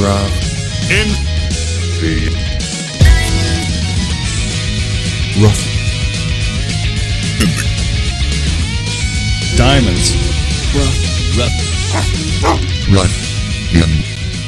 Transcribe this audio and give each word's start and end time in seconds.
Rough 0.00 0.90
In. 0.92 1.08
The 1.98 2.30
rough 5.42 5.78
Diamonds. 9.56 10.14
rough 12.94 13.12
in 13.74 13.90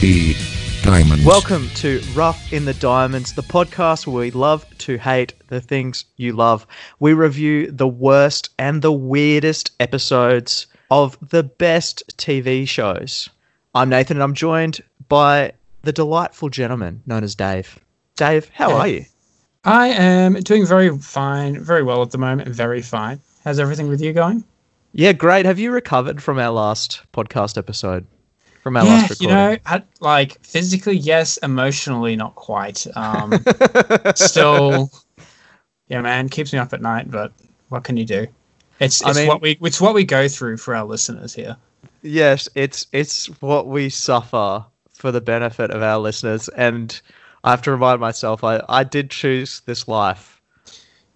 the 0.00 0.36
diamonds. 0.82 1.25
Welcome 1.25 1.69
to 1.75 2.01
Rough 2.14 2.53
in 2.53 2.64
the 2.64 2.75
Diamonds, 2.75 3.32
the 3.32 3.43
podcast 3.43 4.07
where 4.07 4.21
we 4.21 4.30
love 4.30 4.64
to 4.79 4.98
hate 4.98 5.35
the 5.48 5.61
things 5.61 6.05
you 6.17 6.32
love. 6.32 6.64
We 7.01 7.12
review 7.12 7.73
the 7.73 7.89
worst 7.89 8.51
and 8.57 8.82
the 8.82 8.93
weirdest 8.93 9.73
episodes 9.80 10.69
of 10.93 11.19
the 11.21 11.43
best 11.43 12.17
TV 12.17 12.69
shows. 12.69 13.29
I'm 13.75 13.89
Nathan 13.89 14.17
and 14.17 14.25
I'm 14.25 14.35
joined 14.35 14.83
by 15.09 15.53
the 15.83 15.93
delightful 15.93 16.49
gentleman 16.49 17.03
known 17.07 17.23
as 17.25 17.35
Dave. 17.35 17.79
Dave, 18.17 18.49
how 18.53 18.69
Hey. 18.71 18.75
are 18.75 18.89
you? 18.89 19.05
I 19.65 19.89
am 19.89 20.35
doing 20.35 20.67
very 20.67 20.96
fine, 20.99 21.63
very 21.63 21.83
well 21.83 22.03
at 22.03 22.11
the 22.11 22.19
moment, 22.19 22.49
very 22.49 22.83
fine. 22.83 23.21
How's 23.45 23.59
everything 23.59 23.89
with 23.89 24.01
you 24.01 24.13
going? 24.13 24.45
Yeah, 24.93 25.13
great. 25.13 25.46
Have 25.46 25.59
you 25.59 25.71
recovered 25.71 26.23
from 26.23 26.39
our 26.39 26.51
last 26.51 27.03
podcast 27.13 27.57
episode? 27.57 28.05
From 28.63 28.77
our 28.77 28.85
yeah, 28.85 28.91
last 28.91 29.21
you 29.23 29.29
know, 29.29 29.57
I, 29.67 29.82
like 30.01 30.45
physically, 30.45 30.96
yes, 30.96 31.37
emotionally, 31.39 32.17
not 32.17 32.34
quite. 32.34 32.87
Um, 32.97 33.33
still, 34.15 34.91
yeah, 35.89 36.01
man, 36.03 36.29
keeps 36.29 36.53
me 36.53 36.59
up 36.59 36.73
at 36.73 36.83
night. 36.83 37.11
But 37.11 37.33
what 37.69 37.84
can 37.84 37.97
you 37.97 38.05
do? 38.05 38.27
It's 38.81 39.03
I 39.03 39.11
it's 39.11 39.19
mean- 39.21 39.29
what 39.29 39.41
we 39.41 39.57
it's 39.62 39.81
what 39.81 39.95
we 39.95 40.05
go 40.05 40.29
through 40.29 40.57
for 40.59 40.75
our 40.75 40.84
listeners 40.84 41.33
here. 41.34 41.57
Yes, 42.03 42.48
it's 42.55 42.86
it's 42.92 43.27
what 43.41 43.67
we 43.67 43.89
suffer 43.89 44.64
for 44.95 45.12
the 45.12 45.20
benefit 45.20 45.70
of 45.70 45.83
our 45.83 45.98
listeners, 45.98 46.48
and 46.48 47.01
I 47.45 47.51
have 47.51 47.62
to 47.62 47.70
remind 47.70 48.01
myself 48.01 48.45
I, 48.45 48.62
I 48.69 48.84
did 48.84 49.11
choose 49.11 49.61
this 49.61 49.89
life. 49.89 50.41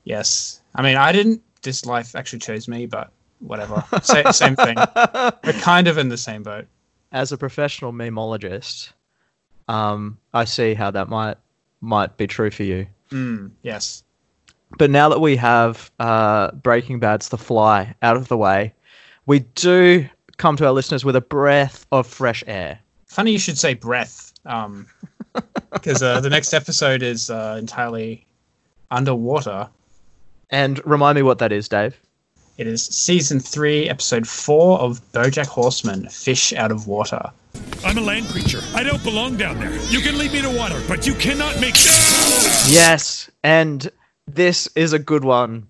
Yes, 0.05 0.61
I 0.75 0.83
mean, 0.83 0.97
I 0.97 1.13
didn't. 1.13 1.43
This 1.63 1.87
life 1.87 2.15
actually 2.15 2.41
chose 2.41 2.69
me, 2.69 2.87
but 2.87 3.11
whatever. 3.41 3.83
Sa- 4.03 4.31
same 4.33 4.57
thing. 4.57 4.77
We're 5.45 5.61
kind 5.61 5.89
of 5.89 5.99
in 5.99 6.09
the 6.09 6.19
same 6.19 6.43
boat. 6.43 6.67
As 7.13 7.33
a 7.33 7.39
professional 7.39 7.93
memologist, 7.93 8.93
um, 9.69 10.19
I 10.33 10.45
see 10.45 10.75
how 10.75 10.91
that 10.91 11.09
might 11.09 11.37
might 11.81 12.17
be 12.17 12.27
true 12.27 12.51
for 12.51 12.65
you. 12.65 12.87
Mm, 13.11 13.51
yes. 13.63 14.03
But 14.79 14.91
now 14.91 15.09
that 15.09 15.21
we 15.21 15.37
have 15.37 15.91
uh, 16.01 16.51
Breaking 16.53 16.99
Bad's 16.99 17.29
The 17.29 17.39
Fly 17.39 17.95
out 18.03 18.17
of 18.17 18.29
the 18.29 18.37
way, 18.37 18.75
we 19.27 19.41
do 19.41 20.09
come 20.35 20.57
to 20.57 20.67
our 20.67 20.73
listeners 20.73 21.05
with 21.05 21.17
a 21.17 21.21
breath 21.21 21.87
of 21.93 22.07
fresh 22.07 22.45
air. 22.47 22.79
Funny 23.07 23.33
you 23.33 23.39
should 23.39 23.59
say 23.59 23.75
breath, 23.75 24.33
um, 24.47 24.87
because 25.73 26.03
uh, 26.03 26.21
the 26.21 26.31
next 26.31 26.53
episode 26.53 27.03
is 27.03 27.31
uh, 27.31 27.57
entirely 27.59 28.27
underwater. 28.91 29.69
And 30.51 30.85
remind 30.87 31.17
me 31.17 31.23
what 31.23 31.39
that 31.39 31.53
is, 31.53 31.69
Dave. 31.69 31.99
It 32.57 32.67
is 32.67 32.85
season 32.85 33.41
three, 33.41 33.89
episode 33.89 34.29
four 34.29 34.79
of 34.79 35.01
BoJack 35.13 35.47
Horseman: 35.47 36.09
Fish 36.09 36.53
Out 36.53 36.71
of 36.71 36.87
Water. 36.87 37.31
I'm 37.85 37.99
a 37.99 38.01
land 38.01 38.27
creature. 38.27 38.61
I 38.75 38.83
don't 38.83 39.03
belong 39.03 39.37
down 39.37 39.59
there. 39.59 39.75
You 39.87 40.01
can 40.01 40.19
lead 40.19 40.33
me 40.33 40.43
to 40.43 40.51
water, 40.51 40.81
but 40.89 41.07
you 41.07 41.15
cannot 41.15 41.61
make. 41.61 41.75
Yes, 42.67 43.31
and 43.43 43.91
this 44.27 44.69
is 44.75 44.93
a 44.93 44.99
good 44.99 45.25
one 45.25 45.67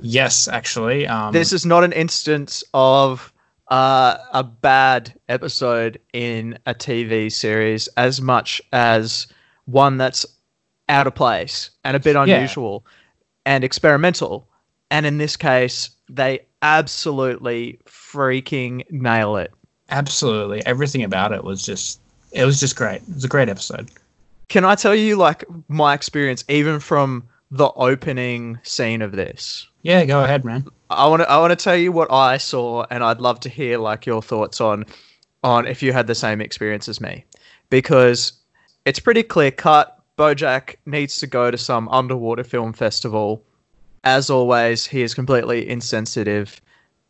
Yes, 0.00 0.48
actually, 0.48 1.06
um, 1.06 1.32
this 1.32 1.52
is 1.52 1.66
not 1.66 1.84
an 1.84 1.92
instance 1.92 2.64
of 2.74 3.32
uh, 3.70 4.16
a 4.32 4.42
bad 4.42 5.14
episode 5.28 6.00
in 6.12 6.58
a 6.66 6.74
TV 6.74 7.30
series 7.30 7.88
as 7.96 8.20
much 8.20 8.60
as 8.72 9.26
one 9.66 9.96
that's 9.96 10.26
out 10.88 11.06
of 11.06 11.14
place 11.14 11.70
and 11.84 11.96
a 11.96 12.00
bit 12.00 12.16
unusual 12.16 12.84
and 13.46 13.62
experimental. 13.64 14.48
And 14.90 15.06
in 15.06 15.18
this 15.18 15.36
case, 15.36 15.90
they 16.08 16.40
absolutely 16.62 17.78
freaking 17.86 18.84
nail 18.90 19.36
it. 19.36 19.52
absolutely 19.90 20.64
everything 20.66 21.02
about 21.02 21.32
it 21.32 21.42
was 21.42 21.62
just 21.64 22.00
it 22.32 22.44
was 22.44 22.60
just 22.60 22.76
great. 22.76 23.02
It 23.02 23.14
was 23.14 23.24
a 23.24 23.28
great 23.28 23.48
episode. 23.48 23.90
Can 24.48 24.64
I 24.64 24.74
tell 24.74 24.94
you, 24.94 25.16
like, 25.16 25.44
my 25.68 25.94
experience, 25.94 26.44
even 26.48 26.80
from 26.80 27.24
the 27.50 27.70
opening 27.72 28.58
scene 28.62 29.02
of 29.02 29.12
this? 29.12 29.66
Yeah, 29.82 30.04
go 30.04 30.22
ahead, 30.22 30.44
man. 30.44 30.66
I 30.90 31.06
want 31.06 31.22
to 31.22 31.30
I 31.30 31.38
want 31.38 31.56
to 31.56 31.62
tell 31.62 31.76
you 31.76 31.92
what 31.92 32.10
I 32.10 32.36
saw, 32.36 32.84
and 32.90 33.04
I'd 33.04 33.20
love 33.20 33.38
to 33.40 33.48
hear 33.48 33.78
like 33.78 34.06
your 34.06 34.20
thoughts 34.20 34.60
on 34.60 34.84
on 35.44 35.66
if 35.66 35.82
you 35.82 35.92
had 35.92 36.08
the 36.08 36.14
same 36.14 36.40
experience 36.40 36.88
as 36.88 37.00
me, 37.00 37.24
because 37.70 38.32
it's 38.84 38.98
pretty 38.98 39.22
clear 39.22 39.50
cut. 39.52 39.96
BoJack 40.18 40.76
needs 40.84 41.18
to 41.18 41.26
go 41.26 41.50
to 41.50 41.56
some 41.56 41.88
underwater 41.88 42.44
film 42.44 42.72
festival. 42.74 43.42
As 44.04 44.28
always, 44.28 44.86
he 44.86 45.02
is 45.02 45.14
completely 45.14 45.66
insensitive 45.66 46.60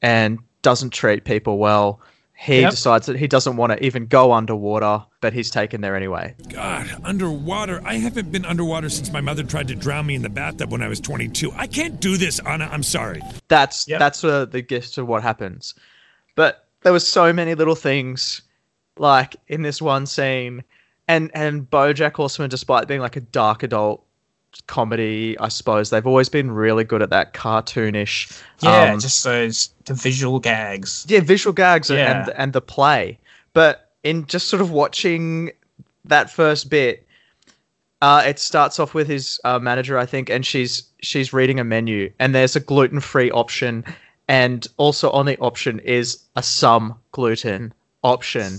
and 0.02 0.38
doesn't 0.62 0.90
treat 0.90 1.24
people 1.24 1.58
well. 1.58 2.00
He 2.42 2.62
Yep. 2.62 2.70
decides 2.70 3.06
that 3.06 3.16
he 3.18 3.26
doesn't 3.28 3.56
want 3.58 3.72
to 3.72 3.84
even 3.84 4.06
go 4.06 4.32
underwater, 4.32 5.04
but 5.20 5.34
he's 5.34 5.50
taken 5.50 5.82
there 5.82 5.94
anyway. 5.94 6.34
God, 6.48 6.88
underwater. 7.04 7.82
I 7.84 7.96
haven't 7.96 8.32
been 8.32 8.46
underwater 8.46 8.88
since 8.88 9.12
my 9.12 9.20
mother 9.20 9.42
tried 9.42 9.68
to 9.68 9.74
drown 9.74 10.06
me 10.06 10.14
in 10.14 10.22
the 10.22 10.30
bathtub 10.30 10.72
when 10.72 10.80
I 10.80 10.88
was 10.88 11.00
22. 11.00 11.52
I 11.54 11.66
can't 11.66 12.00
do 12.00 12.16
this, 12.16 12.38
Anna. 12.46 12.66
I'm 12.72 12.82
sorry. 12.82 13.20
That's 13.48 13.86
Yep. 13.86 13.98
that's 13.98 14.24
uh, 14.24 14.46
the 14.46 14.62
gist 14.62 14.96
of 14.96 15.06
what 15.06 15.22
happens. 15.22 15.74
But 16.34 16.64
there 16.82 16.94
was 16.94 17.06
so 17.06 17.30
many 17.30 17.54
little 17.54 17.74
things, 17.74 18.40
like 18.96 19.36
in 19.48 19.60
this 19.60 19.82
one 19.82 20.06
scene, 20.06 20.64
and 21.08 21.30
and 21.34 21.68
BoJack 21.70 22.14
Horseman, 22.14 22.48
despite 22.48 22.88
being 22.88 23.00
like 23.02 23.16
a 23.16 23.20
dark 23.20 23.62
adult 23.62 24.02
comedy, 24.66 25.38
I 25.38 25.48
suppose 25.48 25.90
they've 25.90 26.06
always 26.06 26.28
been 26.28 26.50
really 26.50 26.84
good 26.84 27.02
at 27.02 27.10
that 27.10 27.34
cartoonish, 27.34 28.40
Yeah, 28.60 28.92
um, 28.92 29.00
just 29.00 29.24
those 29.24 29.70
the 29.84 29.94
visual 29.94 30.38
gags. 30.40 31.04
yeah, 31.08 31.20
visual 31.20 31.52
gags 31.52 31.90
and 31.90 31.98
Yeah. 31.98 32.20
and, 32.20 32.28
and 32.36 32.52
the 32.52 32.60
play. 32.60 33.18
But 33.52 33.90
in 34.02 34.26
just 34.26 34.48
sort 34.48 34.60
of 34.62 34.70
watching 34.70 35.50
that 36.04 36.30
first 36.30 36.70
bit, 36.70 37.06
uh, 38.02 38.22
it 38.26 38.38
starts 38.38 38.78
off 38.80 38.94
with 38.94 39.06
his 39.08 39.38
uh, 39.44 39.58
manager, 39.58 39.98
I 39.98 40.06
think, 40.06 40.30
and 40.30 40.44
she's 40.46 40.84
she's 41.02 41.32
reading 41.32 41.60
a 41.60 41.64
menu, 41.64 42.10
and 42.18 42.34
there's 42.34 42.56
a 42.56 42.60
gluten 42.60 43.00
free 43.00 43.30
option, 43.30 43.84
and 44.28 44.66
also 44.78 45.10
on 45.10 45.26
the 45.26 45.36
option 45.38 45.78
is 45.80 46.22
a 46.36 46.42
some 46.42 46.94
gluten 47.12 47.72
option. 48.02 48.58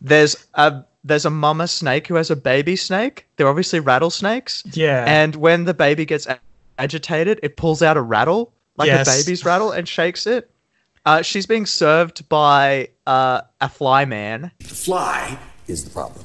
There's 0.00 0.44
a 0.54 0.84
there's 1.04 1.24
a 1.24 1.30
mama 1.30 1.68
snake 1.68 2.06
who 2.06 2.14
has 2.14 2.30
a 2.30 2.36
baby 2.36 2.76
snake. 2.76 3.26
They're 3.36 3.48
obviously 3.48 3.80
rattlesnakes. 3.80 4.62
Yeah, 4.72 5.04
And 5.06 5.36
when 5.36 5.64
the 5.64 5.74
baby 5.74 6.04
gets 6.06 6.26
a- 6.26 6.40
agitated, 6.78 7.38
it 7.42 7.56
pulls 7.56 7.82
out 7.82 7.96
a 7.96 8.00
rattle, 8.02 8.52
like 8.76 8.86
Yes. 8.88 9.06
a 9.06 9.10
baby's 9.24 9.44
rattle, 9.44 9.70
and 9.70 9.86
shakes 9.88 10.26
it. 10.26 10.50
Uh, 11.06 11.20
she's 11.22 11.44
being 11.46 11.66
served 11.66 12.26
by 12.30 12.88
uh, 13.06 13.42
a 13.60 13.68
fly 13.68 14.04
man, 14.06 14.50
The 14.60 14.64
fly 14.74 15.38
is 15.68 15.84
the 15.84 15.90
problem. 15.90 16.24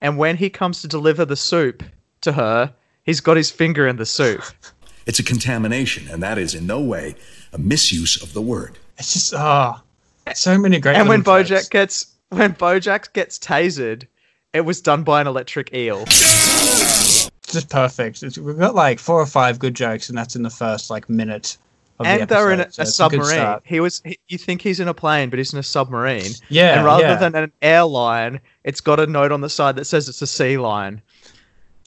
and 0.00 0.16
when 0.16 0.36
he 0.36 0.48
comes 0.48 0.80
to 0.82 0.88
deliver 0.88 1.24
the 1.26 1.36
soup 1.36 1.82
to 2.22 2.32
her, 2.32 2.72
he's 3.02 3.20
got 3.20 3.36
his 3.36 3.50
finger 3.50 3.86
in 3.86 3.96
the 3.96 4.06
soup. 4.06 4.42
It's 5.06 5.18
a 5.18 5.22
contamination, 5.22 6.06
and 6.10 6.22
that 6.22 6.36
is 6.36 6.54
in 6.54 6.66
no 6.66 6.80
way 6.82 7.14
a 7.54 7.56
misuse 7.58 8.22
of 8.22 8.34
the 8.34 8.42
word. 8.42 8.76
it's 8.98 9.14
just 9.14 9.32
ah, 9.32 9.82
so 10.34 10.58
many 10.58 10.78
great. 10.80 10.96
and 10.96 11.08
when 11.08 11.20
little 11.20 11.42
jokes. 11.44 11.66
BoJack 11.66 11.70
gets 11.70 12.06
when 12.30 12.54
BoJack 12.54 13.12
gets 13.12 13.38
tasered, 13.38 14.06
it 14.52 14.62
was 14.62 14.80
done 14.80 15.02
by 15.02 15.20
an 15.20 15.26
electric 15.26 15.72
eel. 15.74 16.04
It's 16.06 17.30
just 17.52 17.70
perfect. 17.70 18.22
It's, 18.22 18.38
we've 18.38 18.58
got 18.58 18.74
like 18.74 18.98
four 18.98 19.20
or 19.20 19.26
five 19.26 19.58
good 19.58 19.74
jokes, 19.74 20.08
and 20.08 20.18
that's 20.18 20.36
in 20.36 20.42
the 20.42 20.50
first 20.50 20.90
like 20.90 21.08
minute. 21.08 21.56
Of 21.98 22.06
and 22.06 22.22
the 22.22 22.26
they're 22.26 22.52
in 22.52 22.60
a, 22.60 22.64
a 22.64 22.70
so 22.70 23.08
good 23.08 23.22
submarine. 23.22 23.38
start. 23.38 23.62
he 23.64 23.80
was. 23.80 24.02
He, 24.04 24.18
you 24.28 24.38
think 24.38 24.62
he's 24.62 24.78
in 24.78 24.86
a 24.88 24.94
plane, 24.94 25.30
but 25.30 25.38
he's 25.38 25.52
in 25.52 25.58
a 25.58 25.62
submarine. 25.64 26.30
Yeah, 26.48 26.76
and 26.76 26.84
rather 26.84 27.02
yeah. 27.02 27.14
than 27.16 27.34
an 27.34 27.52
airline, 27.62 28.40
it's 28.64 28.80
got 28.80 29.00
a 29.00 29.06
note 29.06 29.32
on 29.32 29.40
the 29.40 29.48
side 29.50 29.76
that 29.76 29.86
says 29.86 30.08
it's 30.08 30.22
a 30.22 30.26
sea 30.26 30.58
line. 30.58 31.02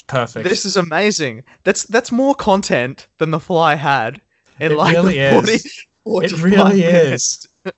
perfect. 0.07 0.49
This 0.49 0.65
is 0.65 0.75
amazing. 0.75 1.43
That's 1.63 1.83
that's 1.83 2.11
more 2.11 2.35
content 2.35 3.07
than 3.19 3.31
the 3.31 3.39
fly 3.39 3.75
had. 3.75 4.19
In 4.59 4.73
It 4.73 4.75
like 4.75 4.95
really 4.95 5.17
the 5.19 5.29
40, 5.33 5.51
is. 5.51 5.85
45 6.03 6.39
it 6.39 6.43
really 6.43 6.83
is. 6.83 7.47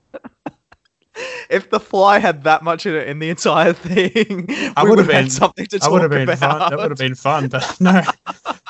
If 1.48 1.70
the 1.70 1.78
fly 1.78 2.18
had 2.18 2.42
that 2.44 2.62
much 2.62 2.86
in 2.86 2.94
it 2.94 3.06
in 3.08 3.18
the 3.20 3.30
entire 3.30 3.72
thing, 3.72 4.46
I 4.76 4.82
would 4.84 4.98
have 4.98 5.06
been- 5.06 5.30
something 5.30 5.66
to 5.66 5.76
I 5.76 5.78
talk 5.78 5.90
would 5.92 6.02
have 6.02 6.10
been 6.10 6.22
about. 6.28 6.38
fun. 6.38 6.70
That 6.70 6.78
would 6.78 6.90
have 6.90 6.98
been 6.98 7.14
fun, 7.14 7.48
but 7.48 7.80
no. 7.80 8.02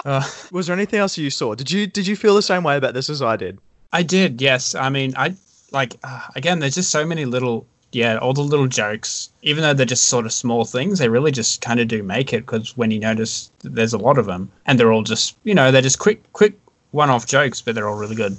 Uh, 0.04 0.22
Was 0.52 0.66
there 0.66 0.76
anything 0.76 0.98
else 1.00 1.16
you 1.16 1.30
saw? 1.30 1.54
Did 1.54 1.70
you 1.70 1.86
did 1.86 2.06
you 2.06 2.14
feel 2.14 2.34
the 2.34 2.42
same 2.42 2.62
way 2.62 2.76
about 2.76 2.92
this 2.92 3.08
as 3.08 3.22
I 3.22 3.36
did? 3.36 3.58
I 3.90 4.02
did, 4.02 4.42
yes. 4.42 4.74
I 4.74 4.90
mean, 4.90 5.14
I 5.16 5.34
like 5.72 5.94
uh, 6.04 6.20
again. 6.36 6.58
There's 6.58 6.74
just 6.74 6.90
so 6.90 7.06
many 7.06 7.24
little, 7.24 7.66
yeah, 7.92 8.18
all 8.18 8.34
the 8.34 8.42
little 8.42 8.66
jokes. 8.66 9.30
Even 9.40 9.62
though 9.62 9.72
they're 9.72 9.86
just 9.86 10.04
sort 10.04 10.26
of 10.26 10.32
small 10.34 10.66
things, 10.66 10.98
they 10.98 11.08
really 11.08 11.30
just 11.32 11.62
kind 11.62 11.80
of 11.80 11.88
do 11.88 12.02
make 12.02 12.34
it. 12.34 12.40
Because 12.44 12.76
when 12.76 12.90
you 12.90 12.98
notice, 13.00 13.50
there's 13.62 13.94
a 13.94 13.98
lot 13.98 14.18
of 14.18 14.26
them, 14.26 14.50
and 14.66 14.78
they're 14.78 14.92
all 14.92 15.04
just, 15.04 15.38
you 15.44 15.54
know, 15.54 15.70
they're 15.72 15.80
just 15.80 15.98
quick, 16.00 16.22
quick 16.34 16.52
one-off 16.90 17.24
jokes, 17.26 17.62
but 17.62 17.74
they're 17.74 17.88
all 17.88 17.96
really 17.96 18.14
good. 18.16 18.36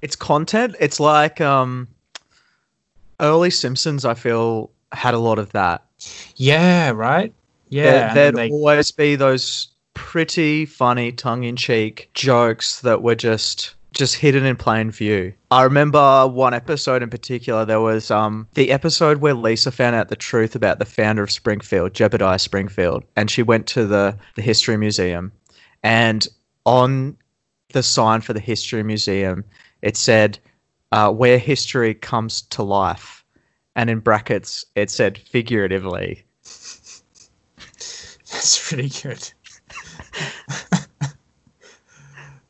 It's 0.00 0.14
content. 0.14 0.76
It's 0.78 1.00
like 1.00 1.40
um, 1.40 1.88
early 3.20 3.50
Simpsons. 3.50 4.04
I 4.04 4.14
feel 4.14 4.70
had 4.92 5.14
a 5.14 5.18
lot 5.18 5.38
of 5.38 5.52
that. 5.52 5.84
Yeah, 6.36 6.90
right. 6.90 7.32
Yeah, 7.68 8.12
There, 8.12 8.14
there'd 8.32 8.36
they- 8.36 8.50
always 8.50 8.90
be 8.90 9.16
those 9.16 9.68
pretty 9.94 10.66
funny 10.66 11.12
tongue-in-cheek 11.12 12.10
jokes 12.14 12.80
that 12.80 13.02
were 13.02 13.14
just 13.14 13.74
just 13.92 14.16
hidden 14.16 14.44
in 14.44 14.56
plain 14.56 14.90
view. 14.90 15.32
I 15.52 15.62
remember 15.62 16.26
one 16.26 16.52
episode 16.52 17.00
in 17.00 17.10
particular. 17.10 17.64
There 17.64 17.80
was 17.80 18.10
um 18.10 18.48
the 18.54 18.72
episode 18.72 19.18
where 19.18 19.34
Lisa 19.34 19.70
found 19.70 19.94
out 19.94 20.08
the 20.08 20.16
truth 20.16 20.56
about 20.56 20.80
the 20.80 20.84
founder 20.84 21.22
of 21.22 21.30
Springfield, 21.30 21.92
Jebediah 21.92 22.40
Springfield, 22.40 23.04
and 23.14 23.30
she 23.30 23.42
went 23.44 23.68
to 23.68 23.86
the 23.86 24.16
the 24.34 24.42
history 24.42 24.76
museum, 24.76 25.30
and 25.84 26.26
on 26.66 27.16
the 27.72 27.84
sign 27.84 28.20
for 28.20 28.32
the 28.32 28.40
history 28.40 28.82
museum, 28.82 29.44
it 29.82 29.96
said, 29.96 30.38
uh, 30.94 31.10
"Where 31.12 31.38
history 31.38 31.94
comes 31.94 32.42
to 32.42 32.62
life," 32.62 33.24
and 33.76 33.90
in 33.90 33.98
brackets 34.00 34.64
it 34.74 34.90
said 34.90 35.18
figuratively. 35.18 36.24
That's 38.32 38.68
pretty 38.68 38.90
good. 39.02 39.32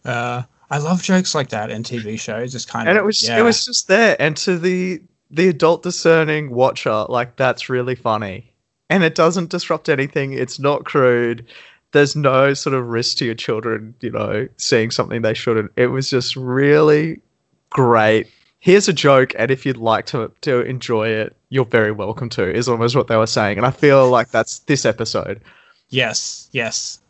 uh, 0.04 0.42
I 0.70 0.78
love 0.78 1.02
jokes 1.02 1.34
like 1.34 1.48
that 1.50 1.70
in 1.70 1.82
TV 1.82 2.18
shows. 2.18 2.54
It's 2.54 2.64
kind 2.64 2.88
and 2.88 2.98
of 2.98 3.04
it 3.04 3.06
was 3.06 3.22
yeah. 3.22 3.38
it 3.38 3.42
was 3.42 3.64
just 3.64 3.88
there 3.88 4.16
and 4.20 4.36
to 4.38 4.58
the 4.58 5.00
the 5.30 5.48
adult 5.48 5.82
discerning 5.82 6.50
watcher 6.50 7.06
like 7.08 7.36
that's 7.36 7.68
really 7.68 7.94
funny 7.94 8.52
and 8.90 9.02
it 9.02 9.14
doesn't 9.14 9.50
disrupt 9.50 9.88
anything 9.88 10.32
it's 10.32 10.58
not 10.58 10.84
crude 10.84 11.44
there's 11.92 12.14
no 12.14 12.54
sort 12.54 12.74
of 12.74 12.86
risk 12.86 13.18
to 13.18 13.24
your 13.24 13.34
children 13.34 13.94
you 14.00 14.10
know 14.10 14.46
seeing 14.58 14.90
something 14.90 15.22
they 15.22 15.34
shouldn't 15.34 15.72
it 15.76 15.88
was 15.88 16.08
just 16.08 16.36
really 16.36 17.20
great 17.74 18.28
here's 18.60 18.88
a 18.88 18.92
joke 18.92 19.32
and 19.36 19.50
if 19.50 19.66
you'd 19.66 19.76
like 19.76 20.06
to 20.06 20.30
to 20.40 20.60
enjoy 20.60 21.08
it 21.08 21.36
you're 21.50 21.64
very 21.64 21.90
welcome 21.90 22.28
to 22.28 22.48
is 22.48 22.68
almost 22.68 22.94
what 22.94 23.08
they 23.08 23.16
were 23.16 23.26
saying 23.26 23.58
and 23.58 23.66
i 23.66 23.70
feel 23.70 24.08
like 24.08 24.30
that's 24.30 24.60
this 24.60 24.86
episode 24.86 25.40
yes, 25.90 26.48
yes. 26.52 27.00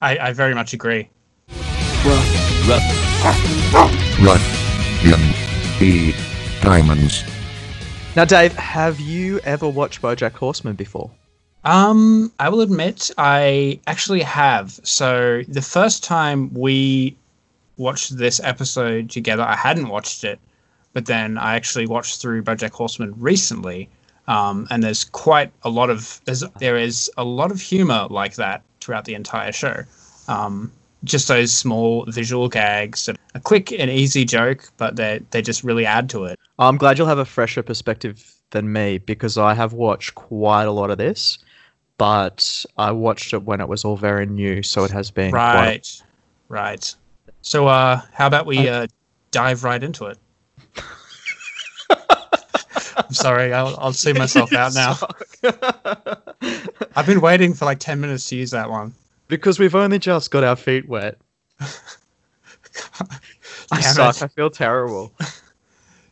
I, 0.00 0.18
I 0.18 0.32
very 0.32 0.54
much 0.54 0.72
agree. 0.74 1.08
Russian 4.20 5.20
E. 5.80 6.14
Diamonds. 6.60 7.24
now 8.14 8.24
dave 8.24 8.52
have 8.54 9.00
you 9.00 9.40
ever 9.40 9.68
watched 9.68 10.00
bojack 10.02 10.32
horseman 10.32 10.76
before 10.76 11.10
Um, 11.64 12.32
I 12.38 12.48
will 12.48 12.60
admit 12.60 13.10
I 13.18 13.80
actually 13.88 14.22
have. 14.22 14.78
So 14.84 15.42
the 15.48 15.62
first 15.62 16.04
time 16.04 16.54
we 16.54 17.16
watched 17.76 18.16
this 18.16 18.40
episode 18.42 19.10
together, 19.10 19.42
I 19.42 19.56
hadn't 19.56 19.88
watched 19.88 20.24
it, 20.24 20.38
but 20.92 21.06
then 21.06 21.38
I 21.38 21.54
actually 21.56 21.86
watched 21.86 22.20
through 22.20 22.42
BoJack 22.42 22.72
Horseman 22.72 23.14
recently. 23.18 23.88
Um, 24.28 24.66
and 24.70 24.82
there's 24.82 25.04
quite 25.04 25.52
a 25.62 25.68
lot 25.70 25.88
of 25.88 26.20
there's 26.24 26.42
there 26.58 26.76
is 26.76 27.10
a 27.16 27.22
lot 27.24 27.52
of 27.52 27.60
humor 27.60 28.08
like 28.10 28.34
that 28.36 28.62
throughout 28.80 29.04
the 29.04 29.14
entire 29.14 29.52
show. 29.52 29.84
Um, 30.26 30.72
just 31.04 31.28
those 31.28 31.52
small 31.52 32.04
visual 32.08 32.48
gags, 32.48 33.06
that 33.06 33.16
a 33.36 33.40
quick 33.40 33.70
and 33.70 33.88
easy 33.88 34.24
joke, 34.24 34.68
but 34.78 34.96
they 34.96 35.20
they 35.30 35.42
just 35.42 35.62
really 35.62 35.86
add 35.86 36.10
to 36.10 36.24
it. 36.24 36.40
I'm 36.58 36.76
glad 36.76 36.98
you'll 36.98 37.06
have 37.06 37.18
a 37.18 37.24
fresher 37.24 37.62
perspective 37.62 38.34
than 38.50 38.72
me 38.72 38.98
because 38.98 39.38
I 39.38 39.54
have 39.54 39.72
watched 39.74 40.16
quite 40.16 40.64
a 40.64 40.72
lot 40.72 40.90
of 40.90 40.98
this, 40.98 41.38
but 41.98 42.64
I 42.78 42.90
watched 42.90 43.32
it 43.32 43.44
when 43.44 43.60
it 43.60 43.68
was 43.68 43.84
all 43.84 43.96
very 43.96 44.26
new, 44.26 44.62
so 44.62 44.82
it 44.84 44.90
has 44.90 45.10
been 45.12 45.30
quite- 45.30 45.54
Right, 45.54 46.02
right. 46.48 46.94
So, 47.46 47.68
uh, 47.68 48.00
how 48.12 48.26
about 48.26 48.44
we 48.44 48.68
uh, 48.68 48.88
dive 49.30 49.62
right 49.62 49.80
into 49.80 50.06
it? 50.06 50.18
I'm 51.88 53.12
sorry, 53.12 53.52
I'll, 53.52 53.76
I'll 53.78 53.92
see 53.92 54.12
myself 54.12 54.52
out 54.52 54.74
now. 54.74 54.98
I've 56.96 57.06
been 57.06 57.20
waiting 57.20 57.54
for 57.54 57.64
like 57.64 57.78
10 57.78 58.00
minutes 58.00 58.28
to 58.30 58.36
use 58.36 58.50
that 58.50 58.68
one. 58.68 58.92
because 59.28 59.60
we've 59.60 59.76
only 59.76 60.00
just 60.00 60.32
got 60.32 60.42
our 60.42 60.56
feet 60.56 60.88
wet. 60.88 61.18
I 63.70 63.80
suck. 63.80 64.16
it. 64.16 64.22
I 64.24 64.26
feel 64.26 64.50
terrible. 64.50 65.12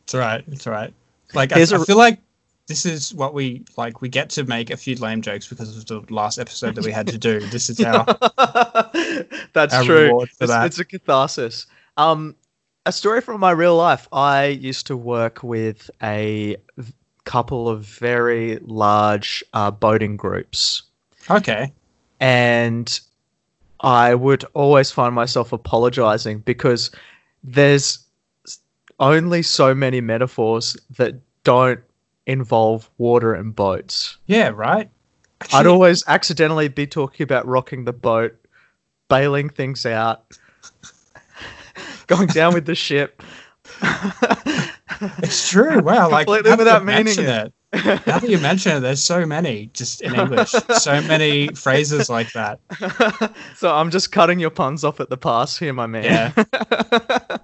It's 0.05 0.15
all 0.15 0.21
right. 0.21 0.45
It's 0.49 0.67
all 0.69 0.73
right. 0.75 0.93
Like, 1.33 1.51
I, 1.53 1.57
Here's 1.57 1.73
I 1.73 1.77
a- 1.77 1.85
feel 1.85 1.97
like 1.97 2.21
this 2.67 2.87
is 2.87 3.15
what 3.15 3.35
we 3.35 3.65
like. 3.77 4.01
We 4.01 4.09
get 4.09 4.31
to 4.31 4.45
make 4.45 4.71
a 4.71 4.77
few 4.77 4.97
lame 4.97 5.21
jokes 5.23 5.47
because 5.47 5.77
of 5.77 5.87
the 5.87 6.15
last 6.15 6.39
episode 6.39 6.75
that 6.77 6.85
we 6.85 6.93
had 6.93 7.07
to 7.09 7.19
do. 7.19 7.41
This 7.41 7.69
is 7.69 7.81
our. 7.85 8.05
That's 9.53 9.75
Our 9.75 9.85
true. 9.85 10.23
It's, 10.23 10.39
that. 10.39 10.67
it's 10.67 10.79
a 10.79 10.85
catharsis. 10.85 11.67
Um, 11.97 12.35
a 12.87 12.93
story 12.93 13.21
from 13.21 13.41
my 13.41 13.51
real 13.53 13.77
life. 13.77 14.09
I 14.13 14.47
used 14.47 14.87
to 14.89 14.97
work 14.97 15.43
with 15.43 15.91
a 16.03 16.57
couple 17.25 17.69
of 17.69 17.85
very 17.85 18.59
large 18.63 19.45
uh, 19.53 19.71
boating 19.71 20.17
groups. 20.17 20.83
Okay. 21.31 21.73
and 22.21 23.01
I 23.81 24.15
would 24.15 24.45
always 24.55 24.91
find 24.91 25.15
myself 25.15 25.53
apologizing 25.53 26.41
because 26.41 26.91
there's 27.43 27.99
only 29.01 29.43
so 29.43 29.75
many 29.75 30.01
metaphors 30.01 30.77
that 30.97 31.15
don't 31.45 31.81
involve 32.27 32.91
water 32.99 33.35
and 33.35 33.55
boats. 33.55 34.17
Yeah. 34.27 34.49
Right. 34.49 34.91
I'd 35.53 35.67
always 35.67 36.05
accidentally 36.07 36.69
be 36.69 36.87
talking 36.87 37.25
about 37.25 37.47
rocking 37.47 37.85
the 37.85 37.93
boat, 37.93 38.35
bailing 39.09 39.51
things 39.51 39.85
out, 39.85 40.25
going 42.07 42.29
down 42.29 42.55
with 42.55 42.67
the 42.67 42.75
ship. 42.75 43.23
It's 45.19 45.49
true. 45.49 45.81
Wow. 45.81 46.11
Like 46.11 46.27
Completely 46.27 46.57
without 46.57 46.85
meaning 46.85 47.19
it. 47.19 47.53
it. 47.73 48.07
Now 48.07 48.19
that 48.19 48.29
you 48.29 48.39
mention 48.39 48.77
it, 48.77 48.81
there's 48.81 49.03
so 49.03 49.27
many 49.27 49.71
just 49.73 50.03
in 50.03 50.15
English. 50.15 50.51
so 50.51 51.01
many 51.03 51.49
phrases 51.49 52.09
like 52.09 52.33
that. 52.33 52.61
so 53.57 53.75
I'm 53.75 53.91
just 53.91 54.13
cutting 54.13 54.39
your 54.39 54.51
puns 54.51 54.85
off 54.85 55.01
at 55.01 55.11
the 55.11 55.17
pass 55.17 55.59
here, 55.59 55.73
my 55.73 55.87
man. 55.87 56.33
Yeah. 56.35 57.39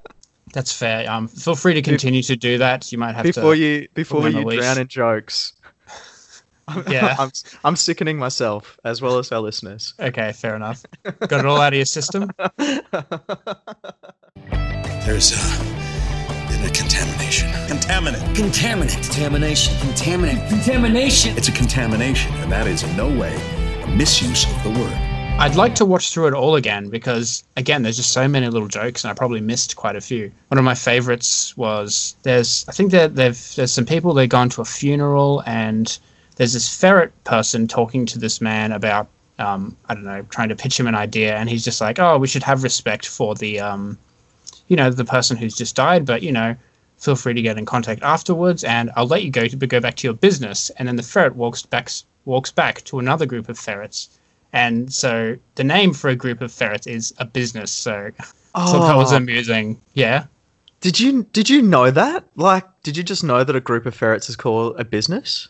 That's 0.53 0.73
fair. 0.73 1.09
Um, 1.11 1.29
feel 1.29 1.55
free 1.55 1.75
to 1.75 1.83
continue 1.83 2.23
to 2.23 2.37
do 2.37 2.59
that. 2.59 2.91
You 2.91 2.99
might 2.99 3.15
have 3.15 3.23
before 3.23 3.55
to. 3.55 3.61
you 3.61 3.89
before 3.95 4.25
on 4.27 4.33
the 4.33 4.41
you 4.41 4.45
leash. 4.45 4.61
drown 4.61 4.79
in 4.79 4.89
jokes. 4.89 5.53
Yeah. 6.89 7.17
I'm, 7.19 7.31
I'm 7.65 7.77
sickening 7.77 8.19
myself 8.19 8.79
as 8.85 9.01
well 9.03 9.19
as 9.19 9.31
our 9.33 9.41
listeners. 9.41 9.95
Okay, 10.01 10.33
fair 10.33 10.55
enough. 10.57 10.85
Got 11.29 11.41
it 11.41 11.47
all 11.47 11.61
out 11.61 11.73
of 11.73 11.77
your 11.77 11.85
system. 11.85 12.31
There's 15.05 15.33
uh, 15.35 16.47
been 16.49 16.65
a 16.65 16.71
contamination. 16.73 17.49
Contaminant. 17.67 18.35
Contaminant. 18.35 19.03
Contamination. 19.03 19.75
Contaminant. 19.77 20.49
Contamination. 20.49 21.37
It's 21.37 21.49
a 21.49 21.53
contamination, 21.53 22.33
and 22.35 22.53
that 22.53 22.67
is 22.67 22.83
in 22.83 22.97
no 22.97 23.09
way 23.09 23.35
a 23.83 23.89
misuse 23.89 24.45
of 24.45 24.63
the 24.63 24.71
word. 24.71 25.10
I'd 25.39 25.57
like 25.57 25.75
to 25.77 25.85
watch 25.85 26.13
through 26.13 26.29
it 26.29 26.35
all 26.35 26.55
again 26.57 26.91
because, 26.91 27.45
again, 27.57 27.83
there's 27.83 27.97
just 27.97 28.13
so 28.13 28.29
many 28.29 28.49
little 28.49 28.69
jokes, 28.69 29.05
and 29.05 29.11
I 29.11 29.15
probably 29.15 29.41
missed 29.41 29.77
quite 29.77 29.97
a 29.97 30.01
few. 30.01 30.31
One 30.49 30.59
of 30.59 30.65
my 30.65 30.75
favorites 30.75 31.57
was 31.57 32.15
there's, 32.25 32.65
I 32.69 32.73
think 32.73 32.91
that 32.93 33.17
they've 33.17 33.55
there's 33.57 33.73
some 33.73 33.87
people 33.87 34.13
they've 34.13 34.29
gone 34.29 34.51
to 34.51 34.61
a 34.61 34.67
funeral, 34.67 35.43
and 35.47 35.99
there's 36.37 36.53
this 36.53 36.75
ferret 36.75 37.13
person 37.25 37.67
talking 37.67 38.05
to 38.07 38.19
this 38.19 38.41
man 38.41 38.73
about, 38.73 39.09
um, 39.39 39.77
I 39.89 39.95
don't 39.95 40.05
know, 40.05 40.23
trying 40.31 40.51
to 40.51 40.57
pitch 40.57 40.79
him 40.79 40.87
an 40.87 40.95
idea, 40.95 41.35
and 41.37 41.49
he's 41.49 41.65
just 41.65 41.81
like, 41.81 41.99
oh, 41.99 42.19
we 42.19 42.29
should 42.29 42.43
have 42.43 42.63
respect 42.63 43.07
for 43.07 43.35
the, 43.35 43.61
um, 43.61 43.99
you 44.69 44.77
know, 44.77 44.91
the 44.91 45.05
person 45.05 45.37
who's 45.37 45.57
just 45.57 45.75
died, 45.75 46.05
but 46.05 46.23
you 46.23 46.33
know, 46.33 46.55
feel 46.99 47.17
free 47.17 47.33
to 47.33 47.43
get 47.43 47.57
in 47.57 47.65
contact 47.65 48.03
afterwards, 48.03 48.63
and 48.63 48.91
I'll 48.95 49.07
let 49.07 49.25
you 49.25 49.31
go 49.31 49.49
to 49.49 49.57
go 49.57 49.81
back 49.81 49.97
to 49.97 50.07
your 50.07 50.15
business. 50.15 50.71
And 50.77 50.87
then 50.87 50.97
the 50.97 51.03
ferret 51.03 51.35
walks 51.35 51.63
back 51.63 51.91
walks 52.27 52.53
back 52.53 52.85
to 52.85 52.99
another 52.99 53.25
group 53.25 53.49
of 53.49 53.59
ferrets. 53.59 54.11
And 54.53 54.93
so 54.93 55.37
the 55.55 55.65
name 55.65 55.95
for 55.95 56.09
a 56.11 56.17
group 56.17 56.41
of 56.41 56.53
ferrets 56.53 56.87
is 56.87 57.15
a 57.19 57.25
business. 57.25 57.71
So 57.71 58.11
I 58.55 58.67
thought 58.67 58.87
that 58.89 58.97
was 58.97 59.13
Oh, 59.13 59.17
amusing. 59.17 59.81
Yeah. 59.95 60.25
did 60.81 60.99
you 60.99 61.25
did 61.33 61.49
you 61.49 61.63
know 61.63 61.91
that? 61.91 62.25
Like, 62.37 62.65
did 62.83 62.97
you 62.97 63.03
just 63.03 63.23
know 63.23 63.45
that 63.45 63.55
a 63.55 63.61
group 63.61 63.87
of 63.87 63.95
ferrets 63.95 64.29
is 64.29 64.37
called 64.37 64.79
a 64.81 64.85
business? 64.85 65.49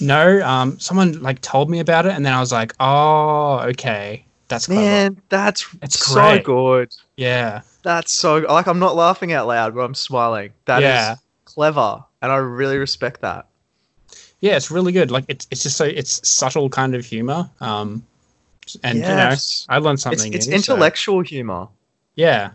No, 0.00 0.40
um, 0.44 0.78
someone 0.80 1.20
like 1.22 1.40
told 1.42 1.70
me 1.70 1.78
about 1.78 2.06
it, 2.06 2.12
and 2.12 2.24
then 2.26 2.32
I 2.32 2.40
was 2.40 2.50
like, 2.52 2.74
oh, 2.80 3.58
okay, 3.70 4.24
that's 4.48 4.66
clever. 4.66 4.80
Man, 4.80 5.22
that's 5.28 5.66
It's 5.82 6.04
so 6.04 6.40
good. 6.40 6.92
Yeah, 7.16 7.60
That's 7.82 8.12
so 8.12 8.38
like 8.38 8.66
I'm 8.66 8.78
not 8.80 8.96
laughing 8.96 9.32
out 9.32 9.46
loud, 9.46 9.74
but 9.74 9.82
I'm 9.82 9.94
smiling. 9.94 10.52
That 10.64 10.78
is 10.78 10.84
Yeah. 10.84 11.16
clever, 11.44 12.02
and 12.22 12.32
I 12.32 12.36
really 12.36 12.78
respect 12.78 13.20
that. 13.20 13.46
yeah, 14.40 14.56
it's 14.56 14.70
really 14.70 14.90
good. 14.92 15.10
Like 15.10 15.24
it's 15.28 15.46
it's 15.50 15.62
just 15.62 15.76
so 15.76 15.84
it's 15.84 16.26
subtle 16.28 16.68
kind 16.70 16.94
of 16.96 17.04
humor. 17.04 17.48
Um, 17.60 18.04
and 18.82 18.98
Yes. 18.98 19.66
you 19.68 19.72
know, 19.72 19.76
I 19.76 19.78
learned 19.80 20.00
something. 20.00 20.32
it's 20.32 20.46
new, 20.46 20.58
so- 20.58 20.72
intellectual 20.74 21.20
humor. 21.20 21.68
Yeah. 22.14 22.50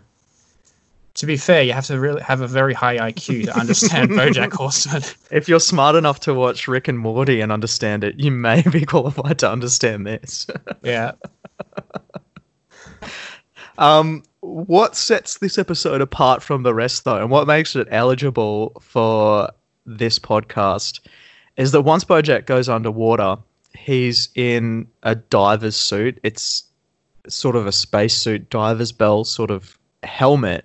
To 1.14 1.26
be 1.26 1.36
fair, 1.36 1.62
you 1.64 1.72
have 1.72 1.86
to 1.86 1.98
really 1.98 2.22
have 2.22 2.42
a 2.42 2.46
very 2.46 2.72
high 2.74 2.96
IQ 3.10 3.46
to 3.46 3.58
understand 3.60 4.10
BoJack 4.10 4.52
Horseman. 4.52 5.02
If 5.32 5.48
you're 5.48 5.58
smart 5.58 5.96
enough 5.96 6.20
to 6.20 6.34
watch 6.34 6.68
Rick 6.68 6.86
and 6.86 6.96
Morty 6.98 7.40
and 7.40 7.50
understand 7.50 8.04
it, 8.04 8.20
you 8.20 8.30
may 8.30 8.62
be 8.62 8.86
qualified 8.86 9.38
to 9.40 9.50
understand 9.50 10.06
this. 10.06 10.46
yeah. 10.82 11.12
Um, 13.78 14.24
what 14.40 14.96
sets 14.96 15.38
this 15.38 15.56
episode 15.56 16.00
apart 16.00 16.42
from 16.42 16.64
the 16.64 16.74
rest, 16.74 17.04
though, 17.04 17.18
and 17.18 17.30
what 17.30 17.46
makes 17.46 17.76
it 17.76 17.86
eligible 17.92 18.72
for 18.80 19.50
this 19.86 20.18
podcast, 20.18 20.98
is 21.56 21.70
that 21.72 21.82
once 21.82 22.04
BoJack 22.04 22.46
goes 22.46 22.68
underwater, 22.68 23.36
he's 23.74 24.28
in 24.34 24.86
a 25.02 25.14
diver's 25.14 25.76
suit. 25.76 26.18
It's 26.22 26.64
sort 27.28 27.56
of 27.56 27.66
a 27.66 27.72
spacesuit, 27.72 28.48
diver's 28.50 28.92
bell 28.92 29.24
sort 29.24 29.50
of 29.50 29.78
helmet, 30.02 30.64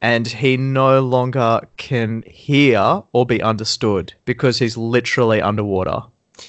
and 0.00 0.26
he 0.26 0.56
no 0.56 1.00
longer 1.00 1.60
can 1.76 2.22
hear 2.26 3.02
or 3.12 3.26
be 3.26 3.42
understood 3.42 4.12
because 4.24 4.58
he's 4.58 4.76
literally 4.76 5.40
underwater. 5.42 6.02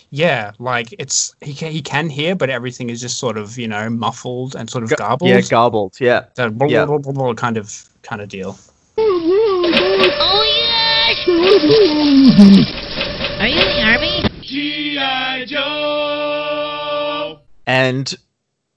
Yeah, 0.09 0.51
like 0.57 0.93
it's 0.97 1.35
he 1.41 1.53
can 1.53 1.71
he 1.71 1.81
can 1.81 2.09
hear, 2.09 2.35
but 2.35 2.49
everything 2.49 2.89
is 2.89 2.99
just 3.01 3.19
sort 3.19 3.37
of 3.37 3.57
you 3.57 3.67
know 3.67 3.89
muffled 3.89 4.55
and 4.55 4.69
sort 4.69 4.83
of 4.83 4.89
garbled. 4.97 5.29
Yeah, 5.29 5.41
garbled. 5.41 5.99
Yeah. 5.99 6.25
That 6.35 6.57
blah, 6.57 6.67
Yeah. 6.67 6.85
blah, 6.85 6.97
blah, 6.97 7.11
blah 7.11 7.33
kind 7.35 7.57
of 7.57 7.87
kind 8.01 8.21
of 8.21 8.29
deal. 8.29 8.57
Oh 10.17 10.43
yes! 11.27 12.81
and 17.85 18.15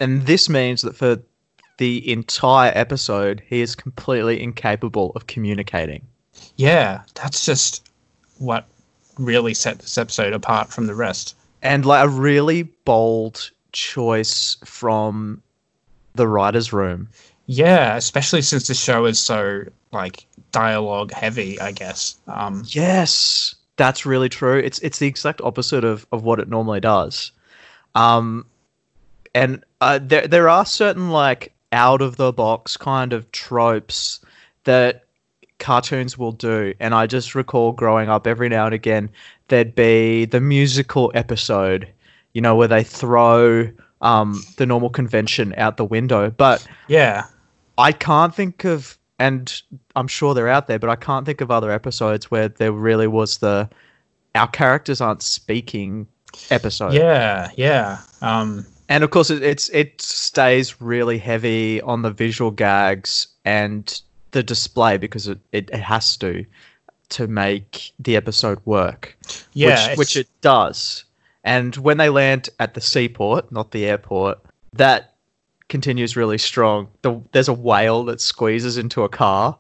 and 0.01 0.27
this 0.27 0.49
means 0.49 0.83
that 0.83 0.97
for 0.97 1.19
the 1.79 2.11
entire 2.11 2.73
episode 2.75 3.43
he 3.47 3.61
is 3.61 3.75
completely 3.75 4.43
incapable 4.43 5.13
of 5.17 5.27
communicating 5.27 6.03
Yeah, 6.57 7.03
that's 7.15 7.45
just 7.45 7.89
what 8.39 8.65
really 9.19 9.55
set 9.55 9.79
this 9.81 9.99
episode 9.99 10.33
apart 10.33 10.69
from 10.73 10.87
the 10.87 10.95
rest. 10.95 11.37
and 11.63 11.85
like 11.85 12.05
a 12.05 12.09
really 12.09 12.63
bold 12.85 13.51
choice 13.73 14.57
from 14.65 15.43
the 16.15 16.27
writers 16.27 16.73
room 16.73 17.09
Yeah, 17.47 17.97
especially 17.97 18.43
since 18.43 18.67
the 18.69 18.75
show 18.75 19.07
is 19.07 19.19
so 19.21 19.65
like 19.93 20.27
dialogue 20.53 21.13
heavy, 21.13 21.59
I 21.61 21.73
guess. 21.73 22.17
Um, 22.27 22.65
yes 22.69 23.55
that's 23.77 24.05
really 24.05 24.29
true 24.29 24.59
it's 24.59 24.81
it's 24.81 24.99
the 24.99 25.07
exact 25.07 25.41
opposite 25.41 25.85
of 25.85 26.05
of 26.11 26.25
what 26.25 26.41
it 26.41 26.49
normally 26.49 26.81
does 26.81 27.31
um 27.95 28.45
and 29.43 29.65
uh, 29.81 29.99
there 30.03 30.27
there 30.27 30.49
are 30.49 30.67
certain 30.67 31.11
like 31.11 31.53
out 31.73 32.01
of 32.03 32.17
the 32.17 32.33
box 32.33 32.77
kind 32.77 33.13
of 33.13 33.31
tropes 33.33 34.21
that 34.65 35.05
cartoons 35.59 36.17
will 36.17 36.33
do 36.33 36.73
and 36.79 36.95
i 36.95 37.07
just 37.07 37.35
recall 37.35 37.73
growing 37.73 38.09
up 38.09 38.27
every 38.27 38.49
now 38.49 38.65
and 38.65 38.75
again 38.75 39.11
there'd 39.49 39.75
be 39.75 40.25
the 40.25 40.41
musical 40.41 41.11
episode 41.15 41.89
you 42.33 42.41
know 42.41 42.55
where 42.55 42.69
they 42.69 42.85
throw 42.85 43.69
um 44.01 44.41
the 44.57 44.65
normal 44.65 44.89
convention 44.89 45.53
out 45.57 45.77
the 45.77 45.85
window 45.85 46.31
but 46.31 46.67
yeah, 46.87 47.25
I 47.79 47.93
can't 47.93 48.35
think 48.35 48.65
of, 48.65 48.99
and 49.19 49.63
I'm 49.95 50.09
sure 50.09 50.35
they're 50.35 50.49
out 50.49 50.67
there, 50.67 50.81
but 50.81 50.91
I 50.91 50.97
can't 50.97 51.25
think 51.25 51.41
of 51.41 51.51
other 51.51 51.71
episodes 51.71 52.31
where 52.31 52.49
there 52.49 52.73
really 52.73 53.07
was 53.07 53.39
the 53.39 53.71
our 54.35 54.49
characters 54.49 55.01
aren't 55.01 55.23
speaking 55.23 56.07
episode. 56.51 56.93
yeah, 56.93 57.51
yeah. 57.57 57.99
Um, 58.21 58.67
and 58.89 59.05
of 59.05 59.11
course 59.11 59.31
it, 59.31 59.43
it's 59.43 59.69
it 59.71 60.01
stays 60.01 60.81
really 60.81 61.19
heavy 61.19 61.81
on 61.83 62.03
the 62.03 62.11
visual 62.11 62.51
gags 62.51 63.29
and 63.45 64.01
the 64.33 64.43
display 64.43 64.97
because 64.99 65.29
it, 65.29 65.39
it, 65.53 65.71
it 65.71 65.81
has 65.81 66.17
to 66.17 66.45
to 67.11 67.27
make 67.27 67.93
the 67.99 68.17
episode 68.17 68.59
work. 68.65 69.17
yeah, 69.55 69.91
which, 69.91 69.99
which 69.99 70.17
it 70.17 70.29
does. 70.41 71.05
And 71.45 71.75
when 71.77 71.97
they 71.97 72.11
land 72.11 72.51
at 72.59 72.75
the 72.75 72.81
seaport, 72.81 73.51
not 73.51 73.71
the 73.71 73.87
airport, 73.87 74.39
that 74.75 75.15
continues 75.69 76.17
really 76.17 76.37
strong. 76.37 76.89
The, 77.03 77.19
there's 77.33 77.49
a 77.49 77.55
whale 77.55 78.05
that 78.05 78.21
squeezes 78.21 78.77
into 78.77 79.05
a 79.05 79.09
car, 79.09 79.57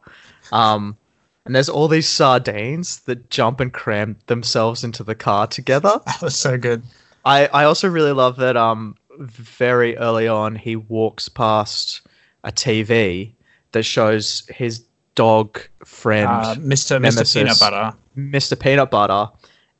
um, 0.53 0.97
and 1.47 1.55
there's 1.55 1.71
all 1.71 1.89
these 1.89 2.09
sardines 2.09 3.01
that 3.01 3.31
jump 3.31 3.61
and 3.61 3.73
cram 3.73 4.17
themselves 4.27 4.85
into 4.85 5.03
the 5.03 5.15
car 5.15 5.47
together. 5.47 6.01
that 6.07 6.21
was 6.21 6.37
so 6.37 6.59
good. 6.59 6.83
I, 7.25 7.47
I 7.47 7.65
also 7.65 7.89
really 7.89 8.13
love 8.13 8.37
that 8.37 8.57
um 8.57 8.97
very 9.19 9.97
early 9.99 10.29
on 10.29 10.55
he 10.55 10.77
walks 10.77 11.29
past 11.29 12.01
a 12.45 12.53
TV 12.53 13.33
that 13.73 13.83
shows 13.83 14.45
his 14.49 14.85
dog 15.15 15.61
friend 15.85 16.29
Uh, 16.29 16.55
Mr. 16.57 17.01
Mr. 17.01 17.35
Peanut 17.35 17.59
Butter. 17.59 17.97
Mr. 18.17 18.59
Peanut 18.59 18.91
Butter, 18.91 19.31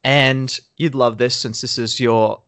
and 0.05 0.59
you'd 0.77 0.95
love 0.95 1.19
this 1.19 1.37
since 1.37 1.61
this 1.61 1.79
is 1.79 1.99
your 2.01 2.41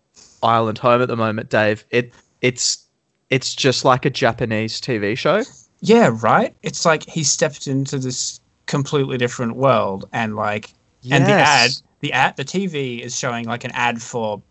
island 0.42 0.78
home 0.78 1.02
at 1.02 1.08
the 1.08 1.16
moment, 1.16 1.50
Dave. 1.50 1.84
It 1.90 2.12
it's 2.40 2.84
it's 3.30 3.54
just 3.54 3.84
like 3.84 4.04
a 4.04 4.10
Japanese 4.10 4.80
TV 4.80 5.16
show. 5.16 5.42
Yeah, 5.80 6.10
right. 6.20 6.54
It's 6.62 6.84
like 6.84 7.08
he 7.08 7.22
stepped 7.24 7.66
into 7.66 7.98
this 7.98 8.40
completely 8.66 9.16
different 9.18 9.56
world, 9.56 10.08
and 10.12 10.36
like, 10.36 10.74
and 11.10 11.24
the 11.24 11.32
ad, 11.32 11.70
the 12.00 12.12
ad, 12.12 12.36
the 12.36 12.44
TV 12.44 13.00
is 13.00 13.18
showing 13.18 13.46
like 13.46 13.64
an 13.64 13.70
ad 13.72 14.02
for, 14.02 14.42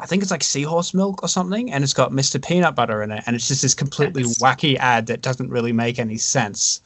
I 0.00 0.06
think 0.06 0.22
it's 0.22 0.30
like 0.30 0.44
seahorse 0.44 0.94
milk 0.94 1.22
or 1.22 1.28
something, 1.28 1.72
and 1.72 1.82
it's 1.82 1.92
got 1.94 2.12
Mr. 2.12 2.42
Peanut 2.44 2.74
Butter 2.74 3.02
in 3.02 3.10
it, 3.10 3.24
and 3.26 3.34
it's 3.34 3.48
just 3.48 3.62
this 3.62 3.74
completely 3.74 4.22
Yes. 4.22 4.38
wacky 4.38 4.76
ad 4.76 5.06
that 5.06 5.22
doesn't 5.22 5.50
really 5.50 5.72
make 5.72 5.98
any 5.98 6.16
sense, 6.18 6.80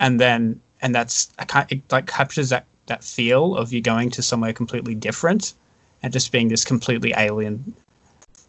and 0.00 0.20
then 0.20 0.60
and 0.80 0.94
that's 0.94 1.30
I 1.38 1.44
can't 1.44 1.70
it 1.70 1.82
like 1.92 2.06
captures 2.06 2.48
that 2.48 2.66
that 2.86 3.04
feel 3.04 3.56
of 3.56 3.72
you 3.72 3.80
going 3.80 4.10
to 4.10 4.22
somewhere 4.22 4.52
completely 4.52 4.94
different, 4.94 5.54
and 6.02 6.12
just 6.12 6.32
being 6.32 6.48
this 6.48 6.64
completely 6.64 7.14
alien 7.16 7.74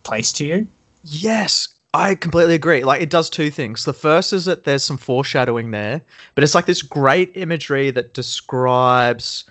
place 0.04 0.32
to 0.34 0.46
you. 0.46 0.68
Yes, 1.04 1.68
I 1.94 2.16
completely 2.16 2.56
agree. 2.56 2.84
Like 2.84 3.02
it 3.02 3.12
does 3.12 3.30
two 3.30 3.52
things. 3.52 3.86
The 3.86 3.94
first 3.94 4.34
is 4.34 4.46
that 4.46 4.64
there's 4.64 4.84
some 4.84 4.98
foreshadowing 4.98 5.70
there, 5.70 6.02
but 6.34 6.44
it's 6.44 6.56
like 6.56 6.66
this 6.66 6.82
great 6.82 7.32
imagery 7.36 7.92
that 7.92 8.16
describes 8.16 9.46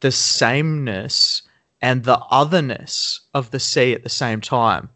the 0.00 0.12
sameness 0.12 1.42
and 1.82 2.04
the 2.04 2.18
otherness 2.30 3.20
of 3.34 3.50
the 3.50 3.60
sea 3.60 3.92
at 3.94 4.02
the 4.02 4.08
same 4.08 4.40
time. 4.40 4.88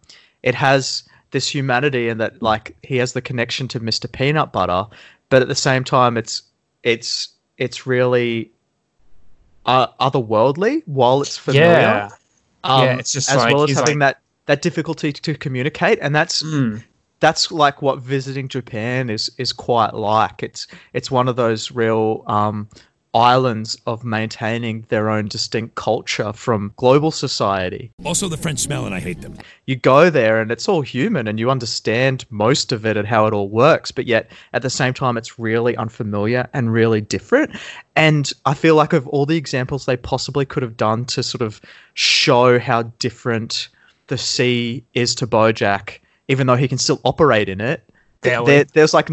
It 0.42 0.54
has 0.54 1.04
this 1.30 1.48
humanity 1.48 2.08
and 2.08 2.20
that 2.20 2.42
like 2.42 2.76
he 2.82 2.96
has 2.96 3.12
the 3.12 3.22
connection 3.22 3.68
to 3.68 3.80
Mr. 3.80 4.10
Peanut 4.10 4.52
Butter, 4.52 4.84
but 5.30 5.42
at 5.42 5.48
the 5.48 5.54
same 5.54 5.84
time 5.84 6.16
it's 6.16 6.42
it's 6.82 7.28
it's 7.58 7.86
really 7.86 8.50
uh, 9.66 9.86
otherworldly 10.00 10.82
while 10.86 11.22
it's 11.22 11.36
familiar. 11.38 11.70
Yeah. 11.70 12.08
Um, 12.64 12.84
Yeah, 12.84 12.98
it's 12.98 13.12
just 13.12 13.30
as 13.30 13.36
like- 13.36 13.54
well 13.54 13.64
as 13.64 13.76
having 13.76 13.98
like- 13.98 14.16
that 14.16 14.18
that 14.46 14.60
difficulty 14.60 15.12
to 15.12 15.34
communicate, 15.36 16.00
and 16.02 16.14
that's 16.16 16.42
Mm. 16.42 16.82
that's 17.20 17.52
like 17.52 17.80
what 17.80 18.00
visiting 18.00 18.48
Japan 18.48 19.08
is 19.08 19.30
is 19.38 19.52
quite 19.52 19.94
like. 19.94 20.42
It's 20.42 20.66
it's 20.92 21.10
one 21.12 21.28
of 21.28 21.36
those 21.36 21.70
real 21.70 22.24
um, 22.26 22.68
islands 23.14 23.76
of 23.86 24.04
maintaining 24.04 24.86
their 24.88 25.10
own 25.10 25.28
distinct 25.28 25.74
culture 25.74 26.32
from 26.32 26.72
global 26.76 27.10
society. 27.10 27.90
Also, 28.04 28.28
the 28.28 28.36
French 28.36 28.60
smell, 28.60 28.86
and 28.86 28.94
I 28.94 29.00
hate 29.00 29.20
them. 29.20 29.36
You 29.66 29.76
go 29.76 30.08
there 30.08 30.40
and 30.40 30.50
it's 30.50 30.68
all 30.68 30.80
human, 30.80 31.28
and 31.28 31.38
you 31.38 31.50
understand 31.50 32.24
most 32.30 32.72
of 32.72 32.86
it 32.86 32.96
and 32.96 33.06
how 33.06 33.26
it 33.26 33.34
all 33.34 33.48
works, 33.48 33.92
but 33.92 34.06
yet 34.06 34.30
at 34.52 34.62
the 34.62 34.70
same 34.70 34.94
time, 34.94 35.16
it's 35.16 35.38
really 35.38 35.76
unfamiliar 35.76 36.48
and 36.54 36.72
really 36.72 37.00
different. 37.00 37.54
And 37.96 38.32
I 38.46 38.54
feel 38.54 38.74
like 38.74 38.92
of 38.92 39.06
all 39.08 39.26
the 39.26 39.36
examples 39.36 39.84
they 39.84 39.96
possibly 39.96 40.46
could 40.46 40.62
have 40.62 40.76
done 40.76 41.04
to 41.06 41.22
sort 41.22 41.42
of 41.42 41.60
show 41.94 42.58
how 42.58 42.84
different 42.98 43.68
the 44.06 44.18
sea 44.18 44.84
is 44.94 45.14
to 45.16 45.26
Bojack, 45.26 45.98
even 46.28 46.46
though 46.46 46.56
he 46.56 46.68
can 46.68 46.78
still 46.78 47.00
operate 47.04 47.48
in 47.48 47.60
it, 47.60 47.84
there, 48.22 48.64
there's 48.64 48.94
like 48.94 49.10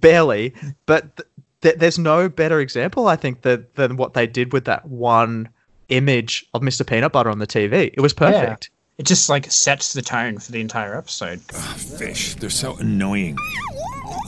barely, 0.00 0.54
but 0.86 1.16
th- 1.16 1.28
th- 1.62 1.76
there's 1.76 1.98
no 1.98 2.28
better 2.28 2.60
example, 2.60 3.08
I 3.08 3.16
think, 3.16 3.42
that, 3.42 3.74
than 3.76 3.96
what 3.96 4.14
they 4.14 4.26
did 4.26 4.52
with 4.52 4.64
that 4.66 4.86
one 4.86 5.48
image 5.88 6.46
of 6.54 6.62
Mr. 6.62 6.86
Peanut 6.86 7.12
Butter 7.12 7.30
on 7.30 7.38
the 7.38 7.46
TV. 7.46 7.92
It 7.94 8.00
was 8.00 8.12
perfect. 8.12 8.70
It 8.98 9.06
just 9.06 9.28
like 9.28 9.50
sets 9.50 9.94
the 9.94 10.02
tone 10.02 10.38
for 10.38 10.52
the 10.52 10.60
entire 10.60 10.96
episode. 10.96 11.40
Ah, 11.54 11.74
fish, 11.78 12.34
they're 12.34 12.50
so 12.50 12.76
annoying. 12.76 13.36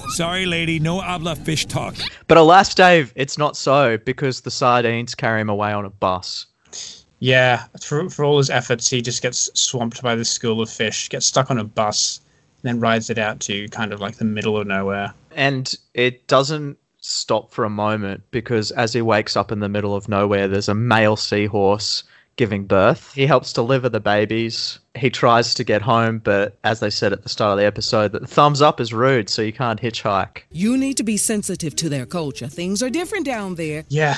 Sorry, 0.09 0.47
lady, 0.47 0.79
no 0.79 1.01
habla 1.01 1.37
fish 1.37 1.67
talk. 1.67 1.95
But 2.29 2.39
alas, 2.39 2.75
Dave, 2.75 3.13
it's 3.15 3.37
not 3.37 3.57
so 3.57 3.99
because 3.99 4.41
the 4.41 4.51
sardines 4.51 5.15
carry 5.15 5.41
him 5.41 5.51
away 5.51 5.73
on 5.73 5.85
a 5.85 5.91
bus. 5.91 6.47
Yeah, 7.21 7.65
for, 7.83 8.09
for 8.11 8.25
all 8.25 8.39
his 8.39 8.51
efforts, 8.51 8.89
he 8.89 9.01
just 9.01 9.23
gets 9.23 9.51
swamped 9.55 10.03
by 10.03 10.15
the 10.15 10.25
school 10.25 10.61
of 10.61 10.71
fish, 10.71 11.09
gets 11.09 11.27
stuck 11.27 11.51
on 11.51 11.59
a 11.59 11.65
bus, 11.65 12.21
and 12.63 12.69
then 12.69 12.81
rides 12.81 13.11
it 13.11 13.19
out 13.19 13.41
to 13.41 13.69
kind 13.69 13.93
of 13.93 14.01
like 14.01 14.17
the 14.17 14.25
middle 14.25 14.57
of 14.57 14.67
nowhere. 14.67 15.15
And 15.33 15.73
it 15.95 16.27
doesn't 16.27 16.79
stop 17.05 17.53
for 17.53 17.65
a 17.65 17.71
moment 17.71 18.23
because 18.31 18.71
as 18.71 18.95
he 18.95 19.03
wakes 19.03 19.37
up 19.37 19.53
in 19.53 19.61
the 19.61 19.69
middle 19.69 19.95
of 19.95 20.09
nowhere, 20.09 20.49
there's 20.49 20.71
a 20.71 20.75
male 20.75 21.17
seahorse 21.17 22.03
giving 22.37 22.65
birth. 22.65 23.13
He 23.15 23.27
helps 23.27 23.53
deliver 23.53 23.89
the 23.89 24.01
babies. 24.01 24.79
He 24.95 25.11
tries 25.11 25.55
to 25.55 25.65
get 25.65 25.83
home, 25.83 26.19
but 26.19 26.57
as 26.65 26.81
they 26.81 26.91
said 26.91 27.13
at 27.13 27.23
the 27.23 27.29
start 27.29 27.53
of 27.53 27.59
the 27.59 27.67
episode, 27.67 28.13
that 28.13 28.29
thumbs 28.29 28.63
up 28.63 28.81
is 28.81 28.93
rude, 28.93 29.29
so 29.29 29.43
you 29.43 29.53
can't 29.53 29.81
hitchhike. 29.81 30.43
You 30.51 30.77
need 30.77 30.97
to 30.97 31.03
be 31.05 31.17
sensitive 31.17 31.77
to 31.77 31.89
their 31.89 32.07
culture. 32.07 32.49
Things 32.49 32.83
are 32.83 32.91
different 32.91 33.27
down 33.27 33.57
there. 33.57 33.85
Yeah, 33.89 34.17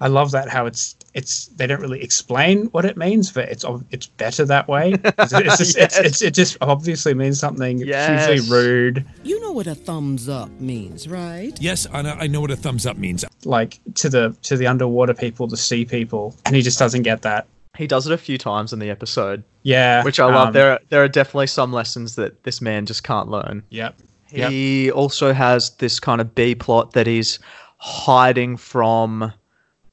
I 0.00 0.08
love 0.08 0.30
that 0.32 0.48
how 0.48 0.66
it's 0.66 0.96
it's 1.14 1.46
they 1.46 1.66
don't 1.68 1.80
really 1.80 2.02
explain 2.02 2.66
what 2.66 2.84
it 2.84 2.96
means, 2.96 3.30
but 3.30 3.48
it's 3.48 3.64
it's 3.90 4.06
better 4.06 4.44
that 4.46 4.66
way. 4.68 4.94
It's, 4.94 5.32
it's 5.32 5.58
just 5.58 5.78
it's, 5.78 5.98
it's, 5.98 6.22
it 6.22 6.34
just 6.34 6.56
obviously 6.60 7.14
means 7.14 7.38
something 7.38 7.78
Yes. 7.78 8.26
hugely 8.28 8.50
rude, 8.56 9.04
You 9.22 9.40
know 9.40 9.52
what 9.52 9.66
a 9.68 9.74
thumbs 9.74 10.28
up 10.28 10.50
means, 10.60 11.06
right? 11.08 11.52
Yes, 11.60 11.86
Anna, 11.86 12.16
I 12.18 12.26
know 12.26 12.40
what 12.40 12.50
a 12.50 12.56
thumbs 12.56 12.86
up 12.86 12.96
means. 12.96 13.24
like 13.44 13.78
to 13.94 14.08
the 14.08 14.36
to 14.42 14.56
the 14.56 14.66
underwater 14.66 15.14
people, 15.14 15.46
the 15.46 15.56
sea 15.56 15.84
people, 15.84 16.34
and 16.44 16.56
he 16.56 16.62
just 16.62 16.78
doesn't 16.78 17.02
get 17.02 17.22
that. 17.22 17.46
He 17.76 17.86
does 17.86 18.06
it 18.06 18.12
a 18.12 18.18
few 18.18 18.38
times 18.38 18.72
in 18.72 18.78
the 18.78 18.88
episode, 18.90 19.42
Yeah, 19.64 20.04
which 20.04 20.20
I 20.20 20.26
love. 20.26 20.48
um, 20.48 20.52
there, 20.52 20.72
are, 20.72 20.80
there 20.90 21.02
are 21.02 21.08
definitely 21.08 21.48
some 21.48 21.72
lessons 21.72 22.14
that 22.14 22.44
this 22.44 22.60
man 22.60 22.86
just 22.86 23.02
can't 23.02 23.28
learn. 23.28 23.64
Yep. 23.70 23.96
Yep. 24.30 24.50
He 24.50 24.90
also 24.92 25.32
has 25.32 25.70
this 25.76 25.98
kind 25.98 26.20
of 26.20 26.34
B 26.36 26.54
plot 26.54 26.92
that 26.92 27.08
he's 27.08 27.40
hiding 27.78 28.56
from 28.56 29.32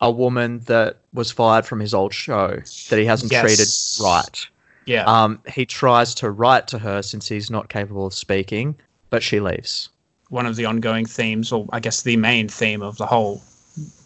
a 0.02 0.10
woman 0.12 0.60
that 0.66 0.98
was 1.14 1.32
fired 1.32 1.66
from 1.66 1.80
his 1.80 1.94
old 1.94 2.14
show 2.14 2.58
that 2.90 3.00
he 3.00 3.06
hasn't 3.06 3.32
Yes. 3.32 3.42
treated 3.42 4.04
right. 4.06 4.48
Yeah. 4.86 5.04
Um, 5.06 5.40
he 5.54 5.66
tries 5.66 6.16
to 6.16 6.32
write 6.32 6.68
to 6.70 6.80
her 6.80 7.02
since 7.04 7.28
he's 7.28 7.52
not 7.52 7.70
capable 7.70 8.08
of 8.08 8.14
speaking, 8.14 8.76
but 9.12 9.22
she 9.22 9.40
leaves. 9.40 9.90
One 10.30 10.46
of 10.46 10.56
the 10.56 10.66
ongoing 10.66 11.06
themes, 11.06 11.52
or 11.52 11.68
I 11.72 11.80
guess 11.80 12.02
the 12.02 12.18
main 12.18 12.48
theme 12.50 12.82
of 12.82 12.98
the 12.98 13.06
whole 13.06 13.42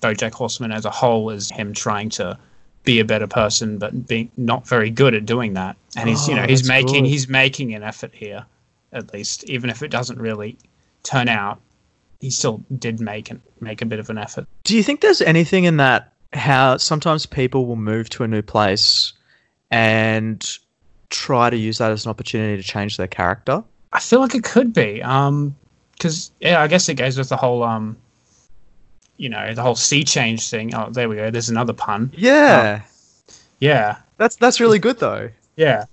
BoJack 0.01 0.33
Horseman 0.33 0.71
as 0.71 0.83
a 0.85 0.89
whole, 0.89 1.29
is 1.29 1.49
him 1.49 1.73
trying 1.73 2.09
to 2.11 2.37
be 2.83 2.99
a 2.99 3.05
better 3.05 3.27
person, 3.27 3.77
but 3.77 4.07
being 4.07 4.29
not 4.37 4.67
very 4.67 4.89
good 4.89 5.13
at 5.15 5.25
doing 5.25 5.53
that. 5.53 5.75
And 5.95 6.09
he's, 6.09 6.27
you 6.27 6.33
Oh, 6.35 6.41
know, 6.41 6.47
he's 6.47 6.67
making 6.67 7.03
good. 7.03 7.09
he's 7.09 7.27
making 7.29 7.73
an 7.73 7.83
effort 7.83 8.13
here, 8.13 8.45
at 8.91 9.13
least, 9.13 9.43
even 9.45 9.69
if 9.69 9.81
it 9.81 9.89
doesn't 9.89 10.19
really 10.19 10.57
turn 11.03 11.29
out. 11.29 11.59
He 12.25 12.31
still 12.31 12.63
did 12.79 12.99
make 12.99 13.29
an, 13.29 13.39
make 13.59 13.83
a 13.83 13.85
bit 13.85 13.99
of 13.99 14.09
an 14.09 14.17
effort. 14.17 14.47
Do 14.63 14.75
you 14.75 14.81
think 14.81 15.01
there's 15.01 15.21
anything 15.21 15.65
in 15.65 15.77
that 15.77 16.11
how 16.33 16.77
sometimes 16.77 17.27
people 17.27 17.67
will 17.67 17.75
move 17.75 18.09
to 18.09 18.23
a 18.23 18.27
new 18.27 18.41
place 18.41 19.13
and 19.69 20.43
try 21.11 21.51
to 21.51 21.55
use 21.55 21.77
that 21.77 21.91
as 21.91 22.03
an 22.05 22.09
opportunity 22.09 22.59
to 22.59 22.67
change 22.67 22.97
their 22.97 23.05
character? 23.07 23.63
I 23.93 23.99
feel 23.99 24.21
like 24.21 24.33
it 24.33 24.43
could 24.43 24.73
be, 24.73 25.03
um, 25.03 25.55
because 25.93 26.31
yeah, 26.39 26.63
I 26.63 26.67
guess 26.67 26.89
it 26.89 26.95
goes 26.95 27.15
with 27.15 27.29
the 27.29 27.37
whole, 27.37 27.61
um, 27.61 27.95
you 29.17 29.29
know, 29.29 29.53
the 29.53 29.61
whole 29.61 29.75
sea 29.75 30.03
change 30.03 30.49
thing. 30.49 30.73
Oh, 30.73 30.89
there 30.89 31.07
we 31.07 31.17
go. 31.17 31.29
There's 31.29 31.49
another 31.49 31.73
pun. 31.73 32.11
Yeah. 32.17 32.81
Yeah, 33.59 33.97
That's 34.17 34.35
that's 34.35 34.59
really 34.59 34.79
good 34.79 34.97
though. 34.97 35.29
yeah, 35.57 35.85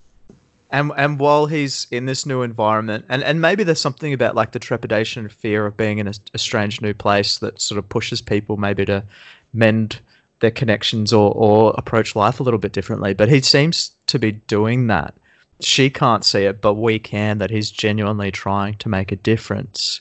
And 0.73 0.91
and 0.97 1.21
while 1.21 1.47
he's 1.47 1.87
in 1.91 2.07
this 2.07 2.25
new 2.25 2.43
environment, 2.43 3.05
and, 3.09 3.23
and 3.23 3.41
maybe 3.41 3.62
there's 3.62 3.81
something 3.81 4.12
about 4.12 4.35
like 4.35 4.52
the 4.52 4.59
trepidation 4.59 5.25
and 5.25 5.33
fear 5.33 5.67
of 5.67 5.76
being 5.76 5.99
in 5.99 6.09
a, 6.09 6.14
a 6.35 6.38
strange 6.38 6.81
new 6.81 6.95
place 6.95 7.38
that 7.38 7.61
sort 7.61 7.79
of 7.79 7.88
pushes 7.88 8.23
people 8.23 8.57
maybe 8.57 8.85
to 8.87 9.05
mend 9.52 10.00
their 10.41 10.50
connections 10.50 11.12
or, 11.12 11.33
or 11.37 11.75
approach 11.79 12.17
life 12.17 12.41
a 12.41 12.43
little 12.43 12.59
bit 12.59 12.73
differently. 12.73 13.14
But 13.14 13.29
he 13.29 13.41
seems 13.43 13.93
to 14.07 14.19
be 14.19 14.33
doing 14.33 14.87
that. 14.88 15.14
She 15.61 15.91
can't 15.91 16.25
see 16.25 16.45
it, 16.45 16.61
but 16.61 16.75
we 16.75 16.99
can. 16.99 17.38
That 17.38 17.50
he's 17.50 17.71
genuinely 17.71 18.31
trying 18.33 18.75
to 18.79 18.88
make 18.88 19.12
a 19.12 19.17
difference. 19.17 20.00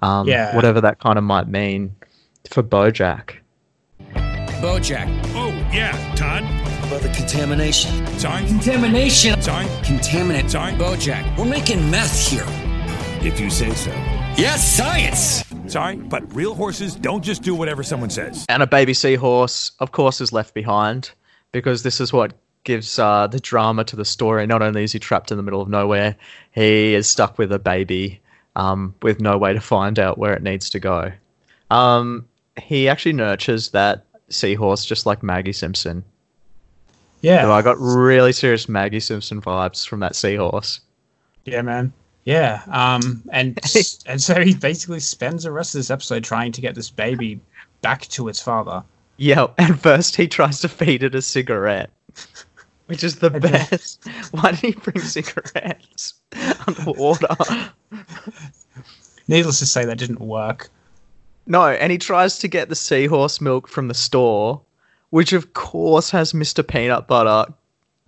Um, 0.00 0.28
Yeah. 0.28 0.54
Whatever 0.54 0.80
that 0.80 0.98
kind 0.98 1.16
of 1.16 1.24
might 1.24 1.48
mean 1.48 1.94
for 2.50 2.62
BoJack. 2.62 3.36
Bojack. 4.60 5.08
Oh, 5.34 5.48
yeah, 5.72 6.14
Todd. 6.16 6.44
About 6.88 7.02
the 7.02 7.10
contamination. 7.10 8.06
Sorry. 8.18 8.46
Contamination. 8.46 9.42
Sorry. 9.42 9.66
Contaminant. 9.82 10.48
Sorry. 10.48 10.72
Bojack. 10.72 11.36
We're 11.36 11.44
making 11.44 11.90
meth 11.90 12.28
here. 12.28 12.46
If 13.20 13.38
you 13.38 13.50
say 13.50 13.70
so. 13.74 13.90
Yes, 14.38 14.66
science. 14.66 15.44
Sorry, 15.70 15.96
but 15.96 16.34
real 16.34 16.54
horses 16.54 16.94
don't 16.94 17.22
just 17.22 17.42
do 17.42 17.54
whatever 17.54 17.82
someone 17.82 18.08
says. 18.08 18.46
and 18.48 18.62
a 18.62 18.66
baby 18.66 18.94
seahorse, 18.94 19.72
of 19.80 19.92
course, 19.92 20.22
is 20.22 20.32
left 20.32 20.54
behind 20.54 21.10
because 21.52 21.82
this 21.82 22.00
is 22.00 22.10
what 22.10 22.32
gives 22.64 22.98
uh, 22.98 23.26
the 23.26 23.40
drama 23.40 23.84
to 23.84 23.94
the 23.94 24.04
story. 24.06 24.46
Not 24.46 24.62
only 24.62 24.82
is 24.84 24.92
he 24.92 24.98
trapped 24.98 25.30
in 25.30 25.36
the 25.36 25.42
middle 25.42 25.60
of 25.60 25.68
nowhere, 25.68 26.16
he 26.52 26.94
is 26.94 27.06
stuck 27.06 27.36
with 27.36 27.52
a 27.52 27.58
baby 27.58 28.18
um, 28.56 28.94
with 29.02 29.20
no 29.20 29.36
way 29.36 29.52
to 29.52 29.60
find 29.60 29.98
out 29.98 30.16
where 30.16 30.32
it 30.32 30.42
needs 30.42 30.70
to 30.70 30.80
go. 30.80 31.12
Um, 31.70 32.26
he 32.62 32.88
actually 32.88 33.12
nurtures 33.12 33.72
that 33.72 34.06
seahorse 34.30 34.86
just 34.86 35.04
like 35.04 35.22
Maggie 35.22 35.52
Simpson. 35.52 36.02
Yeah. 37.20 37.42
So 37.42 37.52
I 37.52 37.62
got 37.62 37.78
really 37.78 38.32
serious 38.32 38.68
Maggie 38.68 39.00
Simpson 39.00 39.40
vibes 39.40 39.86
from 39.86 40.00
that 40.00 40.16
seahorse. 40.16 40.80
Yeah, 41.44 41.62
man. 41.62 41.92
Yeah. 42.24 42.62
Um, 42.70 43.22
and 43.32 43.58
and 44.06 44.20
so 44.20 44.40
he 44.42 44.54
basically 44.54 45.00
spends 45.00 45.44
the 45.44 45.52
rest 45.52 45.74
of 45.74 45.78
this 45.78 45.90
episode 45.90 46.24
trying 46.24 46.52
to 46.52 46.60
get 46.60 46.74
this 46.74 46.90
baby 46.90 47.40
back 47.80 48.02
to 48.08 48.28
its 48.28 48.40
father. 48.40 48.82
Yeah, 49.16 49.48
and 49.58 49.80
first 49.80 50.14
he 50.14 50.28
tries 50.28 50.60
to 50.60 50.68
feed 50.68 51.02
it 51.02 51.14
a 51.14 51.22
cigarette, 51.22 51.90
which 52.86 53.02
is 53.02 53.16
the 53.16 53.30
best. 53.40 54.06
Why 54.30 54.52
did 54.52 54.60
he 54.60 54.72
bring 54.72 55.00
cigarettes 55.00 56.14
underwater? 56.66 57.34
Needless 59.26 59.58
to 59.58 59.66
say, 59.66 59.84
that 59.84 59.98
didn't 59.98 60.20
work. 60.20 60.70
No, 61.46 61.66
and 61.66 61.90
he 61.90 61.98
tries 61.98 62.38
to 62.38 62.48
get 62.48 62.68
the 62.68 62.76
seahorse 62.76 63.40
milk 63.40 63.68
from 63.68 63.88
the 63.88 63.94
store, 63.94 64.60
which 65.10 65.32
of 65.32 65.54
course 65.54 66.10
has 66.10 66.32
Mr. 66.32 66.66
Peanut 66.66 67.06
Butter 67.06 67.52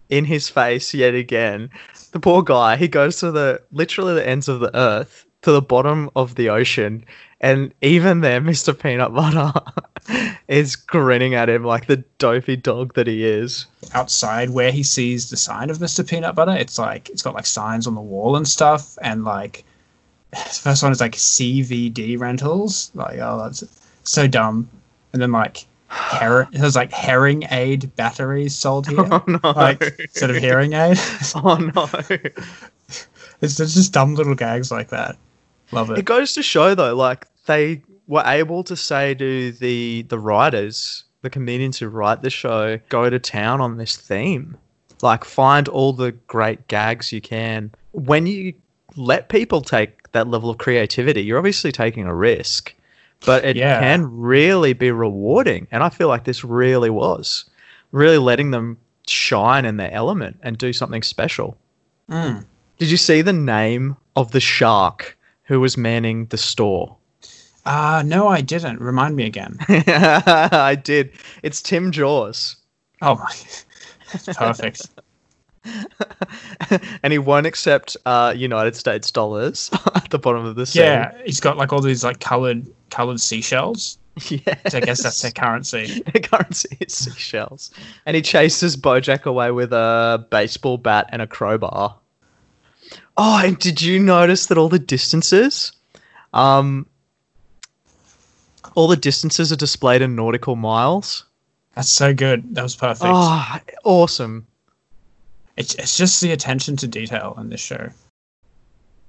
in 0.08 0.24
his 0.24 0.48
face 0.48 0.92
yet 0.92 1.14
again. 1.14 1.70
The 2.12 2.20
poor 2.20 2.42
guy, 2.42 2.76
he 2.76 2.88
goes 2.88 3.18
to 3.20 3.30
the 3.30 3.62
literally 3.72 4.14
the 4.14 4.26
ends 4.26 4.48
of 4.48 4.60
the 4.60 4.76
earth 4.76 5.24
to 5.42 5.52
the 5.52 5.62
bottom 5.62 6.10
of 6.16 6.34
the 6.34 6.50
ocean, 6.50 7.04
and 7.40 7.72
even 7.80 8.20
there, 8.20 8.40
Mr. 8.40 8.78
Peanut 8.78 9.14
Butter 9.14 9.52
is 10.48 10.76
grinning 10.76 11.34
at 11.34 11.48
him 11.48 11.64
like 11.64 11.86
the 11.86 12.04
dopey 12.18 12.56
dog 12.56 12.94
that 12.94 13.06
he 13.06 13.24
is. 13.24 13.66
Outside 13.94 14.50
where 14.50 14.72
he 14.72 14.82
sees 14.82 15.30
the 15.30 15.36
sign 15.36 15.70
of 15.70 15.78
Mr. 15.78 16.06
Peanut 16.06 16.34
Butter, 16.34 16.56
it's 16.56 16.78
like 16.78 17.08
it's 17.08 17.22
got 17.22 17.34
like 17.34 17.46
signs 17.46 17.86
on 17.86 17.94
the 17.94 18.00
wall 18.00 18.36
and 18.36 18.46
stuff, 18.46 18.98
and 19.02 19.24
like 19.24 19.64
the 20.30 20.36
first 20.36 20.82
one 20.82 20.92
is 20.92 21.00
like 21.00 21.12
CVD 21.12 22.18
rentals. 22.18 22.90
Like, 22.94 23.18
oh, 23.20 23.40
that's 23.42 23.64
so 24.04 24.26
dumb. 24.26 24.68
And 25.12 25.20
then 25.20 25.32
like 25.32 25.66
her- 25.90 26.48
it 26.52 26.58
has 26.58 26.76
like 26.76 26.92
herring 26.92 27.44
aid 27.50 27.94
batteries 27.96 28.54
sold 28.54 28.86
here. 28.86 29.00
Oh 29.10 29.22
no! 29.26 29.40
Like 29.42 29.82
instead 29.98 30.30
of 30.30 30.36
hearing 30.36 30.72
aid. 30.72 30.98
oh 31.34 31.56
no! 31.56 31.88
it's 33.40 33.60
it's 33.60 33.74
just 33.74 33.92
dumb 33.92 34.14
little 34.14 34.34
gags 34.34 34.70
like 34.70 34.88
that. 34.90 35.16
Love 35.72 35.90
It 35.90 35.98
it. 36.00 36.04
goes 36.04 36.32
to 36.34 36.42
show 36.42 36.74
though, 36.74 36.94
like 36.94 37.26
they 37.46 37.82
were 38.06 38.22
able 38.26 38.62
to 38.64 38.76
say 38.76 39.14
to 39.14 39.52
the 39.52 40.02
the 40.08 40.18
writers, 40.18 41.04
the 41.22 41.30
comedians 41.30 41.78
who 41.78 41.88
write 41.88 42.22
the 42.22 42.30
show, 42.30 42.78
go 42.88 43.08
to 43.10 43.18
town 43.18 43.60
on 43.60 43.76
this 43.76 43.96
theme. 43.96 44.56
Like 45.02 45.24
find 45.24 45.66
all 45.68 45.92
the 45.92 46.12
great 46.12 46.66
gags 46.68 47.12
you 47.12 47.20
can. 47.20 47.70
When 47.92 48.26
you 48.26 48.52
let 48.96 49.28
people 49.28 49.60
take 49.62 50.10
that 50.12 50.28
level 50.28 50.50
of 50.50 50.58
creativity, 50.58 51.22
you're 51.22 51.38
obviously 51.38 51.72
taking 51.72 52.04
a 52.04 52.14
risk. 52.14 52.74
But 53.26 53.44
it 53.44 53.56
Yeah. 53.56 53.80
can 53.80 54.06
really 54.18 54.72
be 54.72 54.90
rewarding. 54.90 55.66
And 55.70 55.82
I 55.82 55.88
feel 55.90 56.08
like 56.08 56.24
this 56.24 56.42
really 56.44 56.90
was. 56.90 57.44
Really 57.92 58.18
letting 58.18 58.50
them 58.50 58.78
shine 59.06 59.64
in 59.64 59.76
their 59.76 59.92
element 59.92 60.38
and 60.42 60.56
do 60.56 60.72
something 60.72 61.02
special. 61.02 61.56
Mm. 62.10 62.44
Did 62.78 62.90
you 62.90 62.96
see 62.96 63.20
the 63.22 63.32
name 63.32 63.96
of 64.16 64.30
the 64.32 64.40
shark 64.40 65.16
who 65.44 65.60
was 65.60 65.76
manning 65.76 66.26
the 66.26 66.38
store? 66.38 66.96
Uh 67.66 68.02
no, 68.06 68.26
I 68.28 68.40
didn't. 68.40 68.80
Remind 68.80 69.16
me 69.16 69.26
again. 69.26 69.58
I 69.68 70.78
did. 70.82 71.10
It's 71.42 71.60
Tim 71.60 71.92
Jaws. 71.92 72.56
Oh 73.02 73.16
my, 73.16 73.32
perfect. 74.34 74.88
and 77.02 77.12
he 77.12 77.18
won't 77.18 77.46
accept 77.46 77.96
uh, 78.06 78.32
United 78.36 78.76
States 78.76 79.10
dollars 79.10 79.70
at 79.94 80.10
the 80.10 80.18
bottom 80.18 80.44
of 80.44 80.56
the 80.56 80.66
sea. 80.66 80.80
Yeah, 80.80 81.12
he's 81.24 81.40
got 81.40 81.56
like 81.56 81.72
all 81.72 81.80
these 81.80 82.04
like 82.04 82.20
colored 82.20 82.66
colored 82.90 83.20
seashells. 83.20 83.98
yeah. 84.28 84.56
So 84.68 84.78
I 84.78 84.80
guess 84.80 85.02
that's 85.02 85.20
their 85.22 85.30
currency. 85.30 86.02
The 86.12 86.20
currency 86.20 86.76
is 86.80 86.94
seashells. 86.94 87.70
And 88.06 88.16
he 88.16 88.22
chases 88.22 88.76
Bojack 88.76 89.24
away 89.24 89.50
with 89.50 89.72
a 89.72 90.26
baseball 90.30 90.78
bat 90.78 91.08
and 91.10 91.22
a 91.22 91.26
crowbar. 91.26 91.96
Oh, 93.16 93.40
and 93.44 93.58
did 93.58 93.82
you 93.82 93.98
notice 93.98 94.46
that 94.46 94.58
all 94.58 94.68
the 94.68 94.78
distances, 94.78 95.72
um, 96.32 96.86
all 98.74 98.88
the 98.88 98.96
distances 98.96 99.52
are 99.52 99.56
displayed 99.56 100.02
in 100.02 100.16
nautical 100.16 100.56
miles? 100.56 101.24
That's 101.74 101.90
so 101.90 102.12
good. 102.14 102.54
That 102.54 102.62
was 102.62 102.74
perfect. 102.74 103.04
Oh, 103.06 103.58
awesome. 103.84 104.46
It's 105.56 105.74
it's 105.74 105.96
just 105.96 106.20
the 106.20 106.32
attention 106.32 106.76
to 106.76 106.86
detail 106.86 107.34
in 107.38 107.48
this 107.50 107.60
show. 107.60 107.90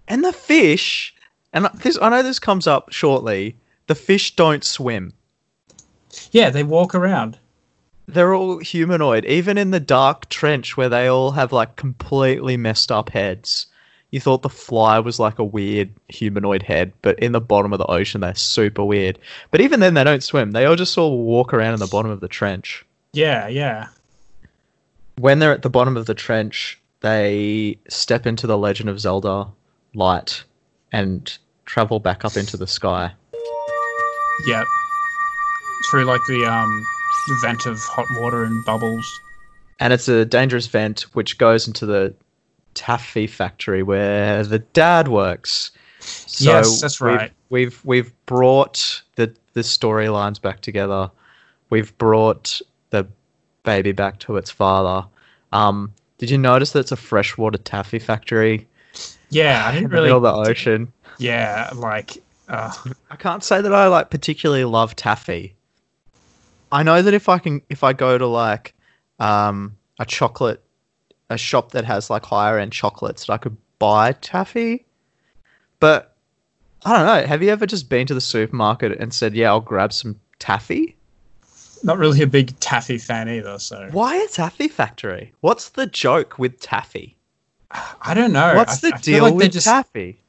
And 0.08 0.24
the 0.24 0.34
fish, 0.34 1.14
and 1.54 1.70
this 1.76 1.98
I 2.02 2.10
know 2.10 2.24
this 2.24 2.40
comes 2.40 2.68
up 2.68 2.92
shortly. 2.92 3.56
The 3.88 3.96
fish 3.96 4.36
don't 4.36 4.64
swim. 4.64 5.14
Yeah, 6.32 6.50
they 6.50 6.64
walk 6.64 6.94
around. 6.96 7.38
They're 8.08 8.34
all 8.34 8.58
humanoid, 8.58 9.26
even 9.26 9.58
in 9.58 9.72
the 9.72 9.80
dark 9.80 10.28
trench 10.30 10.76
where 10.76 10.90
they 10.90 11.08
all 11.08 11.32
have 11.32 11.54
like 11.54 11.78
completely 11.78 12.58
messed 12.58 12.92
up 12.92 13.10
heads. 13.10 13.68
You 14.12 14.20
thought 14.20 14.42
the 14.42 14.50
fly 14.50 15.00
was 15.00 15.20
like 15.20 15.40
a 15.40 15.44
weird 15.44 15.90
humanoid 16.10 16.64
head, 16.64 16.92
but 17.02 17.18
in 17.20 17.32
the 17.32 17.40
bottom 17.40 17.72
of 17.72 17.80
the 17.80 17.86
ocean 17.86 18.20
they're 18.20 18.36
super 18.36 18.84
weird. 18.84 19.18
But 19.52 19.62
even 19.62 19.80
then 19.80 19.94
they 19.94 20.04
don't 20.04 20.24
swim. 20.24 20.52
They 20.52 20.66
all 20.66 20.76
just 20.76 20.98
all 20.98 21.24
walk 21.24 21.54
around 21.54 21.76
in 21.76 21.80
the 21.80 21.88
bottom 21.88 22.12
of 22.12 22.20
the 22.20 22.28
trench. 22.28 22.86
Yeah, 23.14 23.48
yeah. 23.48 23.88
When 25.18 25.40
they're 25.40 25.52
at 25.52 25.62
the 25.62 25.70
bottom 25.70 25.98
of 25.98 26.06
the 26.06 26.14
trench, 26.16 26.80
they 27.02 27.78
step 27.90 28.26
into 28.26 28.48
the 28.48 28.58
Legend 28.58 28.90
of 28.90 29.00
Zelda 29.00 29.48
light 29.94 30.44
and 30.92 31.38
travel 31.66 32.00
back 32.00 32.26
up 32.26 32.38
into 32.38 32.58
the 32.58 32.68
sky. 32.68 33.12
Yep. 34.48 34.66
Through 35.90 36.06
like 36.06 36.22
the 36.28 36.46
um 36.46 36.86
vent 37.42 37.66
of 37.66 37.78
hot 37.80 38.08
water 38.20 38.44
and 38.44 38.66
bubbles. 38.66 39.06
and 39.80 39.94
it's 39.94 40.08
a 40.08 40.26
dangerous 40.26 40.68
vent 40.68 41.02
which 41.14 41.38
goes 41.38 41.68
into 41.68 41.86
the 41.86 42.14
taffy 42.74 43.28
factory 43.28 43.84
where 43.84 44.44
the 44.44 44.60
dad 44.60 45.08
works. 45.08 45.72
So 46.00 46.52
Yes, 46.52 46.82
that's 46.82 47.00
we've- 47.02 47.16
right. 47.16 47.32
We've 47.50 47.80
we've 47.84 48.12
brought 48.26 49.02
the 49.18 49.34
the 49.54 49.62
storylines 49.62 50.42
back 50.42 50.62
together. 50.62 51.12
We've 51.70 51.96
brought 51.98 52.62
the 52.92 53.08
baby 53.64 53.92
back 53.92 54.20
to 54.20 54.38
its 54.38 54.50
father. 54.50 55.08
Um, 55.52 55.94
did 56.18 56.30
you 56.30 56.38
notice 56.38 56.72
that 56.72 56.80
it's 56.82 56.92
a 56.92 56.96
freshwater 56.98 57.58
taffy 57.58 58.00
factory 58.00 58.68
Yeah, 59.30 59.66
I 59.66 59.72
didn't 59.72 59.90
the 59.90 59.96
really. 59.96 60.10
middle 60.10 60.26
of 60.26 60.46
the 60.46 60.50
ocean? 60.50 60.92
Yeah, 61.18 61.70
like. 61.76 62.22
Uh, 62.48 62.74
I 63.10 63.16
can't 63.16 63.44
say 63.44 63.62
that 63.62 63.74
I 63.74 63.88
like 63.88 64.10
particularly 64.10 64.66
love 64.66 64.96
taffy. 64.96 65.56
I 66.72 66.84
know 66.84 67.02
that 67.02 67.14
if 67.14 67.30
I 67.30 67.38
can, 67.38 67.62
if 67.70 67.84
I 67.84 67.94
go 67.94 68.18
to 68.18 68.28
like 68.28 68.74
um, 69.20 69.78
a 70.00 70.06
chocolate, 70.06 70.64
a 71.30 71.38
shop 71.38 71.72
that 71.72 71.86
has 71.86 72.10
like 72.10 72.26
higher 72.26 72.60
end 72.60 72.74
chocolates, 72.74 73.26
that 73.26 73.34
I 73.34 73.38
could 73.38 73.58
buy 73.80 74.14
taffy. 74.14 74.86
But 75.80 76.16
I 76.84 76.98
don't 76.98 77.06
know. 77.06 77.28
Have 77.28 77.42
you 77.44 77.50
ever 77.50 77.66
just 77.66 77.90
been 77.90 78.08
to 78.08 78.14
the 78.14 78.22
supermarket 78.22 79.00
and 79.00 79.14
said, 79.14 79.34
"Yeah, 79.34 79.50
I'll 79.50 79.62
grab 79.62 79.94
some 79.94 80.20
taffy"? 80.40 80.96
Not 81.84 81.98
really 81.98 82.22
a 82.22 82.28
big 82.28 82.58
taffy 82.60 82.98
fan 82.98 83.30
either. 83.30 83.60
So 83.60 83.90
Why 83.92 84.16
a 84.18 84.28
taffy 84.28 84.68
factory? 84.68 85.32
What's 85.42 85.70
the 85.70 85.88
joke 85.88 86.38
with 86.40 86.60
taffy? 86.60 87.16
I 88.02 88.14
don't 88.14 88.34
know. 88.34 88.56
What's 88.56 88.84
I- 88.84 88.90
the 88.90 88.96
I 88.96 89.00
deal 89.00 89.24
like 89.24 89.34
with 89.34 89.52
just, 89.54 89.66
taffy? 89.68 90.20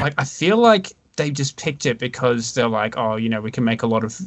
Like 0.00 0.14
I 0.16 0.24
feel 0.24 0.56
like 0.58 0.92
they 1.16 1.30
just 1.30 1.56
picked 1.56 1.84
it 1.86 1.98
because 1.98 2.54
they're 2.54 2.68
like, 2.68 2.96
oh, 2.96 3.16
you 3.16 3.28
know, 3.28 3.40
we 3.40 3.50
can 3.50 3.64
make 3.64 3.82
a 3.82 3.86
lot 3.86 4.04
of 4.04 4.18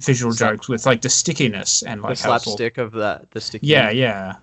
visual 0.00 0.32
Slap- 0.32 0.52
jokes 0.54 0.68
with 0.68 0.86
like 0.86 1.02
the 1.02 1.08
stickiness 1.10 1.82
and 1.82 2.00
like 2.02 2.16
the 2.18 2.28
all- 2.30 2.38
slapstick 2.38 2.78
of 2.78 2.92
that, 2.92 3.30
the 3.32 3.40
sticky. 3.40 3.66
Yeah, 3.66 3.90
yeah. 3.90 4.36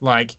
Like 0.00 0.32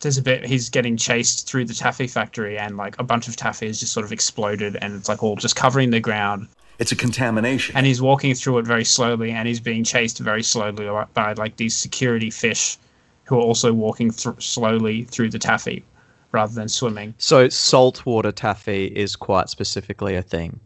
there's 0.00 0.18
a 0.18 0.22
bit 0.22 0.44
he's 0.44 0.68
getting 0.68 0.96
chased 0.96 1.48
through 1.48 1.66
the 1.66 1.74
taffy 1.74 2.06
factory 2.08 2.58
and 2.58 2.76
like 2.76 2.98
a 2.98 3.04
bunch 3.04 3.28
of 3.28 3.36
taffy 3.36 3.68
has 3.68 3.78
just 3.80 3.92
sort 3.92 4.04
of 4.04 4.12
exploded 4.12 4.76
and 4.82 4.94
it's 4.94 5.08
like 5.08 5.22
all 5.22 5.36
just 5.36 5.54
covering 5.56 5.90
the 5.90 6.00
ground 6.00 6.48
It's 6.78 6.92
a 6.92 6.96
contamination. 6.96 7.76
and 7.76 7.86
he's 7.86 8.02
walking 8.02 8.34
through 8.34 8.58
it 8.58 8.66
very 8.66 8.84
slowly 8.84 9.30
and 9.30 9.48
he's 9.48 9.60
being 9.60 9.82
chased 9.84 10.18
very 10.18 10.42
slowly 10.42 10.86
by- 10.86 11.06
by 11.14 11.32
like 11.34 11.56
these 11.56 11.74
security 11.76 12.30
fish 12.30 12.76
who 13.24 13.36
are 13.36 13.40
also 13.42 13.72
walking 13.72 14.10
through 14.10 14.36
slowly 14.40 15.04
through 15.04 15.30
the 15.30 15.38
taffy 15.38 15.84
rather 16.32 16.52
than 16.54 16.68
swimming. 16.68 17.14
So 17.18 17.48
saltwater 17.48 18.30
taffy 18.30 18.86
is 18.86 19.16
quite 19.16 19.48
specifically 19.48 20.16
a 20.16 20.22
thing, 20.22 20.60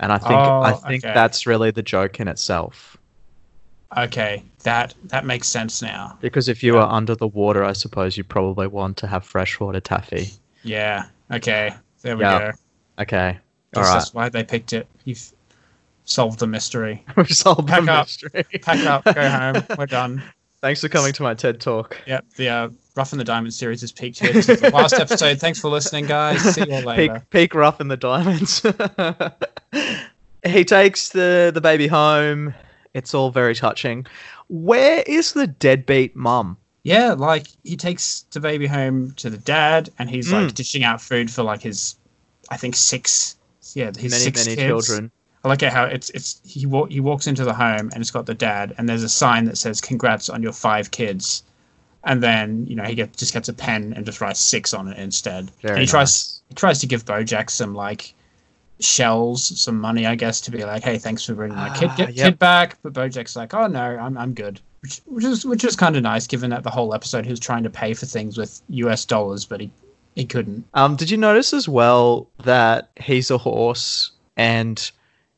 and 0.00 0.12
I 0.12 0.18
think 0.18 0.30
I 0.40 0.72
Oh, 0.72 0.76
think 0.76 1.04
okay. 1.04 1.12
that's 1.14 1.46
really 1.46 1.70
the 1.72 1.82
joke 1.82 2.20
in 2.20 2.28
itself. 2.28 2.96
Okay, 3.96 4.42
that 4.62 4.94
that 5.06 5.24
makes 5.26 5.48
sense 5.48 5.82
now. 5.82 6.16
Because 6.20 6.48
if 6.48 6.62
you 6.62 6.76
are 6.78 6.88
under 6.92 7.14
the 7.16 7.26
water, 7.26 7.64
I 7.64 7.72
suppose 7.72 8.16
you 8.16 8.22
probably 8.24 8.66
want 8.68 8.96
to 8.98 9.06
have 9.06 9.24
freshwater 9.24 9.80
taffy. 9.80 10.30
Yeah. 10.62 11.04
Okay. 11.32 11.74
There 12.02 12.16
we 12.16 12.22
Yeah. 12.24 12.38
go. 12.38 13.02
Okay, 13.02 13.38
Guess 13.72 13.76
all 13.76 13.82
right. 13.82 13.98
That's 13.98 14.14
why 14.14 14.28
they 14.28 14.44
picked 14.44 14.72
it. 14.72 14.86
You've 15.04 15.32
solved 16.08 16.38
the 16.40 16.46
mystery. 16.46 17.04
We've 17.16 17.28
solved 17.28 17.68
the 17.68 17.74
up. 17.76 18.06
mystery. 18.06 18.44
Pack 18.62 18.86
up. 18.86 19.04
Go 19.14 19.28
home. 19.28 19.62
We're 19.78 19.86
done. 19.86 20.22
Thanks 20.60 20.80
for 20.80 20.88
coming 20.88 21.12
to 21.12 21.22
my 21.22 21.34
TED 21.34 21.60
talk. 21.60 21.96
Yep. 22.06 22.24
The 22.36 22.48
uh, 22.48 22.68
Rough 22.96 23.12
and 23.12 23.20
the 23.20 23.24
Diamond 23.24 23.54
series 23.54 23.80
has 23.82 23.92
peaked 23.92 24.18
here. 24.18 24.32
This 24.32 24.48
is 24.48 24.60
the 24.60 24.70
last 24.70 24.94
episode. 24.94 25.38
Thanks 25.38 25.60
for 25.60 25.68
listening, 25.70 26.06
guys. 26.06 26.40
See 26.54 26.64
you 26.66 26.72
all 26.74 26.78
Peak, 26.80 26.86
later. 26.86 27.26
peak 27.30 27.54
rough 27.54 27.80
in 27.80 27.86
the 27.88 27.96
diamonds. 27.96 28.60
he 30.44 30.64
takes 30.64 31.10
the 31.10 31.50
the 31.54 31.60
baby 31.60 31.86
home. 31.86 32.54
It's 32.94 33.14
all 33.14 33.30
very 33.30 33.54
touching. 33.54 34.06
Where 34.48 35.02
is 35.06 35.32
the 35.34 35.46
deadbeat 35.46 36.16
mum? 36.16 36.56
Yeah, 36.82 37.12
like 37.12 37.46
he 37.64 37.76
takes 37.76 38.22
the 38.32 38.40
baby 38.40 38.66
home 38.66 39.12
to 39.16 39.30
the 39.30 39.36
dad, 39.36 39.90
and 39.98 40.08
he's 40.08 40.32
like 40.32 40.46
Mm. 40.46 40.54
dishing 40.54 40.84
out 40.84 41.00
food 41.00 41.30
for 41.30 41.42
like 41.42 41.60
his, 41.62 41.96
I 42.50 42.56
think 42.56 42.74
six. 42.76 43.36
Yeah, 43.74 43.86
his 43.96 44.10
Many 44.12 44.24
six 44.24 44.44
many 44.46 44.56
kids. 44.56 44.66
children. 44.86 45.10
I 45.48 45.52
like 45.52 45.62
it 45.62 45.72
how 45.72 45.84
it's 45.84 46.10
it's 46.10 46.40
he 46.44 46.66
wa- 46.66 46.86
he 46.86 47.00
walks 47.00 47.26
into 47.26 47.44
the 47.44 47.54
home 47.54 47.90
and 47.92 47.96
it's 48.02 48.10
got 48.10 48.26
the 48.26 48.34
dad 48.34 48.74
and 48.76 48.88
there's 48.88 49.02
a 49.02 49.08
sign 49.08 49.46
that 49.46 49.56
says 49.56 49.80
congrats 49.80 50.28
on 50.28 50.42
your 50.42 50.52
five 50.52 50.90
kids, 50.90 51.42
and 52.04 52.22
then 52.22 52.66
you 52.66 52.76
know 52.76 52.84
he 52.84 52.94
get, 52.94 53.16
just 53.16 53.32
gets 53.32 53.48
a 53.48 53.52
pen 53.54 53.94
and 53.96 54.04
just 54.04 54.20
writes 54.20 54.40
six 54.40 54.74
on 54.74 54.88
it 54.88 54.98
instead. 54.98 55.50
Very 55.62 55.74
and 55.76 55.80
he 55.80 55.86
tries 55.86 56.42
he 56.50 56.54
tries 56.54 56.78
to 56.80 56.86
give 56.86 57.04
BoJack 57.06 57.48
some 57.50 57.74
like 57.74 58.12
shells, 58.80 59.58
some 59.60 59.80
money, 59.80 60.06
I 60.06 60.14
guess, 60.14 60.40
to 60.42 60.50
be 60.50 60.64
like, 60.64 60.82
hey, 60.84 60.98
thanks 60.98 61.24
for 61.24 61.34
bringing 61.34 61.56
my 61.56 61.70
kid 61.76 61.90
Ah, 61.92 61.96
get, 61.96 62.14
yep. 62.14 62.26
kid 62.26 62.38
back. 62.38 62.78
But 62.82 62.92
BoJack's 62.92 63.34
like, 63.34 63.54
oh 63.54 63.66
no, 63.66 63.80
I'm 63.82 64.16
I'm 64.18 64.34
good. 64.34 64.60
Which, 64.80 65.00
which 65.06 65.24
is 65.24 65.46
which 65.46 65.64
is 65.64 65.74
kind 65.76 65.96
of 65.96 66.02
nice, 66.02 66.26
given 66.26 66.50
that 66.50 66.62
the 66.62 66.70
whole 66.70 66.94
episode 66.94 67.24
he 67.24 67.30
was 67.30 67.40
trying 67.40 67.62
to 67.64 67.70
pay 67.70 67.94
for 67.94 68.06
things 68.06 68.36
with 68.36 68.60
U.S. 68.68 69.04
dollars, 69.04 69.44
but 69.44 69.60
he 69.60 69.70
he 70.14 70.24
couldn't. 70.26 70.64
Um, 70.74 70.94
did 70.96 71.10
you 71.10 71.16
notice 71.16 71.52
as 71.54 71.68
well 71.68 72.28
that 72.44 72.90
he's 73.00 73.30
a 73.30 73.38
horse 73.38 74.10
and 74.36 74.90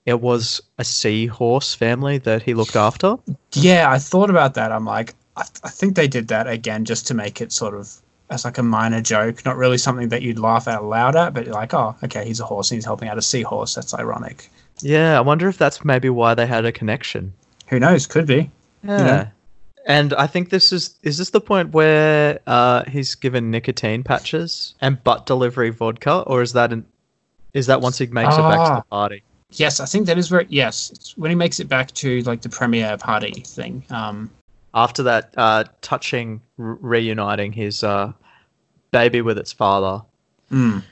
it 0.07 0.21
was 0.21 0.61
a 0.79 0.85
seahorse 0.85 1.75
family 1.75 2.19
that 2.19 2.43
he 2.43 2.55
looked 2.55 2.77
after? 2.77 3.17
Yeah, 3.53 3.91
I 3.91 3.99
thought 3.99 4.31
about 4.31 4.55
that. 4.55 4.73
I'm 4.73 4.85
like, 4.85 5.15
I, 5.37 5.43
I 5.65 5.69
think 5.69 5.95
they 5.97 6.09
did 6.09 6.29
that 6.29 6.47
again 6.49 6.85
just 6.85 7.07
to 7.09 7.15
make 7.15 7.41
it 7.41 7.53
sort 7.53 7.75
of 7.75 7.91
as 8.31 8.45
like 8.45 8.59
a 8.59 8.63
minor 8.63 9.01
joke, 9.01 9.45
not 9.45 9.57
really 9.57 9.77
something 9.79 10.09
that 10.11 10.23
you'd 10.23 10.39
laugh 10.39 10.69
out 10.69 10.85
loud 10.85 11.17
at, 11.17 11.35
but 11.35 11.45
you're 11.45 11.55
like, 11.55 11.75
oh, 11.75 11.97
okay, 12.05 12.25
he's 12.25 12.39
a 12.41 12.45
horse 12.45 12.71
and 12.71 12.77
he's 12.77 12.85
helping 12.85 13.09
out 13.09 13.19
a 13.19 13.23
seahorse. 13.23 13.75
That's 13.75 13.93
ironic. 13.93 14.49
Yeah, 14.83 15.19
I 15.19 15.21
wonder 15.21 15.49
if 15.49 15.59
that's 15.59 15.85
maybe 15.85 16.09
why 16.11 16.35
they 16.35 16.47
had 16.47 16.65
a 16.65 16.73
connection. 16.73 17.33
Who 17.69 17.81
knows? 17.81 18.07
Could 18.07 18.27
be. 18.27 18.51
Yeah. 18.85 18.97
know? 19.05 19.27
And 19.87 20.13
I 20.15 20.27
think 20.27 20.51
this 20.51 20.73
is 20.73 20.95
is 21.03 21.19
this 21.19 21.31
the 21.31 21.41
point 21.41 21.73
where 21.73 22.39
uh, 22.47 22.85
he's 22.85 23.15
given 23.15 23.51
nicotine 23.51 24.03
patches 24.05 24.75
and 24.81 25.03
butt 25.03 25.27
delivery 25.27 25.71
vodka, 25.71 26.21
or 26.27 26.43
is 26.43 26.53
that 26.53 26.73
an, 26.73 26.85
is 27.55 27.67
that 27.67 27.81
once 27.81 27.99
he 27.99 28.07
makes 28.07 28.35
it 28.35 28.39
back 28.39 28.57
to 28.59 28.73
Ah. 28.73 28.77
the 28.77 28.83
party? 28.91 29.23
Yes, 29.53 29.81
I 29.81 29.85
think 29.87 30.07
that 30.07 30.17
is 30.19 30.31
where. 30.31 30.45
Yes, 30.49 30.91
it's 30.91 31.17
when 31.17 31.31
he 31.31 31.35
makes 31.35 31.59
it 31.61 31.69
back 31.69 31.91
to 31.93 32.23
like 32.23 32.43
the 32.43 32.49
premiere 32.49 32.97
party 32.97 33.33
thing. 33.47 33.85
Um, 33.91 34.31
After 34.75 35.03
that 35.03 35.35
uh, 35.37 35.65
touching 35.83 36.41
re- 36.57 36.77
reuniting 36.81 37.53
his 37.53 37.83
uh, 37.83 38.13
baby 38.93 39.21
with 39.23 39.39
its 39.39 39.53
father, 39.53 40.05
mm, 40.53 40.83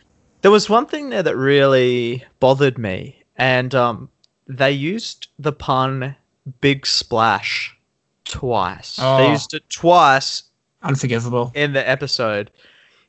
there 0.42 0.50
was 0.50 0.68
one 0.68 0.86
thing 0.86 1.10
there 1.10 1.22
that 1.22 1.36
really 1.36 2.24
bothered 2.40 2.78
me, 2.78 3.22
and 3.36 3.74
um, 3.74 4.08
they 4.48 4.72
used 4.72 5.28
the 5.38 5.52
pun 5.52 6.16
"big 6.60 6.84
splash" 6.86 7.76
twice. 8.24 8.96
They 8.96 9.04
Oh. 9.04 9.30
used 9.30 9.54
it 9.54 9.62
twice 9.70 10.42
unforgivable. 10.82 11.52
in 11.54 11.72
the 11.74 11.88
episode. 11.88 12.50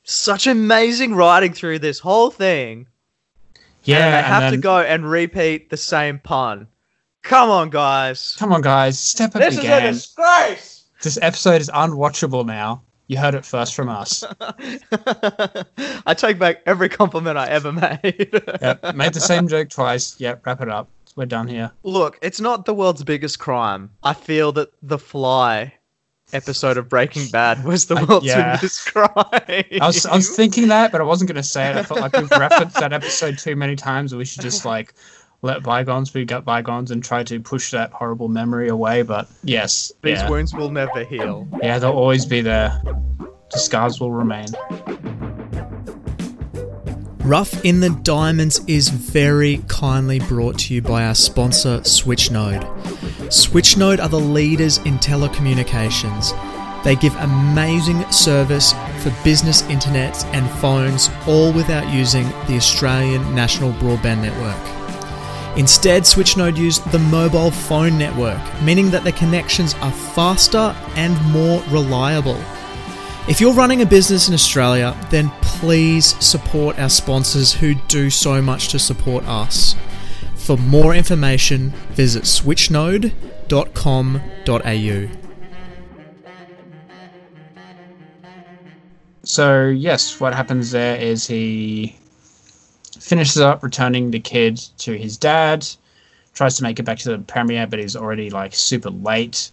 Such 0.04 0.48
amazing 0.48 1.14
writing 1.16 1.54
through 1.54 1.80
this 1.80 2.00
whole 2.00 2.30
thing. 2.32 2.88
Yeah, 3.84 3.98
and 3.98 4.14
they 4.14 4.18
and 4.18 4.26
have 4.28 4.54
to 4.54 4.58
go 4.58 4.80
and 4.80 5.10
repeat 5.10 5.70
the 5.70 5.78
same 5.78 6.20
pun. 6.20 6.68
Come 7.24 7.50
on, 7.50 7.70
guys. 7.70 8.36
Come 8.38 8.54
on, 8.54 8.62
guys, 8.62 9.00
step 9.00 9.36
up 9.36 9.42
This 9.42 9.56
the 9.56 9.62
is 9.62 9.68
a 9.68 9.82
disgrace. 9.82 10.86
This 11.02 11.18
episode 11.22 11.62
is 11.62 11.70
unwatchable 11.70 12.46
now. 12.46 12.82
You 13.08 13.18
heard 13.18 13.34
it 13.34 13.44
first 13.44 13.74
from 13.74 13.90
us. 13.90 14.24
I 16.06 16.14
take 16.16 16.38
back 16.38 16.58
every 16.68 16.90
compliment 16.90 17.38
I 17.38 17.48
ever 17.48 17.72
made. 17.72 18.30
yep, 18.62 18.96
made 18.96 19.14
the 19.14 19.20
same 19.20 19.48
joke 19.48 19.70
twice. 19.70 20.20
Yep, 20.20 20.46
wrap 20.46 20.62
it 20.62 20.70
up. 20.70 20.90
We're 21.16 21.26
done 21.26 21.48
here. 21.48 21.72
Look, 21.84 22.20
it's 22.22 22.40
not 22.40 22.66
the 22.66 22.74
world's 22.74 23.04
biggest 23.04 23.40
crime. 23.40 23.90
I 24.04 24.14
feel 24.14 24.52
that 24.54 24.70
the 24.84 25.00
Fly 25.00 25.74
episode 26.34 26.78
of 26.78 26.90
Breaking 26.90 27.28
Bad 27.30 27.64
was 27.64 27.86
the 27.86 27.96
world's 28.08 28.26
yeah. 28.26 28.56
biggest 28.56 28.86
crime. 28.94 29.10
I 29.24 29.66
was, 29.82 30.06
I 30.06 30.16
was 30.16 30.36
thinking 30.36 30.68
that, 30.70 30.92
but 30.92 31.02
I 31.02 31.04
wasn't 31.04 31.30
going 31.30 31.36
to 31.36 31.44
say 31.44 31.70
it. 31.70 31.76
I 31.76 31.84
felt 31.84 32.00
like 32.00 32.14
we've 32.14 32.30
referenced 32.32 32.80
that 32.80 32.94
episode 32.94 33.38
too 33.38 33.56
many 33.56 33.76
times, 33.76 34.12
and 34.12 34.20
we 34.20 34.26
should 34.26 34.42
just 34.42 34.66
like 34.66 34.94
let 35.42 35.64
bygones 35.64 36.10
be 36.10 36.26
gut 36.26 36.44
bygones 36.46 36.92
and 36.92 37.04
try 37.04 37.24
to 37.24 37.40
push 37.40 37.72
that 37.72 37.92
horrible 37.92 38.28
memory 38.28 38.68
away. 38.68 39.02
But 39.02 39.28
yes, 39.44 39.92
These 40.02 40.20
yeah, 40.20 40.30
wounds 40.30 40.54
will 40.54 40.72
never 40.72 41.04
heal. 41.04 41.48
yeah, 41.62 41.80
they'll 41.80 41.92
always 41.92 42.26
be 42.26 42.42
there. 42.42 42.82
The 43.52 43.58
scars 43.58 44.00
will 44.00 44.12
remain. 44.12 44.48
Rough 47.30 47.64
in 47.64 47.80
the 47.80 47.92
Diamonds 47.92 48.60
is 48.66 48.90
very 48.90 49.62
kindly 49.68 50.18
brought 50.18 50.58
to 50.62 50.74
you 50.74 50.82
by 50.82 51.06
our 51.06 51.14
sponsor, 51.14 51.80
Switchnode. 51.82 52.64
Switchnode 53.28 54.02
are 54.02 54.10
the 54.10 54.20
leaders 54.20 54.80
in 54.80 54.98
telecommunications. 54.98 56.34
They 56.84 56.96
give 56.96 57.16
amazing 57.18 58.12
service 58.12 58.74
for 59.04 59.14
business 59.24 59.62
internet 59.70 60.26
and 60.34 60.50
phones, 60.60 61.12
all 61.28 61.54
without 61.54 61.94
using 61.94 62.24
the 62.48 62.56
Australian 62.56 63.36
National 63.36 63.74
Broadband 63.74 64.24
Network. 64.24 65.56
Instead, 65.56 66.06
Switchnode 66.06 66.58
use 66.58 66.80
the 66.80 66.98
mobile 66.98 67.52
phone 67.52 67.96
network, 68.00 68.42
meaning 68.64 68.90
that 68.90 69.04
the 69.04 69.12
connections 69.12 69.76
are 69.82 69.92
faster 69.92 70.76
and 70.96 71.14
more 71.32 71.62
reliable. 71.70 72.42
If 73.28 73.40
you're 73.40 73.54
running 73.54 73.82
a 73.82 73.86
business 73.86 74.28
in 74.28 74.34
Australia, 74.34 74.98
then 75.12 75.30
please 75.42 76.16
support 76.24 76.80
our 76.80 76.90
sponsors 76.90 77.54
who 77.54 77.76
do 77.88 78.10
so 78.10 78.42
much 78.42 78.70
to 78.70 78.80
support 78.80 79.24
us. 79.26 79.76
For 80.36 80.58
more 80.58 80.96
information, 80.96 81.70
visit 81.92 82.24
switchnode.com.au. 82.24 85.08
So 89.24 89.68
yes, 89.68 90.20
what 90.20 90.34
happens 90.34 90.72
there 90.72 90.98
is 90.98 91.28
he 91.28 91.96
finishes 93.00 93.38
up 93.38 93.62
returning 93.62 94.10
the 94.10 94.20
kid 94.20 94.58
to 94.80 94.98
his 94.98 95.18
dad, 95.18 95.68
tries 96.34 96.58
to 96.58 96.64
make 96.64 96.80
it 96.80 96.84
back 96.84 96.98
to 97.00 97.10
the 97.10 97.20
premiere, 97.20 97.68
but 97.68 97.78
he's 97.78 97.96
already 97.96 98.32
like 98.32 98.56
super 98.56 98.90
late. 98.90 99.52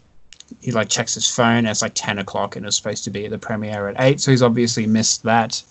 He 0.61 0.73
like 0.73 0.89
checks 0.89 1.15
his 1.15 1.29
phone. 1.29 1.67
It's 1.67 1.83
like 1.83 1.93
ten 1.95 2.19
o'clock, 2.19 2.57
and 2.57 2.67
it's 2.67 2.77
supposed 2.77 3.05
to 3.05 3.11
be 3.11 3.29
the 3.29 3.39
premiere 3.39 3.89
at 3.89 3.97
eight, 3.99 4.21
so 4.21 4.31
he's 4.31 4.43
obviously 4.43 4.87
missed 4.87 5.23
that. 5.25 5.63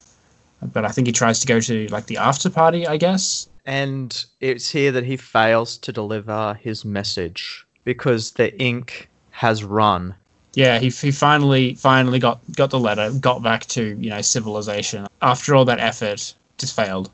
But 0.61 0.85
I 0.85 0.89
think 0.89 1.07
he 1.07 1.13
tries 1.13 1.39
to 1.41 1.47
go 1.47 1.59
to 1.59 1.87
like 1.87 2.07
the 2.07 2.17
after 2.17 2.49
party, 2.49 2.87
I 2.87 2.97
guess. 2.97 3.47
And 3.65 4.25
it's 4.41 4.69
here 4.69 4.91
that 4.91 5.03
he 5.03 5.17
fails 5.17 5.77
to 5.79 5.91
deliver 5.91 6.53
his 6.61 6.85
message 6.85 7.65
because 7.83 8.31
the 8.31 8.57
ink 8.61 9.09
has 9.31 9.63
run. 9.63 10.13
Yeah, 10.53 10.79
he, 10.79 10.89
he 10.89 11.11
finally 11.11 11.75
finally 11.75 12.19
got 12.19 12.39
got 12.55 12.69
the 12.69 12.79
letter, 12.79 13.11
got 13.19 13.43
back 13.43 13.65
to 13.67 13.97
you 13.99 14.09
know 14.09 14.21
civilization. 14.21 15.07
After 15.21 15.55
all 15.55 15.65
that 15.65 15.79
effort, 15.79 16.33
just 16.57 16.75
failed. 16.75 17.09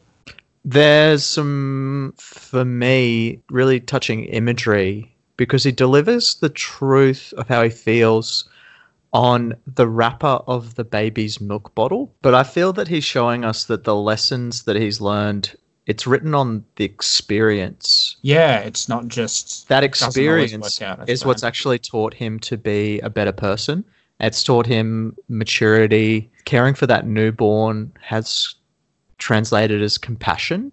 There's 0.63 1.25
some, 1.25 2.13
for 2.17 2.63
me, 2.63 3.39
really 3.49 3.79
touching 3.79 4.25
imagery 4.25 5.10
because 5.41 5.63
he 5.63 5.71
delivers 5.71 6.35
the 6.35 6.49
truth 6.49 7.33
of 7.35 7.47
how 7.47 7.63
he 7.63 7.69
feels 7.71 8.47
on 9.11 9.55
the 9.65 9.87
wrapper 9.87 10.39
of 10.45 10.75
the 10.75 10.83
baby's 10.83 11.41
milk 11.41 11.73
bottle. 11.73 12.13
But 12.21 12.35
I 12.35 12.43
feel 12.43 12.71
that 12.73 12.87
he's 12.87 13.03
showing 13.03 13.43
us 13.43 13.65
that 13.65 13.83
the 13.83 13.95
lessons 13.95 14.65
that 14.65 14.75
he's 14.75 15.01
learned, 15.01 15.55
it's 15.87 16.05
written 16.05 16.35
on 16.35 16.63
the 16.75 16.85
experience. 16.85 18.17
Yeah, 18.21 18.59
it's 18.59 18.87
not 18.87 19.07
just 19.07 19.67
That 19.67 19.83
experience 19.83 20.79
out, 20.79 21.09
is 21.09 21.25
what's 21.25 21.43
actually 21.43 21.79
taught 21.79 22.13
him 22.13 22.39
to 22.41 22.55
be 22.55 22.99
a 22.99 23.09
better 23.09 23.31
person. 23.31 23.83
It's 24.19 24.43
taught 24.43 24.67
him 24.67 25.17
maturity. 25.27 26.29
Caring 26.45 26.75
for 26.75 26.85
that 26.85 27.07
newborn 27.07 27.91
has 27.99 28.53
translated 29.17 29.81
as 29.81 29.97
compassion 29.97 30.71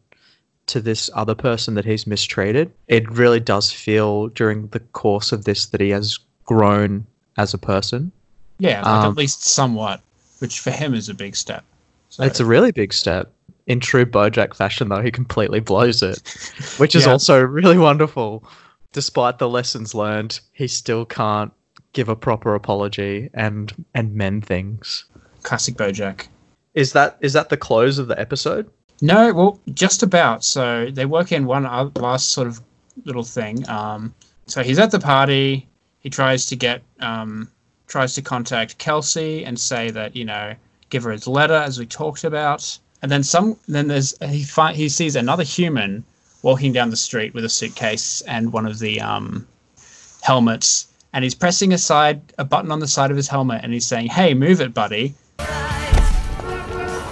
to 0.68 0.81
this 0.81 1.11
other 1.14 1.35
person 1.35 1.74
that 1.74 1.85
he's 1.85 2.07
mistreated. 2.07 2.70
It 2.88 3.09
really 3.11 3.40
does 3.40 3.70
feel 3.72 4.28
during 4.28 4.68
the 4.68 4.81
course 4.81 5.33
of 5.33 5.44
this 5.44 5.66
that 5.66 5.81
he 5.81 5.90
has 5.90 6.18
grown 6.44 7.07
as 7.37 7.52
a 7.54 7.59
person. 7.59 8.12
Yeah, 8.59 8.78
like 8.83 9.04
Um, 9.04 9.12
at 9.12 9.16
least 9.18 9.44
somewhat, 9.44 10.00
which 10.38 10.61
for 10.61 10.70
him 10.70 10.94
is 10.94 11.09
a 11.09 11.14
big 11.14 11.37
step. 11.37 11.64
So, 12.11 12.24
It's 12.24 12.40
a 12.40 12.44
really 12.46 12.72
big 12.72 12.92
step. 12.92 13.31
In 13.66 13.81
true 13.81 14.07
Bojack 14.07 14.54
fashion, 14.54 14.88
though, 14.88 15.02
he 15.02 15.11
completely 15.11 15.61
blows 15.61 16.02
it, 16.02 16.20
which 16.78 16.94
is 16.94 17.04
Yeah. 17.04 17.12
also 17.12 17.40
really 17.42 17.76
wonderful. 17.78 18.42
Despite 18.92 19.38
the 19.38 19.48
lessons 19.48 19.94
learned, 19.94 20.40
he 20.52 20.66
still 20.66 21.04
can't 21.04 21.52
give 21.92 22.09
a 22.09 22.16
proper 22.16 22.54
apology 22.54 23.28
and 23.35 23.72
and 23.94 24.14
mend 24.14 24.46
things. 24.46 25.04
classic 25.42 25.76
BoJack. 25.76 26.28
Is 26.74 26.92
that 26.92 27.16
is 27.20 27.33
that 27.35 27.48
the 27.50 27.57
close 27.57 27.98
of 27.98 28.09
the 28.09 28.18
episode? 28.18 28.70
No, 29.00 29.32
well, 29.32 29.61
just 29.74 30.02
about. 30.02 30.44
So 30.44 30.90
they 30.90 31.06
work 31.06 31.32
in 31.32 31.46
one 31.46 31.64
last 31.94 32.30
sort 32.30 32.48
of 32.48 32.61
little 33.04 33.22
thing. 33.22 33.68
Um, 33.68 34.14
so 34.46 34.62
he's 34.62 34.78
at 34.78 34.90
the 34.90 34.98
party. 34.98 35.68
He 36.00 36.11
tries 36.11 36.46
to 36.46 36.56
get, 36.56 36.82
um, 37.00 37.50
tries 37.87 38.14
to 38.14 38.22
contact 38.22 38.78
Kelsey 38.78 39.44
and 39.44 39.58
say 39.58 39.90
that 39.90 40.16
you 40.16 40.24
know, 40.24 40.54
give 40.90 41.04
her 41.04 41.11
his 41.11 41.26
letter 41.26 41.54
as 41.54 41.78
we 41.78 41.87
talked 41.87 42.24
about. 42.24 42.78
And 43.02 43.12
then 43.12 43.22
some. 43.22 43.56
Then 43.68 43.87
there's 43.87 44.14
he 44.28 44.42
fi- 44.42 44.72
he 44.72 44.88
sees 44.88 45.14
another 45.14 45.44
human 45.44 46.04
walking 46.42 46.72
down 46.72 46.90
the 46.90 46.96
street 46.96 47.34
with 47.34 47.44
a 47.44 47.48
suitcase 47.48 48.22
and 48.22 48.52
one 48.52 48.66
of 48.66 48.80
the 48.80 49.00
um, 49.00 49.46
helmets, 50.22 50.88
and 51.12 51.22
he's 51.22 51.34
pressing 51.34 51.72
aside 51.72 52.20
a 52.38 52.44
button 52.44 52.72
on 52.72 52.80
the 52.80 52.88
side 52.88 53.12
of 53.12 53.16
his 53.16 53.28
helmet, 53.28 53.61
and 53.62 53.72
he's 53.72 53.87
saying, 53.87 54.08
"Hey, 54.08 54.34
move 54.34 54.61
it, 54.61 54.74
buddy." 54.74 55.14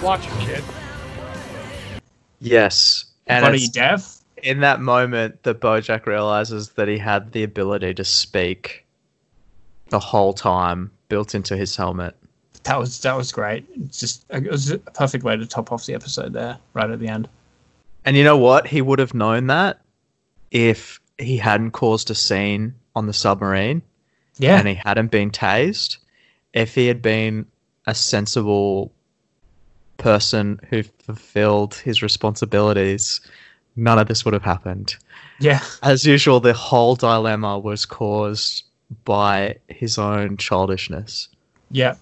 Watch 0.01 0.25
it, 0.27 0.39
kid. 0.39 0.63
Yes. 2.39 3.05
And 3.27 3.43
what 3.43 3.51
are 3.51 3.55
it's 3.55 3.65
you 3.65 3.71
deaf? 3.71 4.17
in 4.43 4.59
that 4.61 4.79
moment 4.79 5.43
that 5.43 5.59
Bojack 5.59 6.05
realizes 6.05 6.69
that 6.69 6.87
he 6.87 6.97
had 6.97 7.31
the 7.31 7.43
ability 7.43 7.93
to 7.95 8.03
speak 8.03 8.85
the 9.89 9.99
whole 9.99 10.33
time 10.33 10.91
built 11.09 11.33
into 11.33 11.57
his 11.57 11.75
helmet. 11.75 12.15
That 12.63 12.77
was 12.79 12.99
that 13.01 13.15
was 13.15 13.31
great. 13.31 13.65
It's 13.85 13.99
just 13.99 14.25
it 14.29 14.49
was 14.49 14.71
a 14.71 14.77
perfect 14.77 15.23
way 15.23 15.37
to 15.37 15.45
top 15.45 15.71
off 15.71 15.85
the 15.85 15.93
episode 15.93 16.33
there, 16.33 16.57
right 16.73 16.89
at 16.89 16.99
the 16.99 17.07
end. 17.07 17.29
And 18.05 18.15
you 18.15 18.23
know 18.23 18.37
what? 18.37 18.67
He 18.67 18.81
would 18.81 18.99
have 18.99 19.13
known 19.13 19.47
that 19.47 19.81
if 20.51 20.99
he 21.17 21.37
hadn't 21.37 21.71
caused 21.71 22.09
a 22.09 22.15
scene 22.15 22.75
on 22.95 23.07
the 23.07 23.13
submarine 23.13 23.81
Yeah, 24.37 24.59
and 24.59 24.67
he 24.67 24.75
hadn't 24.75 25.11
been 25.11 25.31
tased. 25.31 25.97
If 26.53 26.75
he 26.75 26.87
had 26.87 27.01
been 27.01 27.45
a 27.85 27.95
sensible 27.95 28.91
person 29.97 30.59
who 30.69 30.83
fulfilled 30.83 31.75
his 31.75 32.01
responsibilities, 32.01 33.21
none 33.75 33.99
of 33.99 34.07
this 34.07 34.23
would 34.25 34.33
have 34.33 34.43
happened. 34.43 34.95
yeah, 35.39 35.61
As 35.83 36.05
usual, 36.05 36.39
the 36.39 36.53
whole 36.53 36.95
dilemma 36.95 37.59
was 37.59 37.85
caused 37.85 38.63
by 39.05 39.55
his 39.67 39.97
own 39.97 40.37
childishness. 40.37 41.27
yeah. 41.71 41.95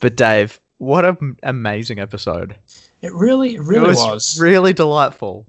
But 0.00 0.14
Dave, 0.16 0.60
what 0.78 1.04
an 1.04 1.36
amazing 1.42 1.98
episode! 1.98 2.54
It 3.02 3.12
really, 3.12 3.56
it 3.56 3.62
really 3.62 3.90
it 3.90 3.96
was. 3.96 4.38
really 4.40 4.72
delightful. 4.72 5.44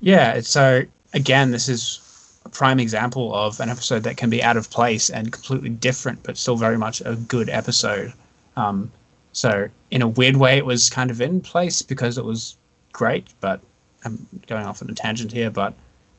yeah. 0.00 0.40
So 0.40 0.82
again, 1.14 1.50
this 1.50 1.68
is 1.68 2.00
a 2.44 2.48
prime 2.48 2.78
example 2.78 3.34
of 3.34 3.58
an 3.58 3.68
episode 3.70 4.04
that 4.04 4.16
can 4.16 4.30
be 4.30 4.40
out 4.40 4.56
of 4.56 4.70
place 4.70 5.10
and 5.10 5.32
completely 5.32 5.70
different, 5.70 6.22
but 6.22 6.36
still 6.36 6.56
very 6.56 6.78
much 6.78 7.02
a 7.04 7.16
good 7.16 7.48
episode. 7.48 8.12
Um, 8.56 8.92
so 9.32 9.68
in 9.90 10.02
a 10.02 10.08
weird 10.08 10.36
way, 10.36 10.56
it 10.56 10.66
was 10.66 10.90
kind 10.90 11.10
of 11.10 11.20
in 11.20 11.40
place 11.40 11.82
because 11.82 12.18
it 12.18 12.24
was 12.24 12.56
great. 12.92 13.28
But 13.40 13.60
I'm 14.04 14.26
going 14.46 14.66
off 14.66 14.82
on 14.82 14.90
a 14.90 14.94
tangent 14.94 15.32
here. 15.32 15.50
But 15.50 15.74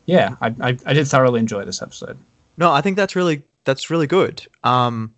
yeah, 0.05 0.35
I, 0.41 0.47
I, 0.61 0.77
I 0.85 0.93
did 0.93 1.07
thoroughly 1.07 1.39
enjoy 1.39 1.65
this 1.65 1.81
episode. 1.81 2.17
No, 2.57 2.71
I 2.71 2.81
think 2.81 2.97
that's 2.97 3.15
really 3.15 3.43
that's 3.65 3.89
really 3.89 4.07
good. 4.07 4.45
Um, 4.63 5.13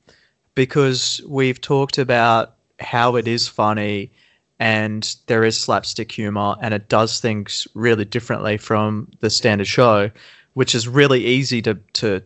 because 0.56 1.22
we've 1.28 1.62
talked 1.62 1.98
about 1.98 2.56
how 2.80 3.16
it 3.16 3.28
is 3.28 3.48
funny 3.48 4.12
and 4.60 5.16
there 5.28 5.44
is 5.44 5.58
slapstick 5.58 6.12
humor 6.12 6.56
and 6.62 6.74
it 6.74 6.90
does 6.90 7.20
things 7.20 7.68
really 7.74 8.06
differently 8.06 8.58
from 8.58 9.08
the 9.20 9.30
standard 9.30 9.68
show, 9.68 10.12
which 10.54 10.76
is 10.76 10.88
really 10.88 11.26
easy 11.26 11.62
to 11.64 11.76
to 11.94 12.22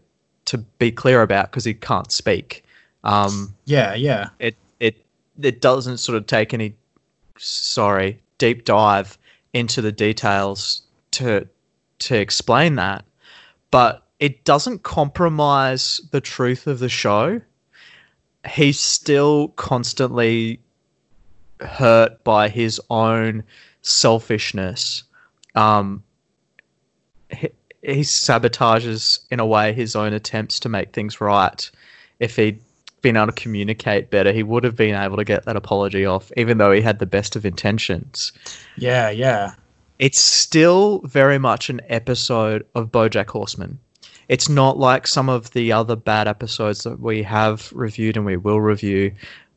to 0.46 0.58
be 0.58 0.92
clear 0.92 1.22
about 1.22 1.50
because 1.50 1.64
he 1.64 1.74
can't 1.74 2.12
speak. 2.12 2.64
Um, 3.04 3.54
Yeah, 3.66 3.94
yeah. 3.94 4.30
it 4.40 4.56
it 5.42 5.62
doesn't 5.62 5.98
sort 5.98 6.18
of 6.18 6.26
take 6.28 6.54
any 6.54 6.76
sorry 7.38 8.20
deep 8.38 8.66
dive 8.66 9.18
into 9.54 9.82
the 9.82 9.92
details 9.92 10.82
to 11.12 11.48
to 12.00 12.16
explain 12.16 12.76
that 12.76 13.06
but 13.72 14.06
it 14.20 14.46
doesn't 14.46 14.84
compromise 14.84 16.00
the 16.12 16.22
truth 16.22 16.68
of 16.68 16.80
the 16.80 16.90
show. 16.90 17.42
He's 18.48 18.80
still 18.80 19.50
constantly 19.50 20.60
hurt 21.60 22.24
by 22.24 22.50
his 22.50 22.80
own 22.90 23.44
selfishness. 23.82 25.04
Um 25.56 26.04
he, 27.30 27.50
he 27.82 28.02
sabotages 28.02 29.20
in 29.30 29.40
a 29.40 29.46
way 29.46 29.74
his 29.74 29.96
own 29.96 30.14
attempts 30.14 30.60
to 30.62 30.70
make 30.70 30.94
things 30.94 31.20
right 31.20 31.70
if 32.20 32.36
he'd 32.36 32.62
been 33.06 33.18
able 33.18 33.28
to 33.28 33.32
communicate 33.44 34.10
better, 34.10 34.34
he 34.34 34.44
would 34.44 34.64
have 34.64 34.76
been 34.76 34.96
able 34.96 35.18
to 35.18 35.24
get 35.24 35.46
that 35.46 35.56
apology 35.56 36.06
off, 36.06 36.32
even 36.38 36.58
though 36.58 36.72
he 36.72 36.82
had 36.82 37.00
the 37.00 37.06
best 37.06 37.36
of 37.36 37.46
intentions. 37.46 38.32
Yeah, 38.78 39.10
yeah. 39.10 39.54
It's 40.00 40.20
still 40.20 41.00
very 41.06 41.38
much 41.38 41.70
an 41.70 41.82
episode 41.88 42.66
of 42.76 42.92
Bojack 42.92 43.28
Horseman. 43.30 43.78
It's 44.28 44.50
not 44.50 44.78
like 44.78 45.08
some 45.08 45.30
of 45.30 45.52
the 45.52 45.72
other 45.72 45.96
bad 45.96 46.28
episodes 46.28 46.84
that 46.84 47.00
we 47.00 47.22
have 47.24 47.72
reviewed 47.74 48.18
and 48.18 48.26
we 48.26 48.38
will 48.38 48.60
review, 48.60 49.12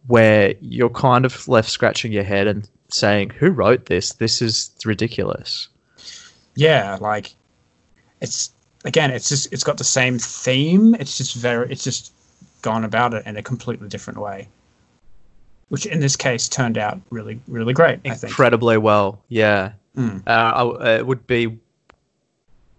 where 0.06 0.54
you're 0.61 0.90
kind 0.90 1.24
of 1.24 1.48
left 1.48 1.70
scratching 1.70 2.12
your 2.12 2.24
head 2.24 2.46
and 2.46 2.68
saying, 2.90 3.30
Who 3.30 3.50
wrote 3.50 3.87
this? 3.87 4.12
This 4.14 4.40
is 4.42 4.70
ridiculous. 4.84 5.68
yeah 6.54 6.98
like 7.00 7.34
it's 8.20 8.50
again 8.84 9.11
it's 9.12 9.28
just 9.28 9.52
it's 9.52 9.64
got 9.64 9.78
the 9.78 9.84
same 9.84 10.18
theme 10.18 10.94
it's 11.00 11.16
just 11.18 11.34
very 11.37 11.70
it's 11.70 11.84
just 11.84 12.12
gone 12.62 12.85
about 12.85 13.14
it 13.14 13.25
in 13.27 13.37
a 13.37 13.42
completely 13.42 13.88
different 13.88 14.18
way 14.21 14.49
which 15.68 15.85
in 15.87 16.01
this 16.01 16.16
case 16.16 16.49
turned 16.49 16.79
out 16.79 17.01
really 17.11 17.40
really 17.47 17.73
great 17.75 18.01
i 18.07 18.14
think 18.14 18.31
Incredibly 18.31 18.79
well, 18.79 19.21
yeah. 19.29 19.73
Mm. 19.97 20.23
Uh, 20.27 20.31
I- 20.81 20.94
it 20.97 21.07
would 21.07 21.27
be 21.27 21.59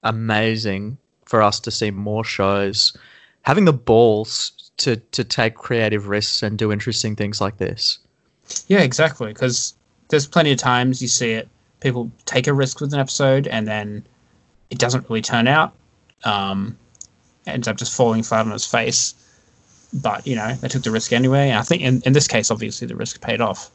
amazing 0.03 0.97
for 1.25 1.41
us 1.41 1.59
to 1.59 1.71
see 1.71 1.91
more 1.91 2.23
shows 2.23 2.95
having 3.43 3.65
the 3.65 3.73
balls 3.73 4.71
to 4.77 4.95
to 5.11 5.23
take 5.23 5.55
creative 5.55 6.07
risks 6.07 6.41
and 6.41 6.57
do 6.57 6.71
interesting 6.71 7.15
things 7.15 7.41
like 7.41 7.57
this. 7.57 7.99
yeah 8.67 8.79
exactly 8.79 9.31
because 9.33 9.73
there's 10.07 10.25
plenty 10.25 10.51
of 10.51 10.57
times 10.57 11.01
you 11.01 11.07
see 11.07 11.33
it 11.33 11.47
people 11.81 12.09
take 12.25 12.47
a 12.47 12.53
risk 12.53 12.79
with 12.81 12.93
an 12.93 12.99
episode 12.99 13.47
and 13.47 13.67
then 13.67 14.05
it 14.69 14.77
doesn't 14.79 15.07
really 15.09 15.21
turn 15.21 15.47
out 15.47 15.73
um 16.23 16.77
ends 17.45 17.67
up 17.67 17.75
just 17.77 17.93
falling 17.93 18.21
flat 18.23 18.45
on 18.45 18.51
its 18.51 18.65
face. 18.65 19.13
But 19.93 20.25
you 20.27 20.35
know, 20.35 20.53
they 20.55 20.67
took 20.67 20.83
the 20.83 20.91
risk 20.91 21.11
anyway. 21.13 21.49
And 21.49 21.57
I 21.59 21.63
think 21.63 21.81
in, 21.81 22.01
in 22.05 22.13
this 22.13 22.27
case, 22.27 22.51
obviously, 22.51 22.87
the 22.87 22.95
risk 22.95 23.21
paid 23.21 23.41
off. 23.41 23.71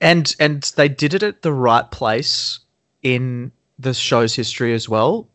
and 0.00 0.34
and 0.40 0.62
they 0.76 0.88
did 0.88 1.14
it 1.14 1.22
at 1.22 1.42
the 1.42 1.52
right 1.52 1.88
place 1.90 2.58
in 3.02 3.52
the 3.78 3.94
show's 3.94 4.34
history 4.34 4.74
as 4.74 4.88
well. 4.88 5.28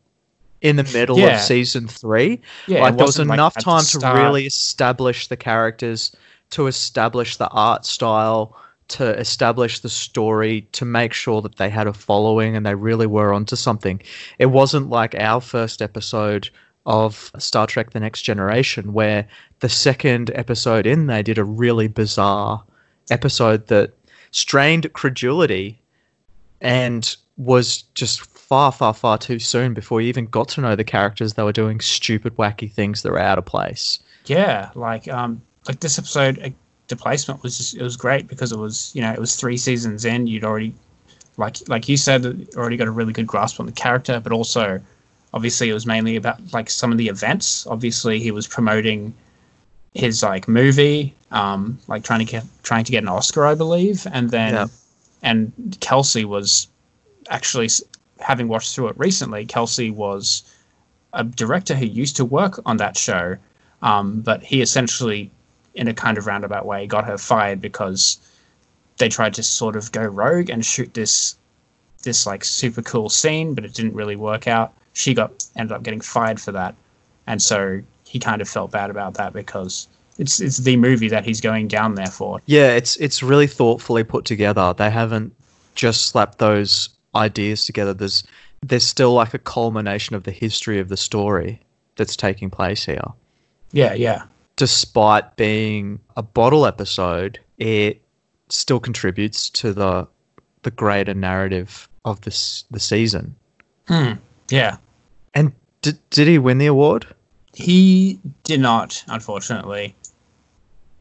In 0.62 0.78
the 0.78 0.84
middle 0.94 1.20
Yeah. 1.20 1.36
of 1.36 1.42
season 1.42 1.88
three, 1.90 2.40
Yeah, 2.68 2.82
like 2.84 2.96
there 2.96 3.06
was 3.06 3.20
like, 3.20 3.28
enough 3.34 3.54
the 3.56 3.62
time 3.62 3.84
to 3.84 4.00
really 4.14 4.46
establish 4.46 5.28
the 5.28 5.36
characters, 5.36 6.16
to 6.52 6.68
establish 6.68 7.36
the 7.36 7.50
art 7.50 7.86
style, 7.86 8.56
to 8.90 9.18
establish 9.20 9.80
the 9.80 9.90
story, 9.90 10.68
to 10.74 10.86
make 10.86 11.12
sure 11.12 11.42
that 11.42 11.58
they 11.58 11.70
had 11.70 11.88
a 11.88 11.94
following 11.94 12.56
and 12.56 12.66
they 12.66 12.76
really 12.76 13.08
were 13.08 13.34
onto 13.34 13.58
something. 13.58 14.02
It 14.40 14.48
wasn't 14.48 14.90
like 14.90 15.16
our 15.16 15.42
first 15.42 15.82
episode 15.82 16.50
of 16.86 17.32
Star 17.38 17.68
Trek: 17.68 17.92
The 17.92 18.00
Next 18.00 18.22
Generation, 18.24 18.94
where 18.94 19.28
the 19.60 19.70
second 19.70 20.32
episode 20.36 20.86
in 20.86 21.08
they 21.08 21.24
did 21.24 21.38
a 21.38 21.44
really 21.44 21.88
bizarre 21.88 22.64
episode 23.10 23.68
that 23.68 23.94
strained 24.32 24.92
credulity 24.94 25.80
and 26.62 27.16
was 27.38 27.84
just 27.94 28.22
far, 28.22 28.72
far, 28.72 28.94
far 28.94 29.18
too 29.18 29.40
soon 29.40 29.74
before 29.74 30.02
you 30.02 30.08
even 30.08 30.26
got 30.26 30.48
to 30.50 30.62
know 30.62 30.76
the 30.76 30.84
characters. 30.84 31.34
They 31.34 31.44
were 31.44 31.52
doing 31.52 31.80
stupid, 31.80 32.36
wacky 32.38 32.72
things 32.72 33.02
that 33.02 33.12
were 33.12 33.20
out 33.20 33.38
of 33.38 33.46
place. 33.46 34.00
Yeah, 34.26 34.70
like 34.76 35.08
um, 35.08 35.42
like 35.68 35.80
this 35.80 35.98
episode, 35.98 36.40
uh, 36.40 36.50
the 36.88 36.96
placement 36.96 37.44
was 37.44 37.58
just 37.58 37.76
it 37.76 37.82
was 37.82 37.98
great 37.98 38.28
because 38.28 38.52
it 38.52 38.60
was 38.60 38.92
you 38.94 39.02
know 39.02 39.12
it 39.12 39.20
was 39.20 39.36
three 39.36 39.58
seasons 39.58 40.06
in. 40.06 40.28
You'd 40.28 40.44
already 40.44 40.74
like 41.38 41.58
like 41.68 41.90
you 41.90 41.98
said, 41.98 42.26
already 42.56 42.78
got 42.78 42.88
a 42.88 42.92
really 42.92 43.14
good 43.14 43.28
grasp 43.28 43.60
on 43.60 43.66
the 43.66 43.72
character, 43.72 44.20
but 44.20 44.32
also 44.32 44.80
obviously 45.34 45.70
it 45.70 45.74
was 45.74 45.86
mainly 45.86 46.16
about 46.16 46.40
like 46.54 46.70
some 46.70 46.92
of 46.92 46.98
the 46.98 47.08
events. 47.08 47.66
Obviously, 47.68 48.20
he 48.20 48.32
was 48.32 48.48
promoting 48.48 49.14
his 49.94 50.24
like 50.24 50.48
movie, 50.48 51.14
um, 51.32 51.80
like 51.88 52.04
trying 52.04 52.20
to 52.20 52.26
get 52.26 52.44
trying 52.64 52.84
to 52.86 52.92
get 52.92 53.04
an 53.04 53.10
Oscar, 53.10 53.46
I 53.46 53.56
believe, 53.56 54.06
and 54.12 54.30
then 54.32 54.54
Yeah. 54.54 54.68
and 55.22 55.78
Kelsey 55.82 56.26
was 56.26 56.68
actually 57.30 57.70
having 58.20 58.48
watched 58.48 58.74
through 58.76 58.90
it 58.90 58.98
recently. 58.98 59.46
Kelsey 59.46 59.90
was 59.90 60.44
a 61.14 61.24
director 61.24 61.76
who 61.76 61.86
used 61.86 62.16
to 62.18 62.26
work 62.26 62.60
on 62.66 62.78
that 62.78 62.98
show, 62.98 63.38
um, 63.82 64.22
but 64.22 64.44
he 64.44 64.62
essentially, 64.62 65.30
in 65.76 65.88
a 65.88 65.94
kind 65.94 66.18
of 66.18 66.26
roundabout 66.26 66.66
way, 66.66 66.88
got 66.88 67.06
her 67.06 67.18
fired 67.18 67.62
because 67.62 68.18
they 68.98 69.10
tried 69.10 69.34
to 69.36 69.44
sort 69.44 69.76
of 69.76 69.92
go 69.92 70.04
rogue 70.04 70.50
and 70.50 70.66
shoot 70.66 70.94
this 70.94 71.36
this 72.04 72.26
like 72.26 72.44
super 72.44 72.82
cool 72.82 73.10
scene, 73.10 73.54
but 73.54 73.64
it 73.64 73.74
didn't 73.74 73.94
really 73.94 74.16
work 74.16 74.48
out. 74.48 74.74
She 74.94 75.14
got 75.14 75.46
ended 75.56 75.76
up 75.76 75.84
getting 75.84 76.02
fired 76.02 76.40
for 76.40 76.52
that, 76.52 76.76
and 77.28 77.42
so 77.42 77.82
he 78.06 78.20
kind 78.20 78.42
of 78.42 78.50
felt 78.50 78.72
bad 78.72 78.90
about 78.90 79.16
that 79.16 79.34
because 79.34 79.88
it's 80.18 80.40
it's 80.40 80.58
the 80.58 80.78
movie 80.78 81.10
that 81.10 81.26
he's 81.26 81.42
going 81.42 81.68
down 81.68 81.96
there 81.96 82.08
for. 82.08 82.42
Yeah, 82.46 82.70
it's 82.72 82.96
it's 82.98 83.24
really 83.24 83.48
thoughtfully 83.48 84.04
put 84.04 84.26
together. 84.26 84.74
They 84.78 84.90
haven't 84.90 85.34
just 85.76 86.08
slapped 86.08 86.38
those 86.38 86.90
ideas 87.16 87.66
together. 87.66 87.94
There's 87.94 88.24
there's 88.62 88.86
still 88.86 89.14
like 89.14 89.34
a 89.34 89.40
culmination 89.40 90.16
of 90.16 90.24
the 90.24 90.32
history 90.32 90.80
of 90.80 90.90
the 90.90 90.98
story 90.98 91.60
that's 91.96 92.16
taking 92.16 92.50
place 92.50 92.86
here. 92.86 93.04
Yeah, 93.72 93.94
yeah, 93.94 94.24
Despite 94.56 95.36
being 95.36 96.00
a 96.16 96.22
bottle 96.22 96.68
episode, 96.68 97.40
it 97.58 98.02
still 98.50 98.80
contributes 98.80 99.50
to 99.50 99.74
the 99.74 100.08
the 100.62 100.72
greater 100.72 101.14
narrative 101.14 101.90
of 102.06 102.22
this 102.22 102.64
the 102.70 102.80
season. 102.80 103.36
Hmm, 103.88 104.14
yeah. 104.50 104.78
And 105.34 105.52
did 105.82 105.98
did 106.10 106.28
he 106.28 106.38
win 106.38 106.58
the 106.58 106.68
award? 106.68 107.08
He 107.54 108.20
did 108.44 108.60
not, 108.60 109.04
unfortunately. 109.08 109.96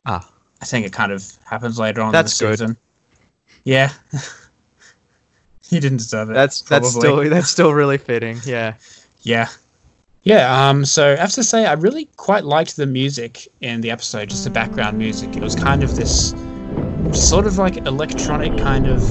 Ah, 0.07 0.29
I 0.61 0.65
think 0.65 0.87
it 0.87 0.93
kind 0.93 1.13
of 1.13 1.25
happens 1.45 1.79
later 1.79 2.03
on 2.03 2.13
That's 2.13 2.41
in 2.41 2.47
the 2.47 2.51
good. 2.51 2.59
season. 2.59 2.77
Yeah. 3.65 3.93
he 5.69 5.81
didn't 5.81 5.99
deserve 5.99 6.31
it. 6.31 6.35
that's 6.35 6.61
that's 6.63 6.93
probably. 6.93 7.27
still 7.27 7.31
that's 7.31 7.51
still 7.57 7.73
really 7.73 7.99
fitting. 7.99 8.39
Yeah. 8.45 8.75
Yeah. 9.23 9.49
Yeah, 10.25 10.69
um, 10.69 10.85
so 10.85 11.15
I 11.15 11.17
have 11.17 11.33
to 11.33 11.43
say, 11.43 11.67
I 11.67 11.73
really 11.73 12.05
quite 12.17 12.45
liked 12.45 12.77
the 12.77 12.87
music 12.87 13.49
in 13.61 13.81
the 13.81 13.91
episode, 13.91 14.31
just 14.31 14.45
the 14.45 14.51
background 14.51 14.97
music. 14.97 15.37
It 15.37 15.43
was 15.43 15.57
kind 15.57 15.83
of 15.83 15.97
this 15.97 16.33
sort 17.13 17.45
of 17.45 17.59
like 17.59 17.85
electronic 17.89 18.57
kind 18.57 18.87
of 18.87 19.03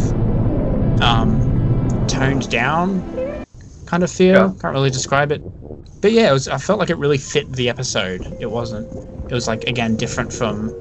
um, 1.02 2.08
toned 2.08 2.50
down 2.50 3.21
kind 3.92 4.04
of 4.04 4.12
feel. 4.12 4.34
Yeah. 4.34 4.54
Can't 4.62 4.74
really 4.74 4.90
describe 4.90 5.34
it. 5.34 5.42
But 6.02 6.14
yeah, 6.14 6.30
it 6.30 6.34
was, 6.34 6.48
I 6.48 6.58
felt 6.58 6.80
like 6.80 6.90
it 6.90 6.96
really 6.96 7.18
fit 7.18 7.52
the 7.52 7.68
episode. 7.68 8.22
It 8.40 8.50
wasn't, 8.50 8.88
it 9.30 9.34
was 9.34 9.48
like, 9.48 9.66
again, 9.66 9.98
different 9.98 10.32
from 10.32 10.74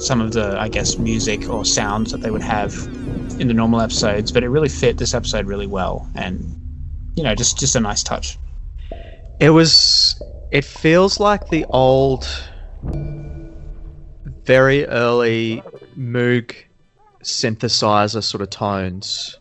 some 0.00 0.20
of 0.20 0.32
the, 0.32 0.58
I 0.58 0.68
guess, 0.68 0.98
music 0.98 1.48
or 1.48 1.64
sounds 1.64 2.10
that 2.10 2.22
they 2.22 2.30
would 2.32 2.42
have 2.42 2.74
in 3.38 3.46
the 3.46 3.54
normal 3.54 3.80
episodes, 3.80 4.32
but 4.32 4.42
it 4.42 4.48
really 4.48 4.68
fit 4.68 4.98
this 4.98 5.14
episode 5.14 5.46
really 5.46 5.68
well. 5.68 6.10
And, 6.16 6.44
you 7.16 7.22
know, 7.22 7.36
just, 7.36 7.56
just 7.56 7.76
a 7.76 7.80
nice 7.80 8.02
touch. 8.02 8.36
It 9.38 9.50
was. 9.50 10.20
It 10.50 10.64
feels 10.64 11.20
like 11.20 11.48
the 11.50 11.64
old, 11.66 12.26
very 14.44 14.84
early 14.86 15.62
Moog 15.96 16.52
synthesizer 17.22 18.22
sort 18.24 18.42
of 18.42 18.50
tones. 18.50 19.38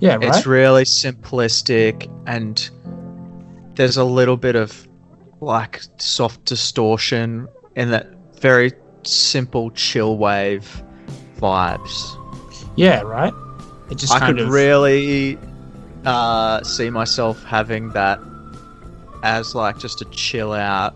Yeah, 0.00 0.14
right. 0.16 0.24
It's 0.24 0.46
really 0.46 0.84
simplistic, 0.84 2.10
and 2.26 2.68
there's 3.76 3.96
a 3.96 4.04
little 4.04 4.36
bit 4.36 4.56
of 4.56 4.86
like 5.40 5.80
soft 5.98 6.44
distortion 6.44 7.48
in 7.76 7.90
that 7.90 8.08
very 8.40 8.72
simple 9.02 9.70
chill 9.70 10.18
wave 10.18 10.82
vibes. 11.38 12.16
yeah, 12.76 13.00
right. 13.02 13.32
It 13.90 13.98
just 13.98 14.12
I 14.12 14.18
kind 14.18 14.36
could 14.36 14.46
of 14.46 14.52
really 14.52 15.38
uh, 16.04 16.62
see 16.62 16.90
myself 16.90 17.42
having 17.44 17.90
that 17.90 18.20
as 19.22 19.54
like 19.54 19.78
just 19.78 20.00
a 20.00 20.04
chill 20.06 20.52
out 20.52 20.94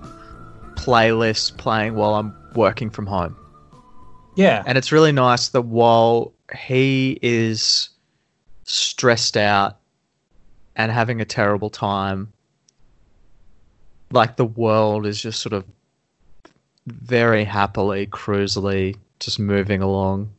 playlist 0.77 1.57
playing 1.59 1.95
while 1.95 2.15
I'm 2.15 2.35
working 2.55 2.91
from 2.91 3.07
home. 3.07 3.37
yeah, 4.37 4.63
And 4.67 4.79
it's 4.79 4.93
really 4.93 5.13
nice 5.13 5.49
that 5.51 5.63
while 5.63 6.33
he 6.57 7.19
is 7.23 7.89
stressed 8.65 9.37
out 9.37 9.79
and 10.77 10.91
having 10.91 11.21
a 11.21 11.25
terrible 11.25 11.71
time, 11.71 12.33
like 14.11 14.37
the 14.37 14.45
world 14.45 15.07
is 15.07 15.21
just 15.21 15.41
sort 15.41 15.53
of 15.53 15.65
very 16.87 17.45
happily, 17.45 18.07
cruisily 18.07 18.97
just 19.21 19.39
moving 19.39 19.81
along 19.81 20.31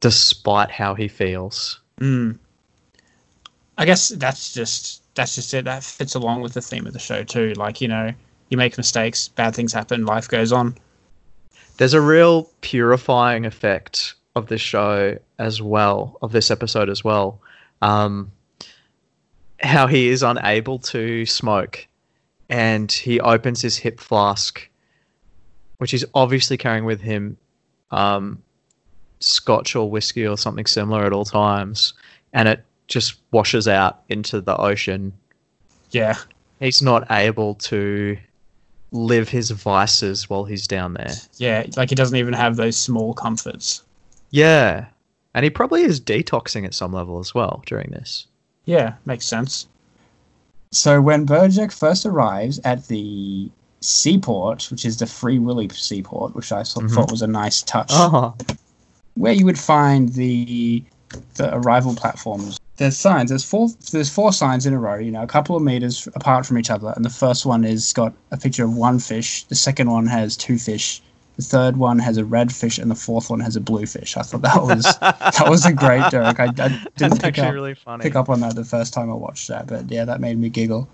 despite 0.00 0.70
how 0.70 0.94
he 0.94 1.08
feels. 1.08 1.80
Mm. 2.00 2.38
I 3.78 3.84
guess 3.84 4.08
that's 4.08 4.52
just 4.52 5.02
that's 5.14 5.34
just 5.34 5.52
it. 5.54 5.64
That 5.64 5.82
fits 5.84 6.14
along 6.14 6.42
with 6.42 6.54
the 6.54 6.62
theme 6.62 6.86
of 6.86 6.92
the 6.92 6.98
show 6.98 7.22
too. 7.22 7.52
Like 7.54 7.80
you 7.80 7.88
know, 7.88 8.12
you 8.48 8.56
make 8.56 8.76
mistakes, 8.76 9.28
bad 9.28 9.54
things 9.54 9.72
happen, 9.72 10.06
life 10.06 10.28
goes 10.28 10.52
on. 10.52 10.76
There's 11.76 11.94
a 11.94 12.00
real 12.00 12.50
purifying 12.60 13.46
effect 13.46 14.14
of 14.36 14.48
this 14.48 14.60
show 14.60 15.18
as 15.40 15.60
well, 15.60 16.16
of 16.22 16.32
this 16.32 16.50
episode 16.50 16.88
as 16.88 17.02
well. 17.02 17.40
Um, 17.82 18.30
how 19.62 19.86
he 19.86 20.08
is 20.08 20.22
unable 20.22 20.78
to 20.78 21.26
smoke 21.26 21.86
and 22.48 22.90
he 22.90 23.20
opens 23.20 23.60
his 23.62 23.76
hip 23.76 24.00
flask, 24.00 24.68
which 25.78 25.90
he's 25.92 26.04
obviously 26.14 26.56
carrying 26.56 26.84
with 26.84 27.00
him 27.00 27.36
um, 27.90 28.42
scotch 29.20 29.74
or 29.74 29.90
whiskey 29.90 30.26
or 30.26 30.36
something 30.36 30.66
similar 30.66 31.04
at 31.04 31.12
all 31.12 31.24
times, 31.24 31.94
and 32.32 32.48
it 32.48 32.64
just 32.86 33.14
washes 33.30 33.66
out 33.68 34.02
into 34.08 34.40
the 34.40 34.56
ocean. 34.56 35.12
Yeah, 35.90 36.16
He's 36.60 36.82
not 36.82 37.10
able 37.10 37.54
to 37.54 38.18
live 38.92 39.28
his 39.30 39.50
vices 39.50 40.28
while 40.28 40.44
he's 40.44 40.66
down 40.66 40.94
there. 40.94 41.12
yeah. 41.36 41.64
Like 41.76 41.88
he 41.88 41.94
doesn't 41.94 42.16
even 42.16 42.34
have 42.34 42.56
those 42.56 42.76
small 42.76 43.14
comforts. 43.14 43.82
Yeah. 44.30 44.86
And 45.34 45.44
he 45.44 45.50
probably 45.50 45.82
is 45.82 46.00
detoxing 46.00 46.64
at 46.64 46.74
some 46.74 46.92
level 46.92 47.18
as 47.18 47.34
well 47.34 47.62
during 47.66 47.90
this. 47.90 48.26
Yeah, 48.64 48.94
makes 49.06 49.26
sense. 49.26 49.66
So 50.72 51.00
when 51.00 51.26
BoJack 51.26 51.72
first 51.72 52.06
arrives 52.06 52.60
at 52.64 52.86
the 52.88 53.50
seaport, 53.80 54.70
which 54.70 54.84
is 54.84 54.98
the 54.98 55.06
Free 55.06 55.38
Willy 55.38 55.68
seaport, 55.70 56.34
which 56.34 56.52
I 56.52 56.62
thought, 56.62 56.84
Mhm. 56.84 56.94
thought 56.94 57.10
was 57.10 57.22
a 57.22 57.26
nice 57.26 57.62
touch, 57.62 57.90
Oh, 57.92 58.34
where 59.14 59.32
you 59.32 59.44
would 59.44 59.58
find 59.58 60.10
the 60.10 60.84
the 61.34 61.52
arrival 61.56 61.92
platforms. 61.96 62.56
There's 62.76 62.96
signs. 62.96 63.30
There's 63.30 63.42
four. 63.42 63.68
There's 63.90 64.08
four 64.08 64.32
signs 64.32 64.64
in 64.64 64.72
a 64.72 64.78
row. 64.78 64.94
You 64.96 65.10
know, 65.10 65.22
a 65.22 65.26
couple 65.26 65.56
of 65.56 65.62
meters 65.62 66.06
apart 66.14 66.46
from 66.46 66.56
each 66.56 66.70
other, 66.70 66.92
and 66.94 67.04
the 67.04 67.10
first 67.10 67.44
one 67.44 67.64
is 67.64 67.92
got 67.92 68.12
a 68.30 68.36
picture 68.36 68.62
of 68.64 68.74
one 68.76 69.00
fish. 69.00 69.42
The 69.48 69.56
second 69.56 69.90
one 69.90 70.06
has 70.06 70.36
two 70.36 70.56
fish. 70.56 71.02
The 71.40 71.46
third 71.46 71.78
one 71.78 71.98
has 72.00 72.18
a 72.18 72.24
red 72.26 72.52
fish, 72.52 72.76
and 72.76 72.90
the 72.90 72.94
fourth 72.94 73.30
one 73.30 73.40
has 73.40 73.56
a 73.56 73.62
blue 73.62 73.86
fish. 73.86 74.14
I 74.14 74.20
thought 74.20 74.42
that 74.42 74.62
was 74.62 74.84
that 75.00 75.46
was 75.48 75.64
a 75.64 75.72
great 75.72 76.10
joke. 76.10 76.38
I, 76.38 76.44
I 76.44 76.48
didn't 76.48 76.92
that's 76.96 77.18
pick 77.18 77.24
actually 77.24 77.46
up 77.46 77.54
really 77.54 77.74
funny. 77.74 78.02
pick 78.02 78.14
up 78.14 78.28
on 78.28 78.40
that 78.40 78.56
the 78.56 78.64
first 78.64 78.92
time 78.92 79.10
I 79.10 79.14
watched 79.14 79.48
that, 79.48 79.66
but 79.66 79.90
yeah, 79.90 80.04
that 80.04 80.20
made 80.20 80.38
me 80.38 80.50
giggle. 80.50 80.86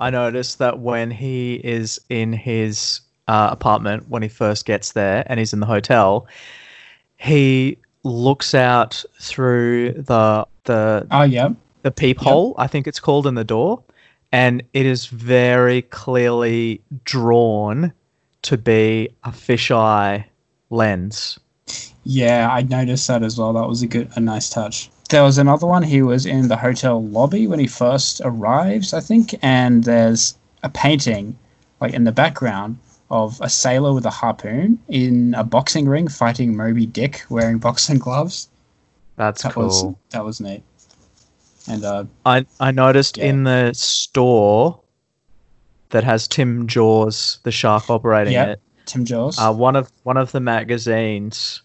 I 0.00 0.10
noticed 0.10 0.60
that 0.60 0.78
when 0.78 1.10
he 1.10 1.54
is 1.64 2.00
in 2.10 2.32
his 2.32 3.00
uh, 3.26 3.48
apartment, 3.50 4.08
when 4.08 4.22
he 4.22 4.28
first 4.28 4.66
gets 4.66 4.92
there 4.92 5.24
and 5.26 5.40
he's 5.40 5.52
in 5.52 5.58
the 5.58 5.66
hotel, 5.66 6.28
he 7.18 7.76
looks 8.04 8.54
out 8.54 9.04
through 9.20 9.94
the 9.94 10.46
the 10.62 11.08
Oh 11.10 11.22
yeah. 11.22 11.48
the 11.82 11.90
peephole, 11.90 12.54
I 12.56 12.68
think 12.68 12.86
it's 12.86 13.00
called 13.00 13.26
in 13.26 13.34
the 13.34 13.42
door, 13.42 13.82
and 14.30 14.62
it 14.74 14.86
is 14.86 15.06
very 15.06 15.82
clearly 15.82 16.82
drawn 17.02 17.92
to 18.44 18.56
be 18.58 19.10
a 19.24 19.30
fisheye 19.30 20.24
lens. 20.70 21.38
Yeah, 22.04 22.48
I 22.50 22.62
noticed 22.62 23.06
that 23.08 23.22
as 23.22 23.38
well. 23.38 23.52
That 23.54 23.68
was 23.68 23.82
a 23.82 23.86
good, 23.86 24.10
a 24.16 24.20
nice 24.20 24.50
touch. 24.50 24.90
There 25.10 25.22
was 25.22 25.38
another 25.38 25.66
one. 25.66 25.82
He 25.82 26.02
was 26.02 26.26
in 26.26 26.48
the 26.48 26.56
hotel 26.56 27.02
lobby 27.02 27.46
when 27.46 27.58
he 27.58 27.66
first 27.66 28.20
arrives, 28.24 28.92
I 28.94 29.00
think, 29.00 29.34
and 29.42 29.84
there's 29.84 30.34
a 30.62 30.68
painting, 30.68 31.36
like 31.80 31.92
in 31.94 32.04
the 32.04 32.12
background, 32.12 32.78
of 33.10 33.38
a 33.42 33.48
sailor 33.50 33.92
with 33.92 34.06
a 34.06 34.10
harpoon 34.10 34.78
in 34.88 35.34
a 35.34 35.44
boxing 35.44 35.86
ring 35.88 36.08
fighting 36.08 36.56
Moby 36.56 36.86
Dick 36.86 37.22
wearing 37.28 37.58
boxing 37.58 37.98
gloves. 37.98 38.48
That's 39.16 39.42
That 39.42 39.52
cool. 39.52 39.64
was 39.64 39.94
that 40.10 40.24
was 40.24 40.40
neat. 40.40 40.62
And 41.68 41.84
uh, 41.84 42.04
I 42.26 42.44
I 42.60 42.70
noticed 42.72 43.16
Yeah. 43.18 43.26
in 43.26 43.44
the 43.44 43.72
store 43.74 44.80
that 45.94 46.02
has 46.02 46.26
Tim 46.26 46.66
Jaws, 46.66 47.38
the 47.44 47.52
shark 47.52 47.88
operating 47.88 48.32
yeah, 48.32 48.46
it. 48.46 48.62
Tim 48.84 49.04
Jaws. 49.04 49.38
Uh, 49.38 49.52
one 49.52 49.76
of 49.76 49.92
one 50.02 50.16
of 50.16 50.32
the 50.32 50.40
magazines. 50.40 51.62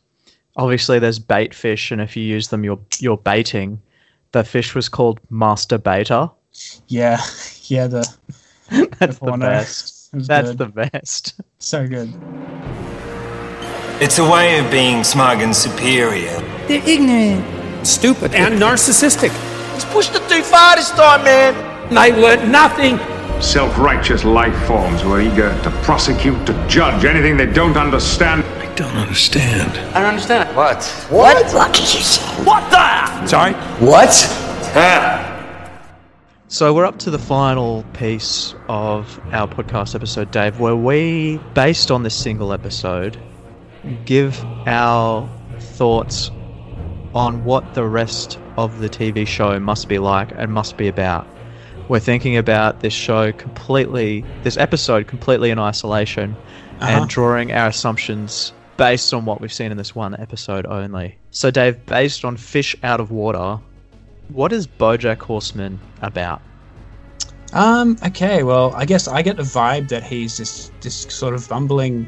Obviously, 0.55 0.99
there's 0.99 1.17
bait 1.17 1.53
fish, 1.55 1.89
and 1.89 1.99
if 1.99 2.15
you 2.15 2.23
use 2.23 2.49
them, 2.49 2.63
you're 2.63 2.79
you're 2.99 3.17
baiting. 3.17 3.81
The 4.31 4.43
fish 4.43 4.75
was 4.75 4.87
called 4.87 5.19
Master 5.31 5.79
Baiter. 5.79 6.29
yeah, 6.87 7.19
yeah. 7.63 7.87
The 7.87 8.07
That's 8.99 9.17
the 9.17 9.25
porno. 9.25 9.47
best. 9.47 10.09
That's 10.13 10.49
good. 10.49 10.57
the 10.59 10.67
best. 10.67 11.41
so 11.57 11.87
good. 11.87 12.13
It's 13.99 14.19
a 14.19 14.29
way 14.29 14.59
of 14.59 14.69
being 14.69 15.03
smug 15.03 15.41
and 15.41 15.55
superior. 15.55 16.39
They're 16.67 16.87
ignorant. 16.87 17.43
Stupid 17.85 18.35
and 18.35 18.61
narcissistic. 18.61 19.31
It's 19.75 19.85
pushed 19.85 20.13
it 20.13 20.29
too 20.29 20.43
far 20.43 20.75
this 20.75 20.91
time, 20.91 21.23
man. 21.23 21.89
They 21.89 21.97
I 21.97 22.09
learned 22.09 22.51
nothing. 22.51 22.99
Self 23.41 23.77
righteous 23.77 24.25
life 24.25 24.67
forms 24.67 25.01
who 25.01 25.13
are 25.13 25.21
eager 25.21 25.57
to 25.63 25.71
prosecute, 25.81 26.45
to 26.45 26.67
judge 26.67 27.05
anything 27.05 27.37
they 27.37 27.45
don't 27.45 27.77
understand. 27.77 28.43
I 28.43 28.75
don't 28.75 28.95
understand. 28.97 29.71
I 29.95 30.01
don't 30.01 30.09
understand. 30.09 30.53
What? 30.57 30.83
What? 31.09 31.53
What 31.53 31.73
did 31.73 31.81
you 31.81 32.01
say? 32.01 32.21
What 32.43 32.69
the? 32.69 33.25
Sorry? 33.27 33.53
What? 33.79 34.09
Ah. 34.75 35.25
So 36.49 36.73
we're 36.73 36.85
up 36.85 36.99
to 36.99 37.09
the 37.11 37.19
final 37.19 37.83
piece 37.93 38.55
of 38.67 39.19
our 39.31 39.47
podcast 39.47 39.95
episode, 39.95 40.31
Dave, 40.31 40.59
where 40.59 40.75
we, 40.75 41.39
based 41.53 41.91
on 41.91 42.03
this 42.03 42.15
single 42.15 42.51
episode, 42.51 43.17
give 44.03 44.43
our 44.67 45.29
thoughts 45.59 46.29
on 47.15 47.45
what 47.45 47.73
the 47.73 47.85
rest 47.85 48.37
of 48.57 48.79
the 48.79 48.89
TV 48.89 49.25
show 49.25 49.57
must 49.59 49.87
be 49.87 49.97
like 49.97 50.31
and 50.35 50.51
must 50.51 50.75
be 50.75 50.89
about. 50.89 51.25
We're 51.89 51.99
thinking 51.99 52.37
about 52.37 52.79
this 52.79 52.93
show 52.93 53.31
completely, 53.33 54.23
this 54.43 54.55
episode 54.57 55.07
completely 55.07 55.49
in 55.49 55.59
isolation, 55.59 56.35
Uh-huh. 56.79 57.01
and 57.01 57.09
drawing 57.09 57.51
our 57.51 57.67
assumptions 57.67 58.53
based 58.77 59.13
on 59.13 59.25
what 59.25 59.41
we've 59.41 59.51
seen 59.51 59.71
in 59.71 59.77
this 59.77 59.93
one 59.93 60.15
episode 60.19 60.65
only. 60.67 61.17
So, 61.31 61.51
Dave, 61.51 61.85
based 61.87 62.23
on 62.23 62.37
Fish 62.37 62.75
Out 62.83 63.01
of 63.01 63.11
Water, 63.11 63.59
what 64.29 64.53
is 64.53 64.67
BoJack 64.67 65.19
Horseman 65.21 65.79
about? 66.01 66.41
Um. 67.51 67.97
Okay. 68.05 68.43
Well, 68.43 68.71
I 68.75 68.85
guess 68.85 69.07
I 69.07 69.23
get 69.23 69.35
the 69.37 69.43
vibe 69.43 69.89
that 69.89 70.03
he's 70.03 70.37
this 70.37 70.71
this 70.81 70.95
sort 71.09 71.33
of 71.33 71.49
bumbling, 71.49 72.07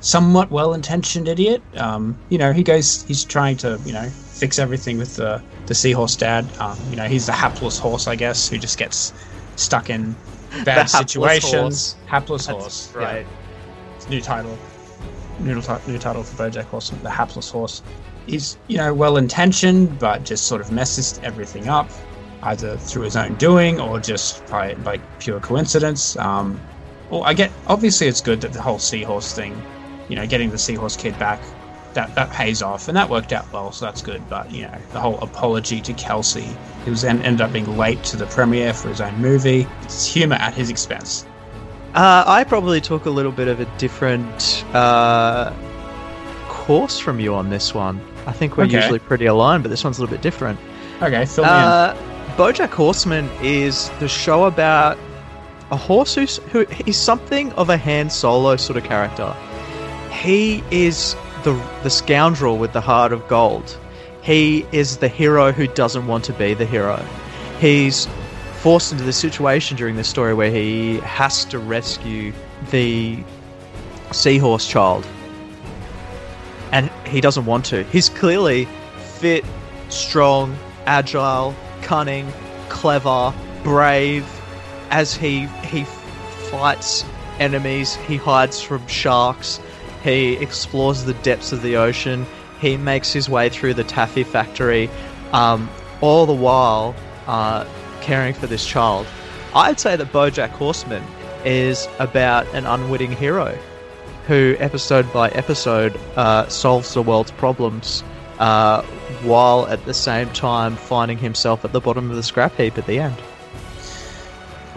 somewhat 0.00 0.50
well-intentioned 0.50 1.28
idiot. 1.28 1.62
Um. 1.76 2.16
You 2.30 2.38
know, 2.38 2.52
he 2.54 2.62
goes. 2.62 3.02
He's 3.04 3.22
trying 3.22 3.58
to 3.58 3.78
you 3.84 3.92
know 3.92 4.08
fix 4.38 4.58
everything 4.58 4.98
with 4.98 5.16
the 5.16 5.42
the 5.66 5.74
seahorse 5.74 6.16
dad. 6.16 6.46
Um. 6.58 6.78
You 6.90 6.96
know, 6.96 7.04
he's 7.06 7.26
the 7.26 7.32
hapless 7.32 7.78
horse, 7.78 8.06
I 8.06 8.16
guess, 8.16 8.48
who 8.48 8.58
just 8.58 8.78
gets 8.78 9.12
stuck 9.56 9.90
in 9.90 10.14
bad 10.64 10.88
hapless 10.88 10.92
situations. 10.92 11.52
horse. 11.52 11.96
Hapless 12.06 12.46
horse. 12.46 12.92
right. 12.94 13.26
Yeah. 13.26 13.96
It's 13.96 14.08
new 14.08 14.20
title. 14.20 14.56
New, 15.40 15.54
new 15.86 15.98
title 15.98 16.24
for 16.24 16.36
BoJack 16.42 16.64
Horseman, 16.64 17.02
the 17.02 17.10
hapless 17.10 17.48
horse. 17.50 17.82
He's 18.26 18.58
you 18.66 18.76
know 18.76 18.92
well-intentioned, 18.92 19.98
but 19.98 20.24
just 20.24 20.46
sort 20.46 20.60
of 20.60 20.72
messes 20.72 21.20
everything 21.22 21.68
up, 21.68 21.90
either 22.42 22.76
through 22.76 23.02
his 23.02 23.16
own 23.16 23.34
doing 23.36 23.80
or 23.80 24.00
just 24.00 24.46
by 24.48 24.74
by 24.74 24.98
pure 25.18 25.40
coincidence. 25.40 26.16
Um, 26.16 26.60
well, 27.10 27.22
I 27.24 27.34
get 27.34 27.50
obviously 27.66 28.06
it's 28.08 28.20
good 28.20 28.40
that 28.42 28.52
the 28.52 28.60
whole 28.60 28.78
seahorse 28.78 29.32
thing, 29.32 29.60
you 30.08 30.16
know, 30.16 30.26
getting 30.26 30.50
the 30.50 30.58
seahorse 30.58 30.96
kid 30.96 31.18
back, 31.18 31.40
that 31.98 32.14
that 32.14 32.30
pays 32.30 32.62
off, 32.62 32.86
and 32.88 32.96
that 32.96 33.10
worked 33.10 33.32
out 33.32 33.52
well, 33.52 33.72
so 33.72 33.84
that's 33.84 34.02
good. 34.02 34.22
But 34.30 34.50
you 34.52 34.62
know, 34.62 34.78
the 34.92 35.00
whole 35.00 35.18
apology 35.18 35.80
to 35.80 35.92
Kelsey, 35.94 36.48
he 36.84 36.90
was 36.90 37.04
en- 37.04 37.22
ended 37.22 37.40
up 37.40 37.52
being 37.52 37.76
late 37.76 38.02
to 38.04 38.16
the 38.16 38.26
premiere 38.26 38.72
for 38.72 38.88
his 38.88 39.00
own 39.00 39.16
movie. 39.20 39.66
It's 39.82 40.06
humor 40.06 40.36
at 40.36 40.54
his 40.54 40.70
expense. 40.70 41.26
Uh, 41.94 42.22
I 42.26 42.44
probably 42.44 42.80
took 42.80 43.06
a 43.06 43.10
little 43.10 43.32
bit 43.32 43.48
of 43.48 43.58
a 43.60 43.64
different 43.78 44.64
uh, 44.74 45.52
course 46.48 46.98
from 47.00 47.18
you 47.18 47.34
on 47.34 47.50
this 47.50 47.74
one. 47.74 48.00
I 48.26 48.32
think 48.32 48.56
we're 48.56 48.64
Okay. 48.64 48.76
usually 48.76 48.98
pretty 48.98 49.26
aligned, 49.26 49.62
but 49.64 49.70
this 49.70 49.82
one's 49.84 49.98
a 49.98 50.00
little 50.02 50.14
bit 50.14 50.22
different. 50.22 50.58
Okay, 51.02 51.24
fill 51.24 51.44
me 51.44 51.50
Uh, 51.50 51.94
BoJack 52.36 52.70
Horseman 52.70 53.28
is 53.42 53.90
the 54.00 54.06
show 54.08 54.44
about 54.44 54.96
a 55.70 55.76
horse 55.76 56.14
who's, 56.14 56.36
who 56.52 56.64
he's 56.66 56.96
something 56.96 57.52
of 57.54 57.70
a 57.70 57.76
Han 57.76 58.08
Solo 58.10 58.56
sort 58.56 58.76
of 58.76 58.84
character. 58.84 59.34
He 60.12 60.62
is 60.70 61.14
the 61.44 61.54
the 61.82 61.90
scoundrel 61.90 62.58
with 62.58 62.72
the 62.72 62.80
heart 62.80 63.12
of 63.12 63.26
gold. 63.28 63.78
He 64.22 64.66
is 64.72 64.98
the 64.98 65.08
hero 65.08 65.52
who 65.52 65.66
doesn't 65.66 66.06
want 66.06 66.24
to 66.24 66.32
be 66.32 66.54
the 66.54 66.66
hero. 66.66 67.04
He's 67.60 68.06
forced 68.60 68.92
into 68.92 69.04
the 69.04 69.12
situation 69.12 69.76
during 69.76 69.96
this 69.96 70.08
story 70.08 70.34
where 70.34 70.50
he 70.50 70.98
has 70.98 71.44
to 71.46 71.58
rescue 71.58 72.32
the 72.70 73.22
seahorse 74.12 74.66
child. 74.66 75.06
And 76.72 76.90
he 77.06 77.20
doesn't 77.20 77.46
want 77.46 77.64
to. 77.66 77.84
He's 77.84 78.08
clearly 78.08 78.66
fit, 79.18 79.44
strong, 79.88 80.56
agile, 80.86 81.54
cunning, 81.82 82.30
clever, 82.68 83.32
brave. 83.62 84.26
As 84.90 85.14
he 85.14 85.46
he 85.64 85.84
fights 86.50 87.04
enemies, 87.38 87.94
he 87.94 88.16
hides 88.16 88.60
from 88.60 88.86
sharks. 88.86 89.60
He 90.02 90.34
explores 90.34 91.04
the 91.04 91.14
depths 91.14 91.52
of 91.52 91.62
the 91.62 91.76
ocean. 91.76 92.26
He 92.60 92.76
makes 92.76 93.12
his 93.12 93.28
way 93.28 93.48
through 93.48 93.74
the 93.74 93.84
taffy 93.84 94.24
factory, 94.24 94.90
um, 95.32 95.68
all 96.00 96.26
the 96.26 96.32
while 96.32 96.94
uh, 97.26 97.66
caring 98.00 98.34
for 98.34 98.46
this 98.46 98.66
child. 98.66 99.06
I'd 99.54 99.80
say 99.80 99.96
that 99.96 100.12
BoJack 100.12 100.50
Horseman 100.50 101.04
is 101.44 101.88
about 101.98 102.46
an 102.54 102.66
unwitting 102.66 103.12
hero 103.12 103.56
who, 104.26 104.56
episode 104.58 105.10
by 105.12 105.30
episode, 105.30 105.98
uh, 106.16 106.46
solves 106.48 106.92
the 106.92 107.02
world's 107.02 107.30
problems 107.32 108.04
uh, 108.38 108.82
while 109.22 109.66
at 109.68 109.84
the 109.84 109.94
same 109.94 110.28
time 110.30 110.76
finding 110.76 111.18
himself 111.18 111.64
at 111.64 111.72
the 111.72 111.80
bottom 111.80 112.10
of 112.10 112.16
the 112.16 112.22
scrap 112.22 112.54
heap 112.56 112.76
at 112.78 112.86
the 112.86 112.98
end. 112.98 113.16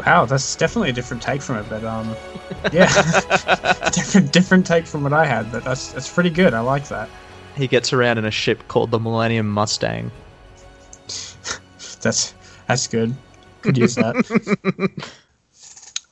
Wow, 0.05 0.25
that's 0.25 0.55
definitely 0.55 0.89
a 0.89 0.93
different 0.93 1.21
take 1.21 1.41
from 1.41 1.57
it, 1.57 1.65
but 1.69 1.83
um, 1.83 2.15
yeah, 2.71 2.87
different 3.91 4.31
different 4.31 4.65
take 4.65 4.87
from 4.87 5.03
what 5.03 5.13
I 5.13 5.25
had, 5.25 5.51
but 5.51 5.63
that's 5.63 5.91
that's 5.91 6.11
pretty 6.11 6.29
good. 6.29 6.53
I 6.53 6.59
like 6.61 6.87
that. 6.87 7.09
He 7.55 7.67
gets 7.67 7.91
around 7.93 8.17
in 8.17 8.25
a 8.25 8.31
ship 8.31 8.67
called 8.67 8.91
the 8.91 8.99
Millennium 8.99 9.47
Mustang. 9.49 10.09
That's 12.01 12.33
that's 12.67 12.87
good. 12.87 13.13
Could 13.61 13.77
use 13.77 13.93
that. 13.95 14.15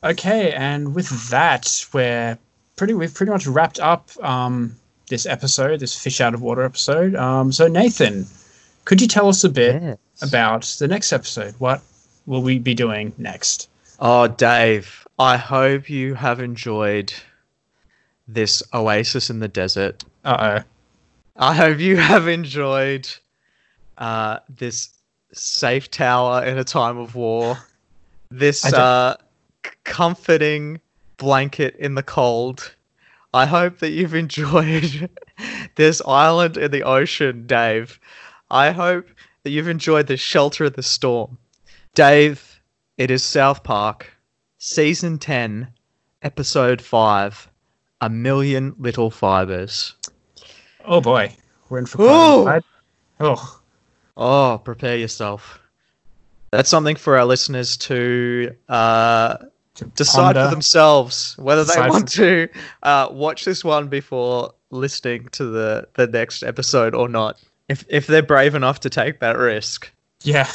okay, 0.03 0.51
and 0.53 0.93
with 0.93 1.29
that, 1.29 1.85
we're 1.93 2.37
pretty 2.75 2.93
we've 2.93 3.13
pretty 3.13 3.31
much 3.31 3.47
wrapped 3.47 3.79
up 3.79 4.09
um 4.23 4.75
this 5.07 5.25
episode, 5.25 5.79
this 5.79 5.99
fish 5.99 6.21
out 6.21 6.33
of 6.35 6.41
water 6.41 6.61
episode. 6.63 7.15
Um, 7.15 7.51
so 7.51 7.67
Nathan, 7.67 8.27
could 8.85 9.01
you 9.01 9.07
tell 9.07 9.27
us 9.29 9.43
a 9.43 9.49
bit 9.49 9.81
Yes. 9.81 9.97
about 10.21 10.63
the 10.79 10.87
next 10.87 11.11
episode? 11.11 11.55
What 11.57 11.81
will 12.29 12.43
we 12.43 12.59
be 12.59 12.75
doing 12.75 13.11
next? 13.17 13.69
Oh, 13.99 14.27
Dave, 14.27 15.05
I 15.17 15.35
hope 15.35 15.89
you 15.89 16.13
have 16.13 16.39
enjoyed 16.39 17.11
this 18.27 18.61
oasis 18.71 19.31
in 19.31 19.39
the 19.39 19.47
desert. 19.47 20.05
Uh 20.23 20.59
oh. 20.61 20.63
I 21.35 21.55
hope 21.55 21.79
you 21.79 21.97
have 21.97 22.27
enjoyed 22.27 23.09
uh, 23.97 24.39
this 24.47 24.89
safe 25.33 25.89
tower 25.89 26.45
in 26.45 26.57
a 26.59 26.63
time 26.63 26.97
of 26.97 27.15
war. 27.15 27.57
This 28.29 28.63
uh, 28.63 29.17
comforting 29.83 30.79
blanket 31.17 31.75
in 31.77 31.95
the 31.95 32.03
cold. 32.03 32.75
I 33.33 33.47
hope 33.47 33.79
that 33.79 33.89
you've 33.89 34.13
enjoyed 34.13 35.09
this 35.75 36.01
island 36.05 36.57
in 36.57 36.69
the 36.69 36.83
ocean, 36.83 37.47
Dave. 37.47 37.99
I 38.51 38.69
hope 38.69 39.07
that 39.43 39.49
you've 39.49 39.67
enjoyed 39.67 40.05
the 40.05 40.17
shelter 40.17 40.65
of 40.65 40.73
the 40.73 40.83
storm. 40.83 41.39
Dave, 41.99 42.61
it 42.97 43.11
is 43.11 43.21
South 43.23 43.61
Park. 43.61 44.09
season 44.57 45.17
10, 45.19 45.67
episode 46.21 46.81
5, 46.81 47.49
A 47.99 48.09
Million 48.09 48.73
Little 48.79 49.11
Fibers. 49.11 49.95
Oh 50.85 51.01
boy, 51.01 51.35
we're 51.67 51.79
in 51.79 51.85
for 51.85 51.97
quite 51.97 52.59
a. 52.59 52.63
Oh, 53.19 53.59
Oh, 54.15 54.61
prepare 54.63 54.95
yourself. 54.95 55.59
That's 56.51 56.69
something 56.69 56.95
for 56.95 57.17
our 57.17 57.25
listeners 57.25 57.75
to 57.75 58.55
uh, 58.69 59.35
decide 59.95 60.35
ponder. 60.35 60.45
for 60.45 60.51
themselves 60.51 61.35
whether 61.37 61.65
they 61.65 61.81
want 61.81 62.09
for- 62.11 62.15
to 62.15 62.47
uh, 62.83 63.09
watch 63.11 63.43
this 63.43 63.61
one 63.65 63.89
before 63.89 64.53
listening 64.71 65.27
to 65.33 65.47
the, 65.47 65.85
the 65.95 66.07
next 66.07 66.43
episode 66.43 66.95
or 66.95 67.09
not. 67.09 67.43
If 67.67 67.83
if 67.89 68.07
they're 68.07 68.23
brave 68.23 68.55
enough 68.55 68.79
to 68.79 68.89
take 68.89 69.19
that 69.19 69.37
risk. 69.37 69.91
yeah. 70.23 70.49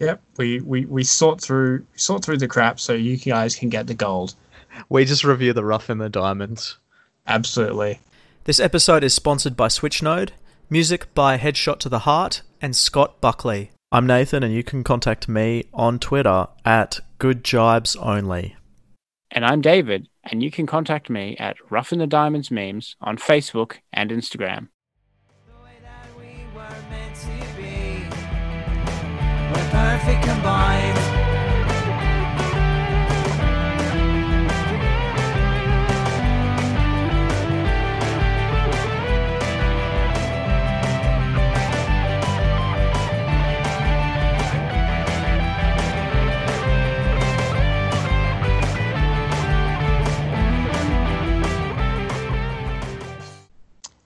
Yep, 0.00 0.20
we, 0.36 0.60
we, 0.60 0.86
we 0.86 1.04
sort 1.04 1.40
through 1.40 1.86
sort 1.94 2.24
through 2.24 2.38
the 2.38 2.48
crap 2.48 2.80
so 2.80 2.92
you 2.92 3.16
guys 3.16 3.54
can 3.54 3.68
get 3.68 3.86
the 3.86 3.94
gold. 3.94 4.34
We 4.88 5.04
just 5.04 5.24
review 5.24 5.52
the 5.52 5.64
rough 5.64 5.88
and 5.88 6.00
the 6.00 6.08
diamonds. 6.08 6.78
Absolutely. 7.26 8.00
This 8.44 8.60
episode 8.60 9.04
is 9.04 9.14
sponsored 9.14 9.56
by 9.56 9.68
Switchnode, 9.68 10.30
music 10.68 11.14
by 11.14 11.38
Headshot 11.38 11.78
to 11.80 11.88
the 11.88 12.00
Heart 12.00 12.42
and 12.60 12.74
Scott 12.74 13.20
Buckley. 13.20 13.70
I'm 13.92 14.06
Nathan, 14.06 14.42
and 14.42 14.52
you 14.52 14.64
can 14.64 14.82
contact 14.82 15.28
me 15.28 15.68
on 15.72 16.00
Twitter 16.00 16.48
at 16.64 16.98
GoodJibesOnly. 17.20 18.56
And 19.30 19.44
I'm 19.44 19.60
David, 19.60 20.08
and 20.24 20.42
you 20.42 20.50
can 20.50 20.66
contact 20.66 21.08
me 21.08 21.36
at 21.38 21.56
Rough 21.70 21.92
in 21.92 22.00
the 22.00 22.06
Diamonds 22.06 22.50
Memes 22.50 22.96
on 23.00 23.16
Facebook 23.16 23.76
and 23.92 24.10
Instagram. 24.10 24.68
Perfect 29.74 30.22
combined. 30.22 30.98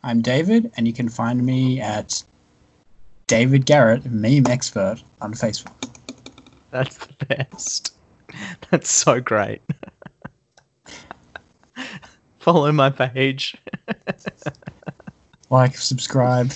I'm 0.02 0.22
David, 0.22 0.72
and 0.78 0.86
you 0.86 0.94
can 0.94 1.10
find 1.10 1.44
me 1.44 1.82
at 1.82 2.24
David 3.28 3.66
Garrett, 3.66 4.04
meme 4.06 4.46
expert, 4.46 5.02
on 5.20 5.34
Facebook. 5.34 5.74
That's 6.70 6.96
the 6.96 7.26
best. 7.26 7.94
That's 8.70 8.90
so 8.90 9.20
great. 9.20 9.60
Follow 12.40 12.72
my 12.72 12.90
page. 12.90 13.56
Like, 15.50 15.78
subscribe. 15.78 16.48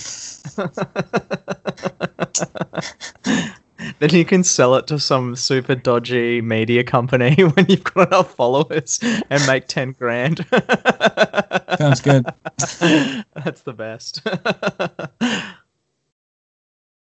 then 3.97 4.11
you 4.11 4.23
can 4.23 4.43
sell 4.43 4.75
it 4.75 4.85
to 4.85 4.99
some 4.99 5.35
super 5.35 5.73
dodgy 5.73 6.41
media 6.41 6.83
company 6.83 7.33
when 7.43 7.65
you've 7.67 7.83
got 7.83 8.09
enough 8.09 8.35
followers 8.35 8.99
and 9.31 9.47
make 9.47 9.67
10 9.67 9.93
grand. 9.93 10.45
Sounds 11.79 12.01
good. 12.01 12.25
That's 12.69 13.61
the 13.61 13.73
best. 13.75 14.21